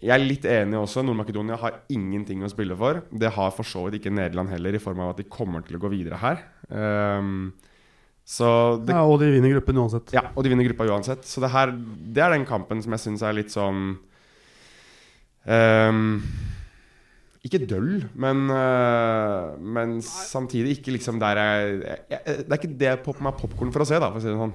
jeg 0.00 0.12
er 0.14 0.22
litt 0.24 0.46
enig 0.48 0.78
også. 0.80 1.02
Nord-Makedonia 1.04 1.58
har 1.60 1.82
ingenting 1.92 2.40
å 2.44 2.48
spille 2.48 2.76
for. 2.78 3.02
Det 3.12 3.32
har 3.36 3.50
for 3.52 3.68
så 3.68 3.82
vidt 3.86 3.98
ikke 3.98 4.12
Nederland 4.16 4.48
heller, 4.52 4.76
i 4.76 4.80
form 4.80 5.02
av 5.04 5.12
at 5.12 5.20
de 5.20 5.28
kommer 5.28 5.64
til 5.66 5.76
å 5.76 5.82
gå 5.82 5.90
videre 5.92 6.20
her. 6.22 6.40
Um, 6.72 7.50
så 8.24 8.78
det, 8.80 8.94
ja, 8.94 9.02
Og 9.04 9.18
de 9.20 9.28
vinner 9.34 9.52
gruppen 9.56 9.80
uansett. 9.82 10.12
ja, 10.14 10.22
og 10.32 10.44
de 10.44 10.52
vinner 10.52 10.68
gruppa 10.68 10.86
uansett. 10.88 11.26
Så 11.28 11.42
det 11.42 11.50
her 11.52 11.72
Det 11.74 12.22
er 12.22 12.32
den 12.32 12.46
kampen 12.48 12.80
som 12.80 12.94
jeg 12.94 13.04
syns 13.04 13.24
er 13.26 13.34
litt 13.34 13.50
sånn 13.50 13.98
um, 15.50 16.20
Ikke 17.42 17.60
døll, 17.66 18.04
men, 18.14 18.44
øh, 18.52 19.58
men 19.58 19.98
samtidig 20.04 20.78
ikke 20.78 20.94
liksom 20.94 21.18
der 21.20 21.40
jeg, 21.40 21.98
jeg 22.12 22.20
Det 22.44 22.52
er 22.52 22.58
ikke 22.60 22.78
det 22.84 22.90
jeg 22.92 23.02
popper 23.04 23.26
meg 23.26 23.40
popkorn 23.40 23.72
for 23.74 23.82
å 23.82 23.88
se, 23.88 23.98
da, 23.98 24.12
for 24.12 24.20
å 24.20 24.24
si 24.24 24.30
det 24.30 24.38
sånn. 24.38 24.54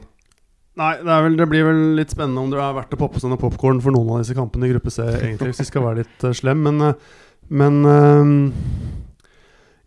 Nei, 0.76 0.98
det, 1.00 1.18
vel, 1.24 1.38
det 1.40 1.46
blir 1.48 1.64
vel 1.70 1.84
litt 1.96 2.12
spennende 2.12 2.42
om 2.42 2.50
det 2.52 2.60
er 2.60 2.76
verdt 2.76 2.96
å 2.98 3.00
poppe 3.00 3.22
sånne 3.24 3.40
popkorn 3.40 3.80
for 3.84 3.96
noen 3.96 4.18
av 4.18 4.26
disse 4.26 4.36
kampene 4.36 4.68
i 4.68 4.74
gruppe 4.74 4.92
C, 4.92 5.06
egentlig, 5.08 5.54
hvis 5.54 5.64
vi 5.64 5.70
skal 5.70 5.86
være 5.86 6.04
litt 6.04 6.26
uh, 6.28 6.34
slem. 6.36 6.66
Men, 6.68 6.82
uh, 6.84 7.22
men 7.48 7.78
uh, 7.88 8.26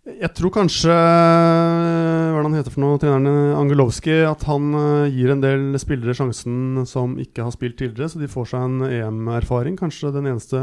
jeg 0.08 0.30
tror 0.38 0.54
kanskje 0.54 0.94
Hva 0.94 2.38
er 2.38 2.38
det 2.38 2.46
han 2.46 2.56
heter 2.56 2.72
for 2.72 2.84
noe, 2.86 3.00
treneren 3.02 3.58
Angelowski, 3.58 4.16
at 4.24 4.46
han 4.48 4.70
gir 5.12 5.34
en 5.34 5.42
del 5.44 5.76
spillere 5.82 6.16
sjansen 6.16 6.86
som 6.88 7.18
ikke 7.20 7.44
har 7.44 7.52
spilt 7.52 7.76
tidligere, 7.76 8.08
så 8.08 8.22
de 8.22 8.30
får 8.32 8.48
seg 8.54 8.64
en 8.64 8.86
EM-erfaring. 8.88 9.76
Kanskje 9.76 10.14
den 10.16 10.30
eneste 10.30 10.62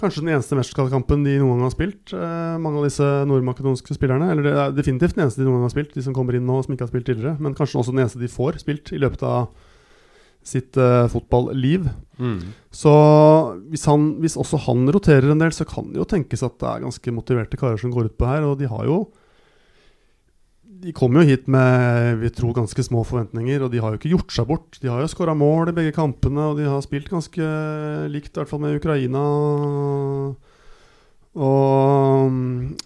Kanskje 0.00 0.22
den 0.24 0.32
eneste 0.32 0.56
mesterskapskampen 0.56 1.24
de 1.26 1.34
noen 1.38 1.58
gang 1.58 1.66
har 1.66 1.74
spilt. 1.74 2.12
Eh, 2.16 2.54
mange 2.62 2.80
av 2.80 2.86
disse 2.88 3.08
nordmakedonske 3.28 3.96
spillerne. 3.96 4.30
Eller 4.32 4.46
det 4.46 4.54
er 4.56 4.76
definitivt 4.78 5.16
den 5.16 5.26
eneste 5.26 5.42
de 5.42 5.48
noen 5.48 5.58
gang 5.58 5.66
har 5.68 5.74
spilt, 5.74 5.92
de 5.92 6.04
som 6.06 6.16
kommer 6.16 6.36
inn 6.36 6.46
nå 6.48 6.60
som 6.64 6.72
ikke 6.72 6.86
har 6.86 6.92
spilt 6.92 7.08
tidligere. 7.10 7.36
Men 7.44 7.56
kanskje 7.58 7.82
også 7.82 7.92
den 7.92 8.04
eneste 8.04 8.22
de 8.22 8.30
får 8.32 8.62
spilt 8.62 8.94
i 8.96 9.00
løpet 9.02 9.24
av 9.28 9.50
sitt 10.46 10.78
eh, 10.80 11.04
fotballiv. 11.12 11.90
Så 12.72 12.92
hvis, 13.68 13.84
han, 13.90 14.06
hvis 14.24 14.38
også 14.40 14.62
han 14.66 14.88
roterer 14.88 15.28
en 15.32 15.42
del, 15.42 15.52
så 15.52 15.68
kan 15.68 15.92
det 15.92 16.00
jo 16.00 16.08
tenkes 16.08 16.44
at 16.46 16.56
det 16.62 16.70
er 16.70 16.86
ganske 16.86 17.14
motiverte 17.16 17.60
karer 17.60 17.80
som 17.80 17.92
går 17.92 18.08
utpå 18.08 18.28
her. 18.28 18.48
Og 18.48 18.56
de 18.60 18.70
har 18.72 18.88
jo 18.88 19.02
De 20.80 20.92
kommer 20.96 21.20
jo 21.20 21.28
hit 21.28 21.48
med 21.50 22.20
vi 22.22 22.30
tror 22.32 22.54
ganske 22.56 22.82
små 22.86 23.02
forventninger, 23.04 23.62
og 23.64 23.72
de 23.72 23.80
har 23.82 23.92
jo 23.92 24.00
ikke 24.00 24.12
gjort 24.14 24.32
seg 24.32 24.46
bort. 24.48 24.78
De 24.80 24.88
har 24.88 25.02
jo 25.02 25.10
skåra 25.12 25.34
mål 25.36 25.72
i 25.72 25.76
begge 25.76 25.92
kampene, 25.96 26.50
og 26.50 26.60
de 26.60 26.68
har 26.68 26.80
spilt 26.84 27.10
ganske 27.12 27.50
likt, 28.12 28.32
i 28.32 28.40
hvert 28.40 28.48
fall 28.48 28.62
med 28.64 28.78
Ukraina. 28.80 29.24
Og 31.40 32.32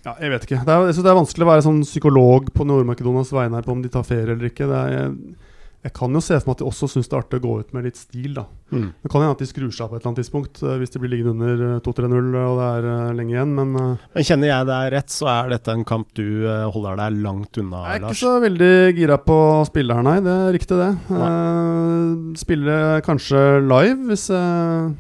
Ja, 0.05 0.17
jeg 0.21 0.35
vet 0.35 0.47
ikke. 0.49 0.61
Det 0.67 0.75
er, 0.75 0.91
det 0.91 1.11
er 1.11 1.21
vanskelig 1.21 1.47
å 1.47 1.53
være 1.53 1.65
sånn 1.65 1.83
psykolog 1.87 2.51
på 2.55 2.67
Nord-Makedonias 2.69 3.33
vegne 3.33 3.61
her 3.61 3.67
på 3.67 3.73
om 3.73 3.83
de 3.85 3.93
tar 3.93 4.05
ferie 4.07 4.35
eller 4.35 4.51
ikke. 4.51 4.69
Det 4.69 4.81
er, 4.81 4.97
jeg, 4.99 5.37
jeg 5.85 5.93
kan 5.93 6.15
jo 6.17 6.21
se 6.25 6.37
for 6.41 6.49
meg 6.49 6.55
at 6.55 6.61
de 6.63 6.67
også 6.71 6.87
syns 6.89 7.11
det 7.11 7.13
er 7.13 7.21
artig 7.21 7.39
å 7.39 7.43
gå 7.45 7.55
ut 7.61 7.73
med 7.77 7.85
litt 7.85 7.99
stil, 8.01 8.31
da. 8.39 8.47
Mm. 8.73 8.87
Det 9.05 9.11
kan 9.13 9.21
hende 9.21 9.35
at 9.35 9.43
de 9.43 9.49
skrur 9.51 9.69
seg 9.69 9.85
av 9.85 9.91
på 9.93 9.99
et 9.99 10.01
eller 10.01 10.11
annet 10.15 10.21
tidspunkt 10.23 10.63
eh, 10.65 10.77
hvis 10.81 10.95
de 10.95 11.01
blir 11.03 11.11
liggende 11.13 11.35
under 11.35 11.65
eh, 11.67 11.81
2-3-0 11.85 12.31
og 12.41 12.55
det 12.57 12.69
er 12.71 12.87
eh, 12.89 13.11
lenge 13.19 13.35
igjen, 13.35 13.51
men 13.59 13.75
eh, 13.77 14.07
Men 14.17 14.27
kjenner 14.31 14.49
jeg 14.49 14.69
deg 14.71 14.87
rett, 14.95 15.13
så 15.13 15.29
er 15.35 15.51
dette 15.53 15.75
en 15.77 15.85
kamp 15.91 16.09
du 16.17 16.23
eh, 16.49 16.63
holder 16.73 16.97
deg 17.03 17.19
langt 17.27 17.61
unna, 17.61 17.83
Lars? 17.83 17.91
jeg 17.93 18.01
er 18.01 18.07
ikke 18.09 18.21
så 18.23 18.33
veldig 18.47 18.71
gira 18.97 19.19
på 19.29 19.37
å 19.59 19.67
spille 19.69 19.99
her, 19.99 20.07
nei. 20.09 20.15
Det 20.25 20.37
er 20.47 20.57
riktig, 20.57 20.79
det. 20.81 21.19
Eh, 21.21 22.07
spille 22.41 22.79
kanskje 23.05 23.43
live 23.69 24.09
hvis 24.09 24.25
jeg 24.33 24.95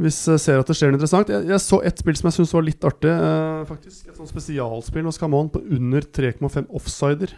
Hvis 0.00 0.22
jeg 0.28 0.40
ser 0.46 0.60
at 0.60 0.68
det 0.68 0.76
skjer 0.76 0.90
noe 0.92 0.98
interessant. 0.98 1.30
Jeg, 1.32 1.44
jeg 1.48 1.60
så 1.64 1.82
ett 1.88 2.00
spill 2.00 2.16
som 2.18 2.26
jeg 2.28 2.36
syns 2.38 2.56
var 2.56 2.64
litt 2.66 2.88
artig. 2.88 3.12
Eh, 3.12 3.60
faktisk 3.68 4.08
Et 4.10 4.16
sånt 4.16 4.32
spesialspill 4.32 5.06
hos 5.08 5.20
Camon 5.20 5.48
på 5.52 5.60
under 5.76 6.08
3,5 6.20 6.66
offsider. 6.80 7.36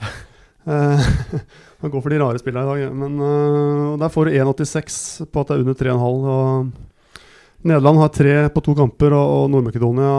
Eh, 0.66 1.08
Man 1.80 1.92
går 1.92 2.02
for 2.04 2.12
de 2.12 2.20
rare 2.20 2.40
spillene 2.40 2.64
i 2.66 2.84
dag. 2.84 2.94
Men 2.94 3.18
eh, 3.24 3.98
Der 4.02 4.12
får 4.12 4.28
du 4.28 4.36
1,86 4.36 5.26
på 5.32 5.42
at 5.42 5.50
det 5.50 5.56
er 5.56 5.64
under 5.64 5.74
3,5. 5.74 6.30
Og 6.36 6.72
Nederland 7.60 8.00
har 8.00 8.08
tre 8.08 8.34
på 8.54 8.62
to 8.64 8.74
kamper, 8.76 9.12
og, 9.12 9.50
Nord-Makedonia 9.52 10.14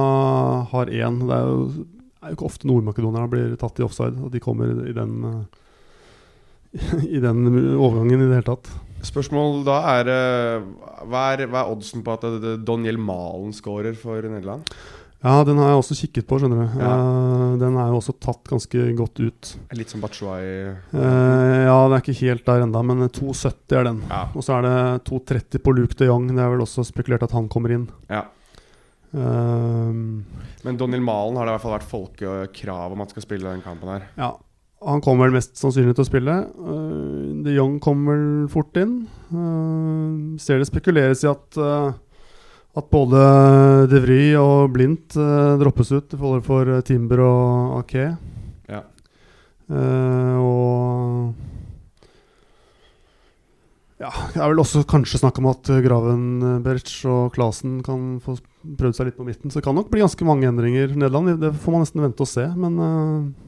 har 0.69 0.93
én. 0.93 1.17
Det 1.25 1.37
er 1.37 1.49
jo, 1.49 1.87
er 2.21 2.29
jo 2.29 2.37
ikke 2.37 2.49
ofte 2.51 2.69
Nord-Makedonia 2.69 3.25
blir 3.31 3.57
tatt 3.61 3.81
i 3.81 3.85
offside, 3.85 4.17
og 4.21 4.29
de 4.33 4.41
kommer 4.43 4.69
i 4.85 4.93
den 4.93 5.25
eh, 5.31 5.41
i 7.17 7.19
den 7.19 7.43
overgangen 7.75 8.21
i 8.21 8.29
det 8.29 8.37
hele 8.39 8.49
tatt. 8.53 8.69
Spørsmål 9.01 9.63
da 9.65 9.79
er 9.95 10.11
eh, 10.13 10.67
hva, 11.09 11.23
er 11.33 11.47
hva 11.49 11.63
er 11.63 11.73
oddsen 11.73 12.05
på 12.05 12.13
at 12.13 12.27
Daniel 12.67 13.01
Malen 13.01 13.55
scorer 13.57 13.97
for 13.97 14.21
Nederland? 14.21 14.69
Ja, 15.21 15.35
den 15.45 15.59
har 15.61 15.69
jeg 15.69 15.79
også 15.83 15.97
kikket 15.99 16.27
på, 16.29 16.39
skjønner 16.41 16.63
du. 16.63 16.79
Ja. 16.81 16.91
Uh, 16.97 17.53
den 17.61 17.77
er 17.77 17.91
jo 17.91 17.99
også 17.99 18.15
tatt 18.17 18.41
ganske 18.49 18.85
godt 18.97 19.21
ut. 19.21 19.51
Litt 19.77 19.93
som 19.93 20.01
Batshuayi. 20.01 20.51
Uh, 20.95 21.61
ja, 21.67 21.77
det 21.85 21.97
er 21.97 22.01
ikke 22.01 22.17
helt 22.23 22.45
der 22.47 22.65
enda, 22.65 22.81
men 22.89 23.05
2,70 23.05 23.77
er 23.77 23.89
den. 23.91 24.03
Ja. 24.09 24.23
Og 24.33 24.45
så 24.47 24.57
er 24.57 24.65
det 24.65 24.75
2,30 25.11 25.61
på 25.61 25.75
Luke 25.77 25.97
de 25.99 26.09
Jong. 26.09 26.29
Det 26.33 26.41
er 26.41 26.53
vel 26.55 26.65
også 26.65 26.85
spekulert 26.89 27.25
at 27.27 27.35
han 27.37 27.49
kommer 27.51 27.77
inn. 27.77 27.89
ja. 28.11 28.27
Uh, 29.11 29.91
Men 30.63 30.77
Donald 30.79 31.03
Malen 31.03 31.35
har 31.35 31.43
det 31.43 31.51
i 31.51 31.55
hvert 31.57 31.63
fall 31.65 31.73
vært 31.75 31.89
folkekrav 31.89 32.93
om 32.95 33.01
at 33.03 33.11
skal 33.11 33.25
spille 33.25 33.49
den 33.49 33.63
kampen 33.65 33.91
her. 33.91 34.05
ja, 34.15 34.29
han 34.81 35.01
kommer 35.03 35.27
vel 35.27 35.35
mest 35.37 35.59
sannsynlig 35.59 35.93
til 35.93 36.05
å 36.05 36.09
spille. 36.09 36.35
Eh, 36.41 37.25
de 37.45 37.53
Jong 37.53 37.75
kommer 37.83 38.15
vel 38.17 38.47
fort 38.49 38.77
inn. 38.81 38.95
Eh, 39.29 40.39
ser 40.41 40.61
det 40.61 40.69
spekuleres 40.69 41.21
i 41.21 41.29
at 41.29 41.59
eh, 41.61 41.91
at 42.77 42.87
både 42.93 43.21
De 43.91 43.99
Vry 44.03 44.21
og 44.39 44.71
Blindt 44.71 45.17
eh, 45.19 45.57
droppes 45.59 45.91
ut 45.91 46.13
i 46.15 46.19
forhold 46.19 46.45
for 46.47 46.69
eh, 46.71 46.83
Timber 46.87 47.19
og 47.25 47.79
Ake. 47.81 48.05
Ja. 48.71 48.83
Eh, 49.67 50.37
og 50.39 51.33
Ja, 54.01 54.09
det 54.33 54.39
er 54.41 54.49
vel 54.49 54.57
også 54.63 54.81
kanskje 54.89 55.19
snakk 55.21 55.37
om 55.37 55.51
at 55.51 55.67
eh, 55.69 55.81
Gravenberch 55.85 57.03
og 57.05 57.35
Klasen 57.35 57.81
kan 57.85 58.15
få 58.23 58.37
prøvd 58.79 58.97
seg 58.97 59.11
litt 59.11 59.19
på 59.19 59.27
midten. 59.27 59.51
Så 59.51 59.59
det 59.59 59.67
kan 59.67 59.77
nok 59.77 59.91
bli 59.91 60.01
ganske 60.01 60.25
mange 60.25 60.47
endringer 60.49 60.89
i 60.89 60.97
Nederland. 60.97 61.35
Det 61.43 61.51
får 61.61 61.75
man 61.75 61.83
nesten 61.85 62.01
vente 62.01 62.23
og 62.25 62.31
se, 62.31 62.47
men 62.57 62.79
eh, 62.87 63.47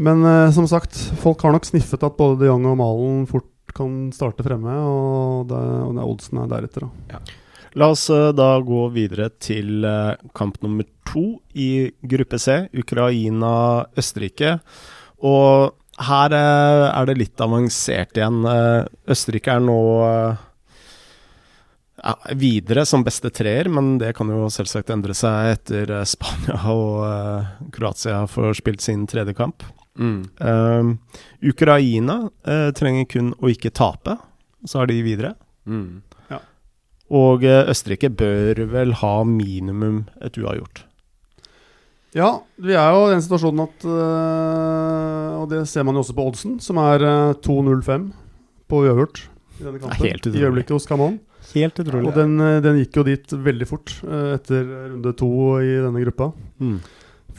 Men 0.00 0.22
eh, 0.24 0.50
som 0.56 0.64
sagt, 0.68 0.96
folk 1.20 1.42
har 1.44 1.52
nok 1.52 1.66
sniffet 1.68 2.02
at 2.04 2.14
både 2.16 2.38
de 2.40 2.46
Jong 2.48 2.64
og 2.70 2.76
Malen 2.80 3.26
fort 3.28 3.44
kan 3.76 4.10
starte 4.14 4.44
fremme, 4.46 4.74
og, 4.86 5.46
det, 5.50 5.60
og 5.86 5.94
det 5.96 6.08
oddsen 6.14 6.42
er 6.42 6.50
deretter. 6.50 6.88
Da. 7.10 7.20
La 7.78 7.90
oss 7.94 8.08
eh, 8.10 8.30
da 8.34 8.56
gå 8.66 8.88
videre 8.94 9.28
til 9.42 9.84
eh, 9.86 10.18
kamp 10.34 10.58
nummer 10.64 10.86
to 11.06 11.38
i 11.54 11.90
gruppe 12.02 12.38
C, 12.42 12.66
Ukraina-Østerrike. 12.82 14.56
Og 15.26 15.76
her 16.00 16.34
eh, 16.34 16.86
er 16.90 17.10
det 17.10 17.18
litt 17.20 17.44
avansert 17.44 18.18
igjen. 18.18 18.42
Østerrike 19.10 19.54
er 19.54 19.62
nå 19.62 19.80
ja, 22.00 22.14
videre 22.34 22.86
som 22.88 23.04
beste 23.06 23.30
treer, 23.34 23.70
men 23.70 23.98
det 24.02 24.16
kan 24.18 24.30
jo 24.32 24.48
selvsagt 24.50 24.90
endre 24.90 25.14
seg 25.14 25.54
etter 25.54 25.94
Spania 26.08 26.58
og 26.74 27.70
Kroatia 27.76 28.24
får 28.30 28.64
spilt 28.64 28.82
sin 28.82 29.06
tredje 29.10 29.36
kamp. 29.38 29.62
Mm. 30.00 30.20
Uh, 30.40 30.94
Ukraina 31.52 32.22
uh, 32.48 32.70
trenger 32.76 33.08
kun 33.10 33.34
å 33.38 33.52
ikke 33.52 33.72
tape, 33.76 34.16
så 34.64 34.82
er 34.82 34.90
de 34.90 35.02
videre. 35.04 35.34
Mm. 35.68 36.00
Og 37.10 37.42
eh, 37.46 37.66
Østerrike 37.70 38.10
bør 38.14 38.62
vel 38.70 38.94
ha 39.00 39.14
minimum 39.26 40.04
et 40.22 40.38
uavgjort. 40.38 40.84
Ja, 42.14 42.30
vi 42.58 42.74
er 42.74 42.94
jo 42.94 43.02
i 43.06 43.10
den 43.12 43.22
situasjonen 43.22 43.68
at 43.68 43.84
øh, 43.86 45.34
Og 45.38 45.44
det 45.52 45.60
ser 45.70 45.84
man 45.86 45.94
jo 45.94 46.02
også 46.02 46.14
på 46.16 46.24
oddsen, 46.26 46.56
som 46.62 46.80
er 46.82 47.04
øh, 47.06 47.34
2,05 47.38 48.08
på 48.70 48.80
uavgjort 48.82 49.20
i 49.60 49.66
denne 49.66 49.82
kampen. 49.82 50.34
I 50.34 50.42
øyeblikket 50.42 50.74
hos 50.74 50.88
Camon. 50.90 51.20
Helt 51.54 51.78
utrolig. 51.82 52.10
Og 52.10 52.14
den, 52.14 52.38
den 52.62 52.80
gikk 52.82 53.00
jo 53.00 53.06
dit 53.06 53.32
veldig 53.32 53.66
fort 53.66 53.92
etter 54.06 54.66
runde 54.92 55.12
to 55.18 55.30
i 55.58 55.70
denne 55.82 56.02
gruppa. 56.04 56.30
Mm. 56.62 56.76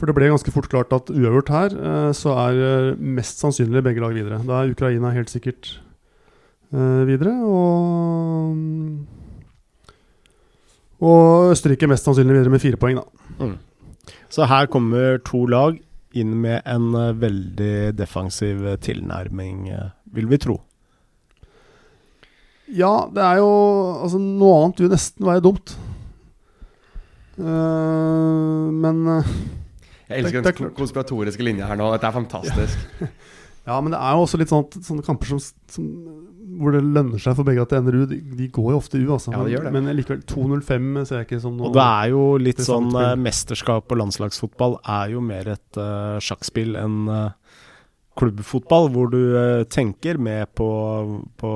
For 0.02 0.10
det 0.10 0.16
ble 0.18 0.32
ganske 0.32 0.50
fort 0.50 0.66
klart 0.66 0.90
at 0.90 1.12
uavgjort 1.14 1.50
her, 1.54 1.74
øh, 1.78 2.08
så 2.10 2.32
er 2.34 2.56
øh, 2.58 2.98
mest 2.98 3.38
sannsynlig 3.38 3.84
begge 3.86 4.02
lag 4.02 4.16
videre. 4.16 4.40
Da 4.42 4.64
er 4.64 4.72
Ukraina 4.74 5.12
helt 5.14 5.30
sikkert 5.30 5.76
øh, 6.74 7.06
videre, 7.06 7.36
og 7.46 8.56
Og 11.02 11.52
Østerrike 11.52 11.86
mest 11.86 12.06
sannsynlig 12.06 12.34
videre 12.34 12.50
med 12.50 12.62
fire 12.62 12.76
poeng, 12.76 12.98
da. 12.98 13.04
Mm. 13.38 13.56
Så 14.30 14.46
her 14.50 14.66
kommer 14.66 15.22
to 15.22 15.44
lag 15.46 15.78
inn 16.18 16.34
med 16.42 16.66
en 16.66 16.94
eh, 16.98 17.14
veldig 17.20 17.94
defensiv 17.98 18.66
eh, 18.66 18.78
tilnærming, 18.82 19.68
eh, 19.70 19.90
vil 20.14 20.28
vi 20.30 20.38
tro. 20.42 20.58
Ja, 22.72 23.06
det 23.14 23.22
er 23.22 23.38
jo 23.38 23.50
Altså, 24.02 24.18
noe 24.18 24.64
annet 24.64 24.82
vil 24.82 24.92
nesten 24.92 25.26
være 25.26 25.44
dumt. 25.44 25.76
Uh, 27.38 28.68
men 28.76 29.06
eh, 29.08 29.28
Jeg 30.12 30.24
elsker 30.24 30.42
Det- 30.42 30.52
er 30.52 30.64
den 30.66 30.74
konspiratoriske 30.76 31.46
linja 31.46 31.70
her 31.70 31.80
nå. 31.80 31.88
Dette 31.96 32.10
er 32.10 32.18
fantastisk. 32.20 32.90
Ja, 33.62 33.76
men 33.78 33.92
det 33.94 33.98
er 34.02 34.16
jo 34.16 34.22
også 34.24 34.38
litt 34.40 34.50
sånn 34.50 34.64
at 34.66 34.76
sånne 34.82 35.04
kamper 35.06 35.28
som, 35.30 35.40
som, 35.70 35.84
hvor 36.58 36.74
det 36.74 36.80
lønner 36.82 37.20
seg 37.22 37.36
for 37.38 37.46
begge 37.46 37.62
at 37.62 37.70
det 37.70 37.78
ender 37.78 37.94
U. 37.94 38.00
De, 38.10 38.16
de 38.40 38.48
går 38.50 38.72
jo 38.72 38.80
ofte 38.80 38.98
U, 38.98 39.04
altså. 39.14 39.30
Ja, 39.30 39.42
det 39.46 39.52
gjør 39.52 39.68
det. 39.68 39.72
Men, 39.76 39.90
likevel, 39.94 40.24
2-0-5 40.26 40.88
ser 41.06 41.20
jeg 41.20 41.28
ikke 41.28 41.38
som 41.44 41.54
noe 41.60 41.68
Og 41.68 41.76
det 41.76 41.84
er 41.84 42.08
jo 42.10 42.24
litt 42.42 42.62
sånn 42.66 42.90
eh. 42.98 43.12
Mesterskap 43.22 43.94
og 43.94 44.00
landslagsfotball 44.02 44.80
er 44.96 45.14
jo 45.14 45.22
mer 45.22 45.52
et 45.54 45.78
uh, 45.78 46.18
sjakkspill 46.22 46.74
enn 46.80 47.04
uh, 47.06 47.28
klubbfotball, 48.18 48.90
hvor 48.92 49.08
du 49.08 49.20
eh, 49.40 49.62
tenker 49.72 50.18
med 50.20 50.50
på, 50.58 50.66
på 51.40 51.52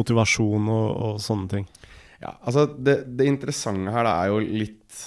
motivasjon 0.00 0.66
og, 0.66 0.88
og 1.06 1.20
sånne 1.22 1.52
ting. 1.52 1.68
Ja, 2.20 2.34
altså 2.42 2.66
det, 2.74 2.96
det 3.16 3.28
interessante 3.30 3.92
her 3.94 4.08
da 4.08 4.16
er 4.24 4.32
jo 4.32 4.40
litt 4.42 5.04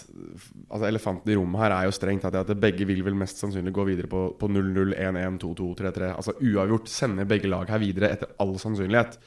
Altså 0.73 0.87
Elefanten 0.89 1.29
i 1.29 1.35
rommet 1.37 1.61
her 1.61 1.75
er 1.75 1.85
jo 1.85 1.93
strengt 1.93 2.23
tatt 2.25 2.35
at 2.39 2.51
begge 2.57 2.87
vil 2.89 3.03
vel 3.05 3.17
mest 3.17 3.37
sannsynlig 3.37 3.75
gå 3.75 3.85
videre 3.85 4.09
på, 4.09 4.23
på 4.39 4.47
0-0, 4.49 4.95
1-1, 4.97 5.35
2-2, 5.43 5.67
3-3. 5.83 6.07
Altså 6.17 6.33
uavgjort 6.41 6.89
sender 6.89 7.29
begge 7.29 7.51
lag 7.51 7.69
her 7.69 7.81
videre 7.83 8.09
etter 8.15 8.31
all 8.41 8.55
sannsynlighet. 8.61 9.19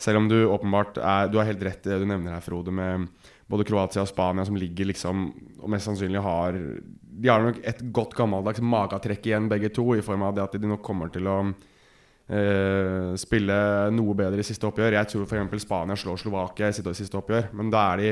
Selv 0.00 0.22
om 0.22 0.30
du 0.30 0.38
åpenbart 0.48 0.98
er 0.98 1.28
Du 1.30 1.36
har 1.38 1.46
helt 1.46 1.62
rett 1.62 1.84
i 1.86 1.92
det 1.92 2.00
du 2.02 2.08
nevner 2.08 2.34
her, 2.34 2.44
Frode, 2.44 2.72
med 2.74 3.06
både 3.50 3.66
Kroatia 3.68 4.02
og 4.02 4.08
Spania 4.08 4.46
som 4.48 4.56
ligger 4.58 4.88
liksom 4.88 5.28
Og 5.60 5.68
mest 5.70 5.86
sannsynlig 5.86 6.22
har 6.24 6.56
De 6.56 7.30
har 7.30 7.44
nok 7.44 7.60
et 7.62 7.84
godt 7.94 8.16
gammeldags 8.18 8.64
magetrekk 8.64 9.28
igjen, 9.28 9.50
begge 9.52 9.70
to, 9.76 9.86
i 9.94 10.02
form 10.02 10.24
av 10.26 10.34
det 10.34 10.42
at 10.46 10.56
de 10.58 10.72
nok 10.72 10.82
kommer 10.82 11.12
til 11.14 11.28
å 11.30 11.36
eh, 11.44 13.12
spille 13.20 13.58
noe 13.94 14.16
bedre 14.18 14.40
i 14.42 14.46
siste 14.46 14.66
oppgjør. 14.66 14.96
Jeg 14.98 15.12
tror 15.12 15.28
f.eks. 15.28 15.62
Spania 15.62 15.96
slår 16.00 16.24
Slovakia 16.24 16.72
i 16.72 16.74
siste 16.74 17.20
oppgjør, 17.20 17.52
men 17.54 17.70
da 17.70 17.84
er 17.92 18.02
de 18.02 18.10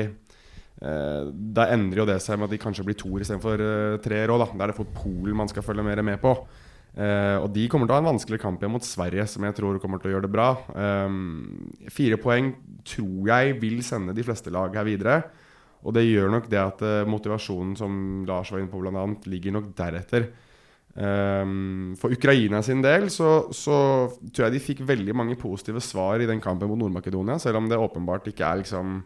Da 0.83 1.69
endrer 1.71 2.01
jo 2.01 2.05
det 2.09 2.17
seg 2.19 2.35
med 2.35 2.49
at 2.49 2.53
de 2.55 2.59
kanskje 2.59 2.83
blir 2.83 2.97
toer 2.99 3.23
istedenfor 3.23 3.61
uh, 3.63 4.01
treer 4.03 4.33
òg. 4.33 4.43
Da 4.51 4.65
er 4.65 4.73
det 4.73 4.75
for 4.75 4.89
Polen 4.97 5.37
man 5.39 5.51
skal 5.51 5.63
følge 5.63 5.85
mer 5.85 6.01
med 6.03 6.19
på. 6.19 6.33
Uh, 6.93 7.41
og 7.41 7.47
de 7.55 7.65
kommer 7.71 7.89
til 7.89 7.95
å 7.95 7.97
ha 7.97 8.03
en 8.03 8.11
vanskelig 8.11 8.37
kamp 8.41 8.61
igjen 8.61 8.73
mot 8.75 8.85
Sverige, 8.85 9.25
som 9.31 9.45
jeg 9.47 9.55
tror 9.57 9.79
kommer 9.81 10.01
til 10.01 10.11
å 10.11 10.15
gjøre 10.15 10.27
det 10.27 10.33
bra. 10.35 10.49
Um, 10.77 11.71
fire 11.89 12.19
poeng 12.21 12.51
tror 12.85 13.31
jeg 13.31 13.55
vil 13.63 13.79
sende 13.85 14.13
de 14.13 14.25
fleste 14.25 14.53
lag 14.53 14.75
her 14.77 14.85
videre. 14.85 15.17
Og 15.83 15.95
det 15.97 16.05
gjør 16.05 16.29
nok 16.35 16.49
det 16.51 16.61
at 16.61 16.83
uh, 16.85 17.09
motivasjonen, 17.09 17.73
som 17.79 17.95
Lars 18.29 18.53
var 18.53 18.61
inne 18.61 18.71
på 18.71 18.83
bl.a., 18.83 19.07
ligger 19.31 19.57
nok 19.57 19.71
deretter. 19.77 20.29
Um, 20.93 21.95
for 21.97 22.13
Ukraina 22.13 22.59
sin 22.61 22.83
del 22.85 23.07
så, 23.09 23.47
så 23.49 23.77
tror 24.29 24.45
jeg 24.45 24.53
de 24.53 24.61
fikk 24.61 24.83
veldig 24.85 25.15
mange 25.17 25.37
positive 25.41 25.81
svar 25.81 26.21
i 26.21 26.29
den 26.29 26.43
kampen 26.43 26.69
mot 26.69 26.77
Nord-Makedonia, 26.77 27.39
selv 27.41 27.57
om 27.57 27.71
det 27.71 27.81
åpenbart 27.81 28.29
ikke 28.29 28.45
er 28.45 28.61
liksom 28.61 28.99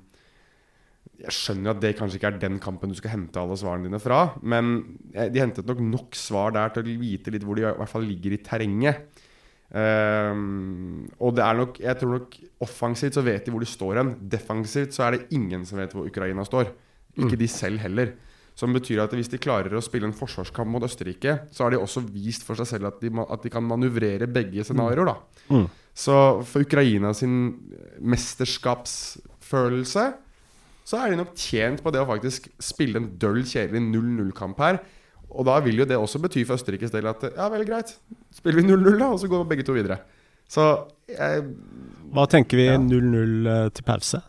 Jeg 1.18 1.34
skjønner 1.34 1.74
at 1.74 1.80
det 1.82 1.96
kanskje 1.98 2.20
ikke 2.20 2.30
er 2.30 2.42
den 2.42 2.60
kampen 2.62 2.92
du 2.94 2.98
skal 2.98 3.16
hente 3.16 3.42
alle 3.42 3.56
svarene 3.58 3.90
dine 3.90 4.00
fra, 4.02 4.20
men 4.46 4.66
de 5.16 5.42
hentet 5.42 5.66
nok 5.66 5.80
nok 5.82 6.16
svar 6.18 6.52
der 6.54 6.70
til 6.76 6.84
å 6.84 6.86
vite 7.02 7.32
litt 7.34 7.46
hvor 7.48 7.56
de 7.58 7.62
i 7.66 7.70
hvert 7.70 7.90
fall 7.90 8.06
ligger 8.06 8.32
i 8.36 8.44
terrenget. 8.46 8.96
Um, 9.68 11.10
og 11.20 11.36
det 11.36 11.44
er 11.44 11.58
nok 11.60 11.76
Jeg 11.84 12.00
tror 12.00 12.12
nok 12.14 12.32
offensivt 12.64 13.18
så 13.18 13.24
vet 13.26 13.44
de 13.44 13.52
hvor 13.52 13.60
de 13.60 13.68
står 13.68 14.00
hen. 14.00 14.14
Defensivt 14.32 14.96
så 14.96 15.04
er 15.04 15.12
det 15.18 15.28
ingen 15.36 15.66
som 15.68 15.76
vet 15.82 15.92
hvor 15.96 16.08
Ukraina 16.08 16.46
står. 16.48 16.72
Ikke 17.18 17.40
de 17.40 17.48
selv 17.52 17.80
heller. 17.84 18.14
Som 18.58 18.74
betyr 18.74 19.04
at 19.04 19.14
hvis 19.14 19.30
de 19.30 19.38
klarer 19.42 19.74
å 19.76 19.82
spille 19.86 20.08
en 20.10 20.18
forsvarskamp 20.18 20.70
mot 20.72 20.84
Østerrike, 20.86 21.34
så 21.54 21.64
har 21.66 21.72
de 21.74 21.82
også 21.82 22.02
vist 22.10 22.44
for 22.48 22.56
seg 22.58 22.68
selv 22.72 22.86
at 22.90 22.98
de, 23.04 23.10
at 23.22 23.44
de 23.44 23.50
kan 23.54 23.66
manøvrere 23.66 24.28
begge 24.30 24.64
scenarioer. 24.66 25.06
da. 25.12 25.16
Mm. 25.54 25.68
Så 25.98 26.16
for 26.48 26.60
Ukraina 26.66 27.10
sin 27.18 27.36
mesterskapsfølelse 28.02 30.04
så 30.88 31.02
er 31.02 31.12
de 31.12 31.20
nok 31.20 31.34
tjent 31.36 31.82
på 31.84 31.92
det 31.92 32.00
å 32.00 32.08
faktisk 32.08 32.48
spille 32.64 33.02
en 33.02 33.10
døll, 33.20 33.42
kjedelig 33.44 33.82
0-0-kamp 33.90 34.62
her. 34.64 34.80
Og 35.28 35.44
da 35.50 35.58
vil 35.66 35.82
jo 35.82 35.88
det 35.90 35.98
også 36.00 36.22
bety 36.24 36.46
for 36.48 36.56
Østerrikes 36.56 36.94
del 36.94 37.10
at 37.12 37.26
ja, 37.28 37.50
vel, 37.52 37.66
greit. 37.68 37.92
Spiller 38.34 38.62
vi 38.62 38.70
0-0, 38.70 38.96
da, 38.96 39.10
og 39.12 39.20
så 39.20 39.28
går 39.28 39.44
begge 39.50 39.66
to 39.68 39.76
videre. 39.76 40.00
Så 40.48 40.64
jeg 41.12 41.44
Hva 42.16 42.24
tenker 42.32 42.62
vi 42.62 42.70
0-0 42.72 43.50
ja. 43.50 43.58
til 43.76 43.84
pause? 43.88 44.22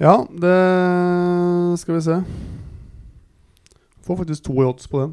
Ja, 0.00 0.14
det 0.32 0.56
skal 1.82 1.98
vi 1.98 2.04
se. 2.06 2.16
Får 4.06 4.22
faktisk 4.22 4.46
to 4.48 4.56
i 4.62 4.64
odds 4.64 4.88
på 4.88 5.02
den. 5.02 5.12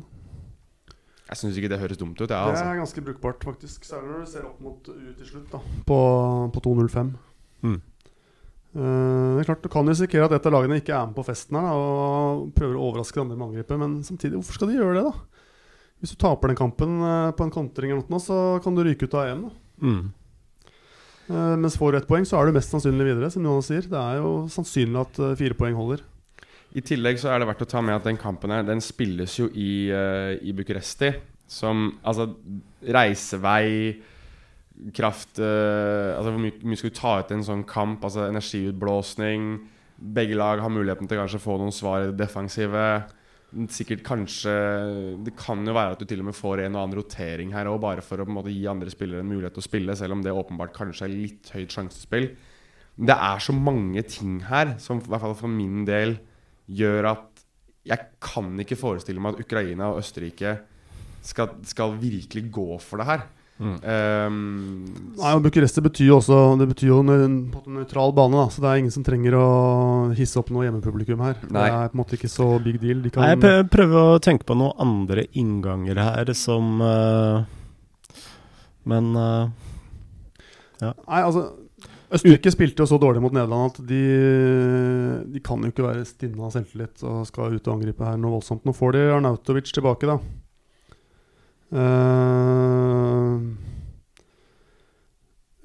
Jeg 1.28 1.42
syns 1.42 1.60
ikke 1.60 1.74
det 1.74 1.82
høres 1.82 2.00
dumt 2.00 2.16
ut, 2.22 2.30
Det 2.30 2.36
altså. 2.38 2.64
er 2.64 2.80
ganske 2.80 3.02
brukbart, 3.04 3.44
faktisk. 3.44 3.84
Særlig 3.84 4.14
når 4.14 4.24
du 4.24 4.32
ser 4.32 4.48
opp 4.48 4.62
mot 4.64 4.88
U 4.88 5.12
til 5.18 5.28
slutt, 5.28 5.52
da. 5.52 5.60
På, 5.84 6.00
på 6.56 6.64
2.05. 6.64 7.12
Mm. 7.68 7.82
Eh, 8.76 9.30
det 9.38 9.43
er 9.43 9.47
klart, 9.47 9.63
Du 9.63 9.72
kan 9.72 9.88
risikere 9.88 10.28
at 10.28 10.36
et 10.36 10.45
av 10.49 10.53
lagene 10.53 10.80
ikke 10.82 10.93
er 10.95 11.07
med 11.07 11.15
på 11.15 11.26
festen 11.26 11.57
her 11.57 11.65
da, 11.65 11.74
og 11.78 12.51
prøver 12.57 12.76
å 12.76 12.89
overraske 12.89 13.18
de 13.18 13.24
andre 13.24 13.38
med 13.38 13.47
angrepet, 13.49 13.80
men 13.80 13.97
samtidig, 14.03 14.36
hvorfor 14.38 14.59
skal 14.59 14.72
de 14.72 14.78
gjøre 14.80 14.97
det, 14.99 15.05
da? 15.07 15.45
Hvis 15.97 16.13
du 16.13 16.20
taper 16.22 16.51
den 16.51 16.59
kampen 16.59 16.99
eh, 17.01 17.32
på 17.38 17.47
en 17.47 17.53
kontring, 17.53 17.93
eller 17.93 18.11
noe, 18.11 18.22
så 18.22 18.59
kan 18.63 18.76
du 18.76 18.84
ryke 18.86 19.07
ut 19.07 19.18
av 19.18 19.32
EM. 19.32 19.47
da 19.47 19.63
Mm. 19.78 20.11
Eh, 21.30 21.55
mens 21.61 21.76
får 21.78 21.91
du 21.91 21.97
ett 21.99 22.07
poeng, 22.09 22.26
så 22.26 22.39
er 22.39 22.47
du 22.47 22.55
mest 22.55 22.72
sannsynlig 22.74 23.11
videre, 23.11 23.30
som 23.30 23.43
Jonas 23.45 23.68
sier. 23.70 23.86
Det 23.86 23.99
er 23.99 24.22
jo 24.24 24.47
sannsynlig 24.49 25.03
at 25.03 25.20
fire 25.38 25.57
poeng 25.59 25.76
holder. 25.78 26.01
I 26.74 26.82
tillegg 26.82 27.20
så 27.22 27.32
er 27.32 27.41
det 27.41 27.47
verdt 27.49 27.63
å 27.63 27.70
ta 27.70 27.82
med 27.82 27.95
at 27.95 28.07
den 28.07 28.20
kampen 28.20 28.51
her 28.53 28.65
Den 28.68 28.82
spilles 28.84 29.38
jo 29.39 29.47
i, 29.53 29.89
uh, 29.93 30.36
i 30.41 30.53
Bucuresti. 30.53 31.13
Som 31.47 31.93
altså 32.03 32.28
reisevei, 32.84 33.95
kraft 34.96 35.40
eh, 35.42 36.14
Altså 36.14 36.32
hvor 36.32 36.42
mye, 36.42 36.56
mye 36.64 36.80
skal 36.80 36.94
du 36.94 36.98
ta 36.98 37.14
ut 37.22 37.32
i 37.34 37.38
en 37.38 37.46
sånn 37.46 37.66
kamp? 37.68 38.04
Altså 38.06 38.28
energiutblåsning. 38.28 39.52
Begge 39.98 40.38
lag 40.38 40.62
har 40.62 40.74
muligheten 40.74 41.10
til 41.10 41.20
kanskje 41.20 41.40
å 41.42 41.46
få 41.46 41.60
noen 41.62 41.74
svar 41.76 42.04
i 42.04 42.10
det 42.12 42.20
defensive. 42.20 42.84
Sikkert 43.72 44.04
kanskje 44.06 44.54
Det 45.24 45.34
kan 45.40 45.64
jo 45.66 45.74
være 45.76 45.96
at 45.96 46.02
du 46.02 46.06
til 46.06 46.22
og 46.22 46.30
med 46.30 46.38
får 46.38 46.66
en 46.66 46.76
og 46.76 46.84
annen 46.84 47.00
rotering 47.00 47.56
her 47.56 47.70
òg, 47.72 47.80
bare 47.82 48.04
for 48.06 48.20
å 48.20 48.28
på 48.28 48.34
en 48.34 48.38
måte 48.42 48.54
gi 48.54 48.68
andre 48.70 48.92
spillere 48.94 49.24
en 49.24 49.32
mulighet 49.32 49.56
til 49.56 49.64
å 49.64 49.70
spille, 49.70 49.96
selv 49.96 50.18
om 50.18 50.24
det 50.26 50.36
åpenbart 50.36 50.76
kanskje 50.76 51.08
er 51.08 51.16
litt 51.16 51.52
høyt 51.56 51.74
sjansespill. 51.74 52.30
Det 52.98 53.16
er 53.16 53.42
så 53.42 53.54
mange 53.56 54.04
ting 54.10 54.42
her 54.50 54.76
som 54.82 55.00
i 55.00 55.10
hvert 55.10 55.24
fall 55.24 55.38
for 55.38 55.54
min 55.54 55.86
del 55.88 56.18
gjør 56.68 57.12
at 57.14 57.44
jeg 57.88 58.10
kan 58.20 58.52
ikke 58.60 58.78
forestille 58.78 59.22
meg 59.24 59.38
at 59.38 59.46
Ukraina 59.46 59.94
og 59.94 60.02
Østerrike 60.02 60.58
skal, 61.24 61.54
skal 61.68 61.96
virkelig 62.02 62.50
gå 62.52 62.68
for 62.84 63.00
det 63.00 63.08
her. 63.08 63.24
Mm. 63.58 63.78
Um, 63.82 64.36
Nei, 65.18 65.32
og 65.34 65.39
Bucuresti 65.41 65.82
betyr 65.82 66.12
jo 66.12 66.18
også 66.20 66.36
Det 66.60 66.68
betyr 66.70 66.91
jo 66.91 66.99
en, 67.01 67.38
på 67.49 67.64
en 67.64 67.80
nøytral 67.80 68.12
bane, 68.14 68.38
da 68.38 68.51
så 68.53 68.62
det 68.62 68.70
er 68.70 68.82
ingen 68.84 68.93
som 68.93 69.05
trenger 69.05 69.34
å 69.34 69.47
hisse 70.18 70.38
opp 70.38 70.51
noe 70.53 70.68
hjemmepublikum 70.68 71.24
her. 71.26 71.39
Nei. 71.49 71.64
Det 71.66 71.80
er 71.80 71.89
på 71.89 71.97
en 71.97 72.01
måte 72.03 72.18
ikke 72.20 72.30
så 72.30 72.51
big 72.62 72.78
deal. 72.84 73.01
De 73.01 73.14
kan, 73.14 73.26
Nei, 73.26 73.34
Jeg 73.34 73.70
prøver 73.74 74.14
å 74.14 74.22
tenke 74.22 74.45
på 74.45 74.58
noen 74.60 74.78
andre 74.86 75.26
innganger 75.41 76.03
her 76.05 76.34
som 76.38 76.84
uh, 76.86 77.47
Men 78.86 79.10
eh, 79.18 79.55
Nei, 80.86 81.22
altså 81.24 81.49
Østerrike 82.14 82.53
spilte 82.53 82.86
jo 82.86 82.88
så 82.88 82.99
dårlig 83.01 83.20
mot 83.20 83.34
Nederland 83.36 83.74
at 83.74 83.80
de, 83.89 84.03
de 85.34 85.41
kan 85.43 85.60
jo 85.60 85.74
ikke 85.74 85.84
være 85.89 86.05
stinne 86.08 86.45
av 86.45 86.53
selvtillit 86.53 87.01
og 87.03 87.26
skal 87.28 87.58
ut 87.58 87.66
og 87.68 87.74
angripe 87.74 88.05
her 88.05 88.22
noe 88.22 88.38
voldsomt. 88.38 88.64
Nå 88.64 88.72
får 88.78 88.95
de 88.95 89.01
Arnautovic 89.18 89.74
tilbake, 89.76 90.08
da. 90.08 90.22
Eh, 91.68 93.34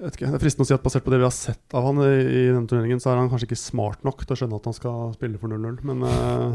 jeg 0.02 0.08
vet 0.08 0.16
ikke, 0.16 0.30
Det 0.32 0.34
er 0.34 0.42
fristende 0.42 0.66
å 0.66 0.68
si 0.70 0.74
at 0.74 0.82
basert 0.82 1.04
på 1.06 1.12
det 1.14 1.20
vi 1.20 1.28
har 1.28 1.34
sett 1.36 1.76
av 1.78 1.84
han 1.86 2.00
i, 2.02 2.08
i 2.10 2.46
denne 2.50 2.66
turneringen, 2.66 2.98
så 3.02 3.12
er 3.12 3.20
han 3.20 3.28
kanskje 3.30 3.46
ikke 3.52 3.60
smart 3.60 4.02
nok 4.06 4.24
til 4.24 4.34
å 4.34 4.38
skjønne 4.40 4.58
at 4.58 4.66
han 4.66 4.74
skal 4.74 5.12
spille 5.14 5.38
for 5.38 5.52
0-0, 5.52 5.76
men 5.86 6.02
eh, 6.08 6.54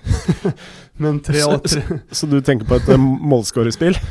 Men 1.02 1.20
3 1.24 1.42
så, 1.44 1.60
så, 1.68 1.82
så 2.10 2.26
du 2.28 2.40
tenker 2.44 2.66
på 2.68 2.80
et 2.80 2.88
uh, 2.90 2.98
målskårerspill? 3.00 3.98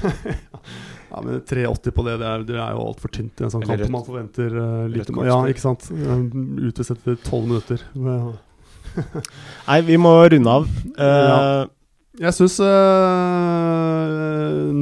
Ja, 1.10 1.24
men 1.26 1.40
3,80 1.42 1.94
på 1.98 2.04
det, 2.06 2.12
det 2.22 2.26
er, 2.30 2.44
det 2.46 2.58
er 2.62 2.76
jo 2.78 2.84
altfor 2.86 3.10
tynt 3.10 3.42
i 3.42 3.46
en 3.48 3.50
sånn 3.50 3.64
kamp. 3.66 3.82
Man 3.90 4.04
forventer 4.06 4.54
uh, 4.54 4.84
lite 4.94 5.10
Ja, 5.26 5.40
ikke 5.50 5.64
sant. 5.64 5.88
Uh, 5.90 6.22
Utvist 6.70 6.94
etter 6.94 7.16
12 7.26 7.48
minutter. 7.50 7.82
Nei, 9.66 9.80
vi 9.88 9.98
må 9.98 10.12
runde 10.30 10.54
av. 10.54 10.70
Uh, 10.94 11.02
Ja. 11.02 11.40
Jeg 12.20 12.36
syns 12.36 12.58
0-0 12.60 12.68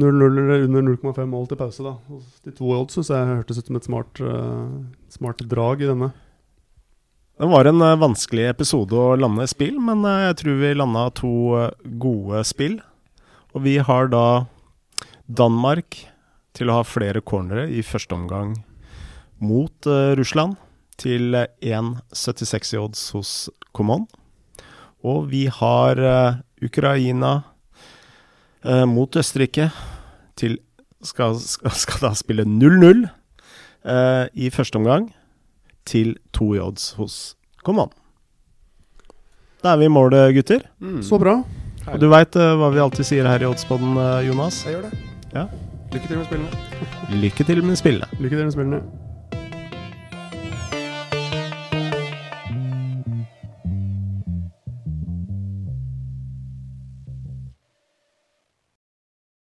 eller 0.02 0.64
under 0.66 0.82
0,5 0.88 1.20
mål 1.30 1.46
til 1.46 1.60
pause, 1.60 1.84
da. 1.86 1.94
De 2.42 2.50
to 2.56 2.72
odds 2.74 2.96
syns 2.98 3.12
jeg 3.14 3.28
hørtes 3.30 3.60
ut 3.60 3.68
som 3.70 3.78
et 3.78 3.86
smart, 3.86 4.22
uh, 4.24 4.66
smart 5.12 5.38
drag 5.46 5.84
i 5.84 5.90
denne. 5.92 6.10
Det 7.38 7.46
var 7.46 7.68
en 7.70 7.82
eh, 7.86 7.98
vanskelig 8.02 8.48
episode 8.50 8.98
å 8.98 9.14
lande 9.14 9.44
spill, 9.46 9.76
men 9.78 10.02
eh, 10.02 10.24
jeg 10.24 10.38
tror 10.40 10.56
vi 10.58 10.72
landa 10.74 11.04
to 11.14 11.30
eh, 11.54 11.70
gode 12.02 12.42
spill. 12.48 12.80
Og 13.54 13.62
vi 13.62 13.76
har 13.78 14.10
da 14.10 14.24
Danmark 15.30 16.00
til 16.58 16.72
å 16.72 16.80
ha 16.80 16.86
flere 16.86 17.22
cornere 17.22 17.68
i 17.70 17.84
første 17.86 18.16
omgang 18.16 18.56
mot 19.38 19.86
uh, 19.86 20.16
Russland 20.18 20.56
til 20.98 21.36
eh, 21.38 21.46
1,76 21.62 22.74
i 22.74 22.80
odds 22.82 23.04
hos 23.14 23.32
Common. 23.76 24.08
Og 25.06 25.28
vi 25.30 25.44
har 25.52 26.02
eh, 26.02 26.40
Ukraina 26.64 27.42
eh, 28.64 28.84
mot 28.88 29.16
Østerrike 29.16 29.70
til 30.38 30.58
skal, 31.04 31.38
skal, 31.38 31.74
skal 31.78 32.02
da 32.08 32.12
spille 32.18 32.46
0-0 32.48 33.04
eh, 33.04 34.24
i 34.34 34.50
første 34.54 34.80
omgang 34.80 35.12
til 35.88 36.16
to 36.36 36.52
i 36.56 36.60
odds 36.62 36.92
hos 36.98 37.36
Command. 37.64 37.94
Da 39.62 39.72
er 39.74 39.80
vi 39.80 39.88
i 39.88 39.92
mål, 39.92 40.14
gutter. 40.36 40.62
mm. 40.78 41.02
Så 41.02 41.18
bra. 41.18 41.40
Og 41.88 42.00
du 42.00 42.08
veit 42.12 42.36
hva 42.36 42.68
vi 42.74 42.80
alltid 42.82 43.06
sier 43.08 43.26
her 43.28 43.42
i 43.42 43.48
Oddspodden, 43.48 43.96
eh, 43.96 44.26
Jonas? 44.28 44.60
Jeg 44.66 44.76
gjør 44.76 44.88
det. 44.90 44.98
Ja. 45.34 45.46
Lykke 45.92 46.08
til 46.08 46.18
med 46.18 46.26
spillene. 46.28 47.20
Lykke 47.22 47.44
til 47.48 47.62
med 47.64 47.80
spillene. 47.80 48.08
Lykke 48.20 48.36
til 48.36 48.44
med 48.44 48.52
spillene. 48.52 49.07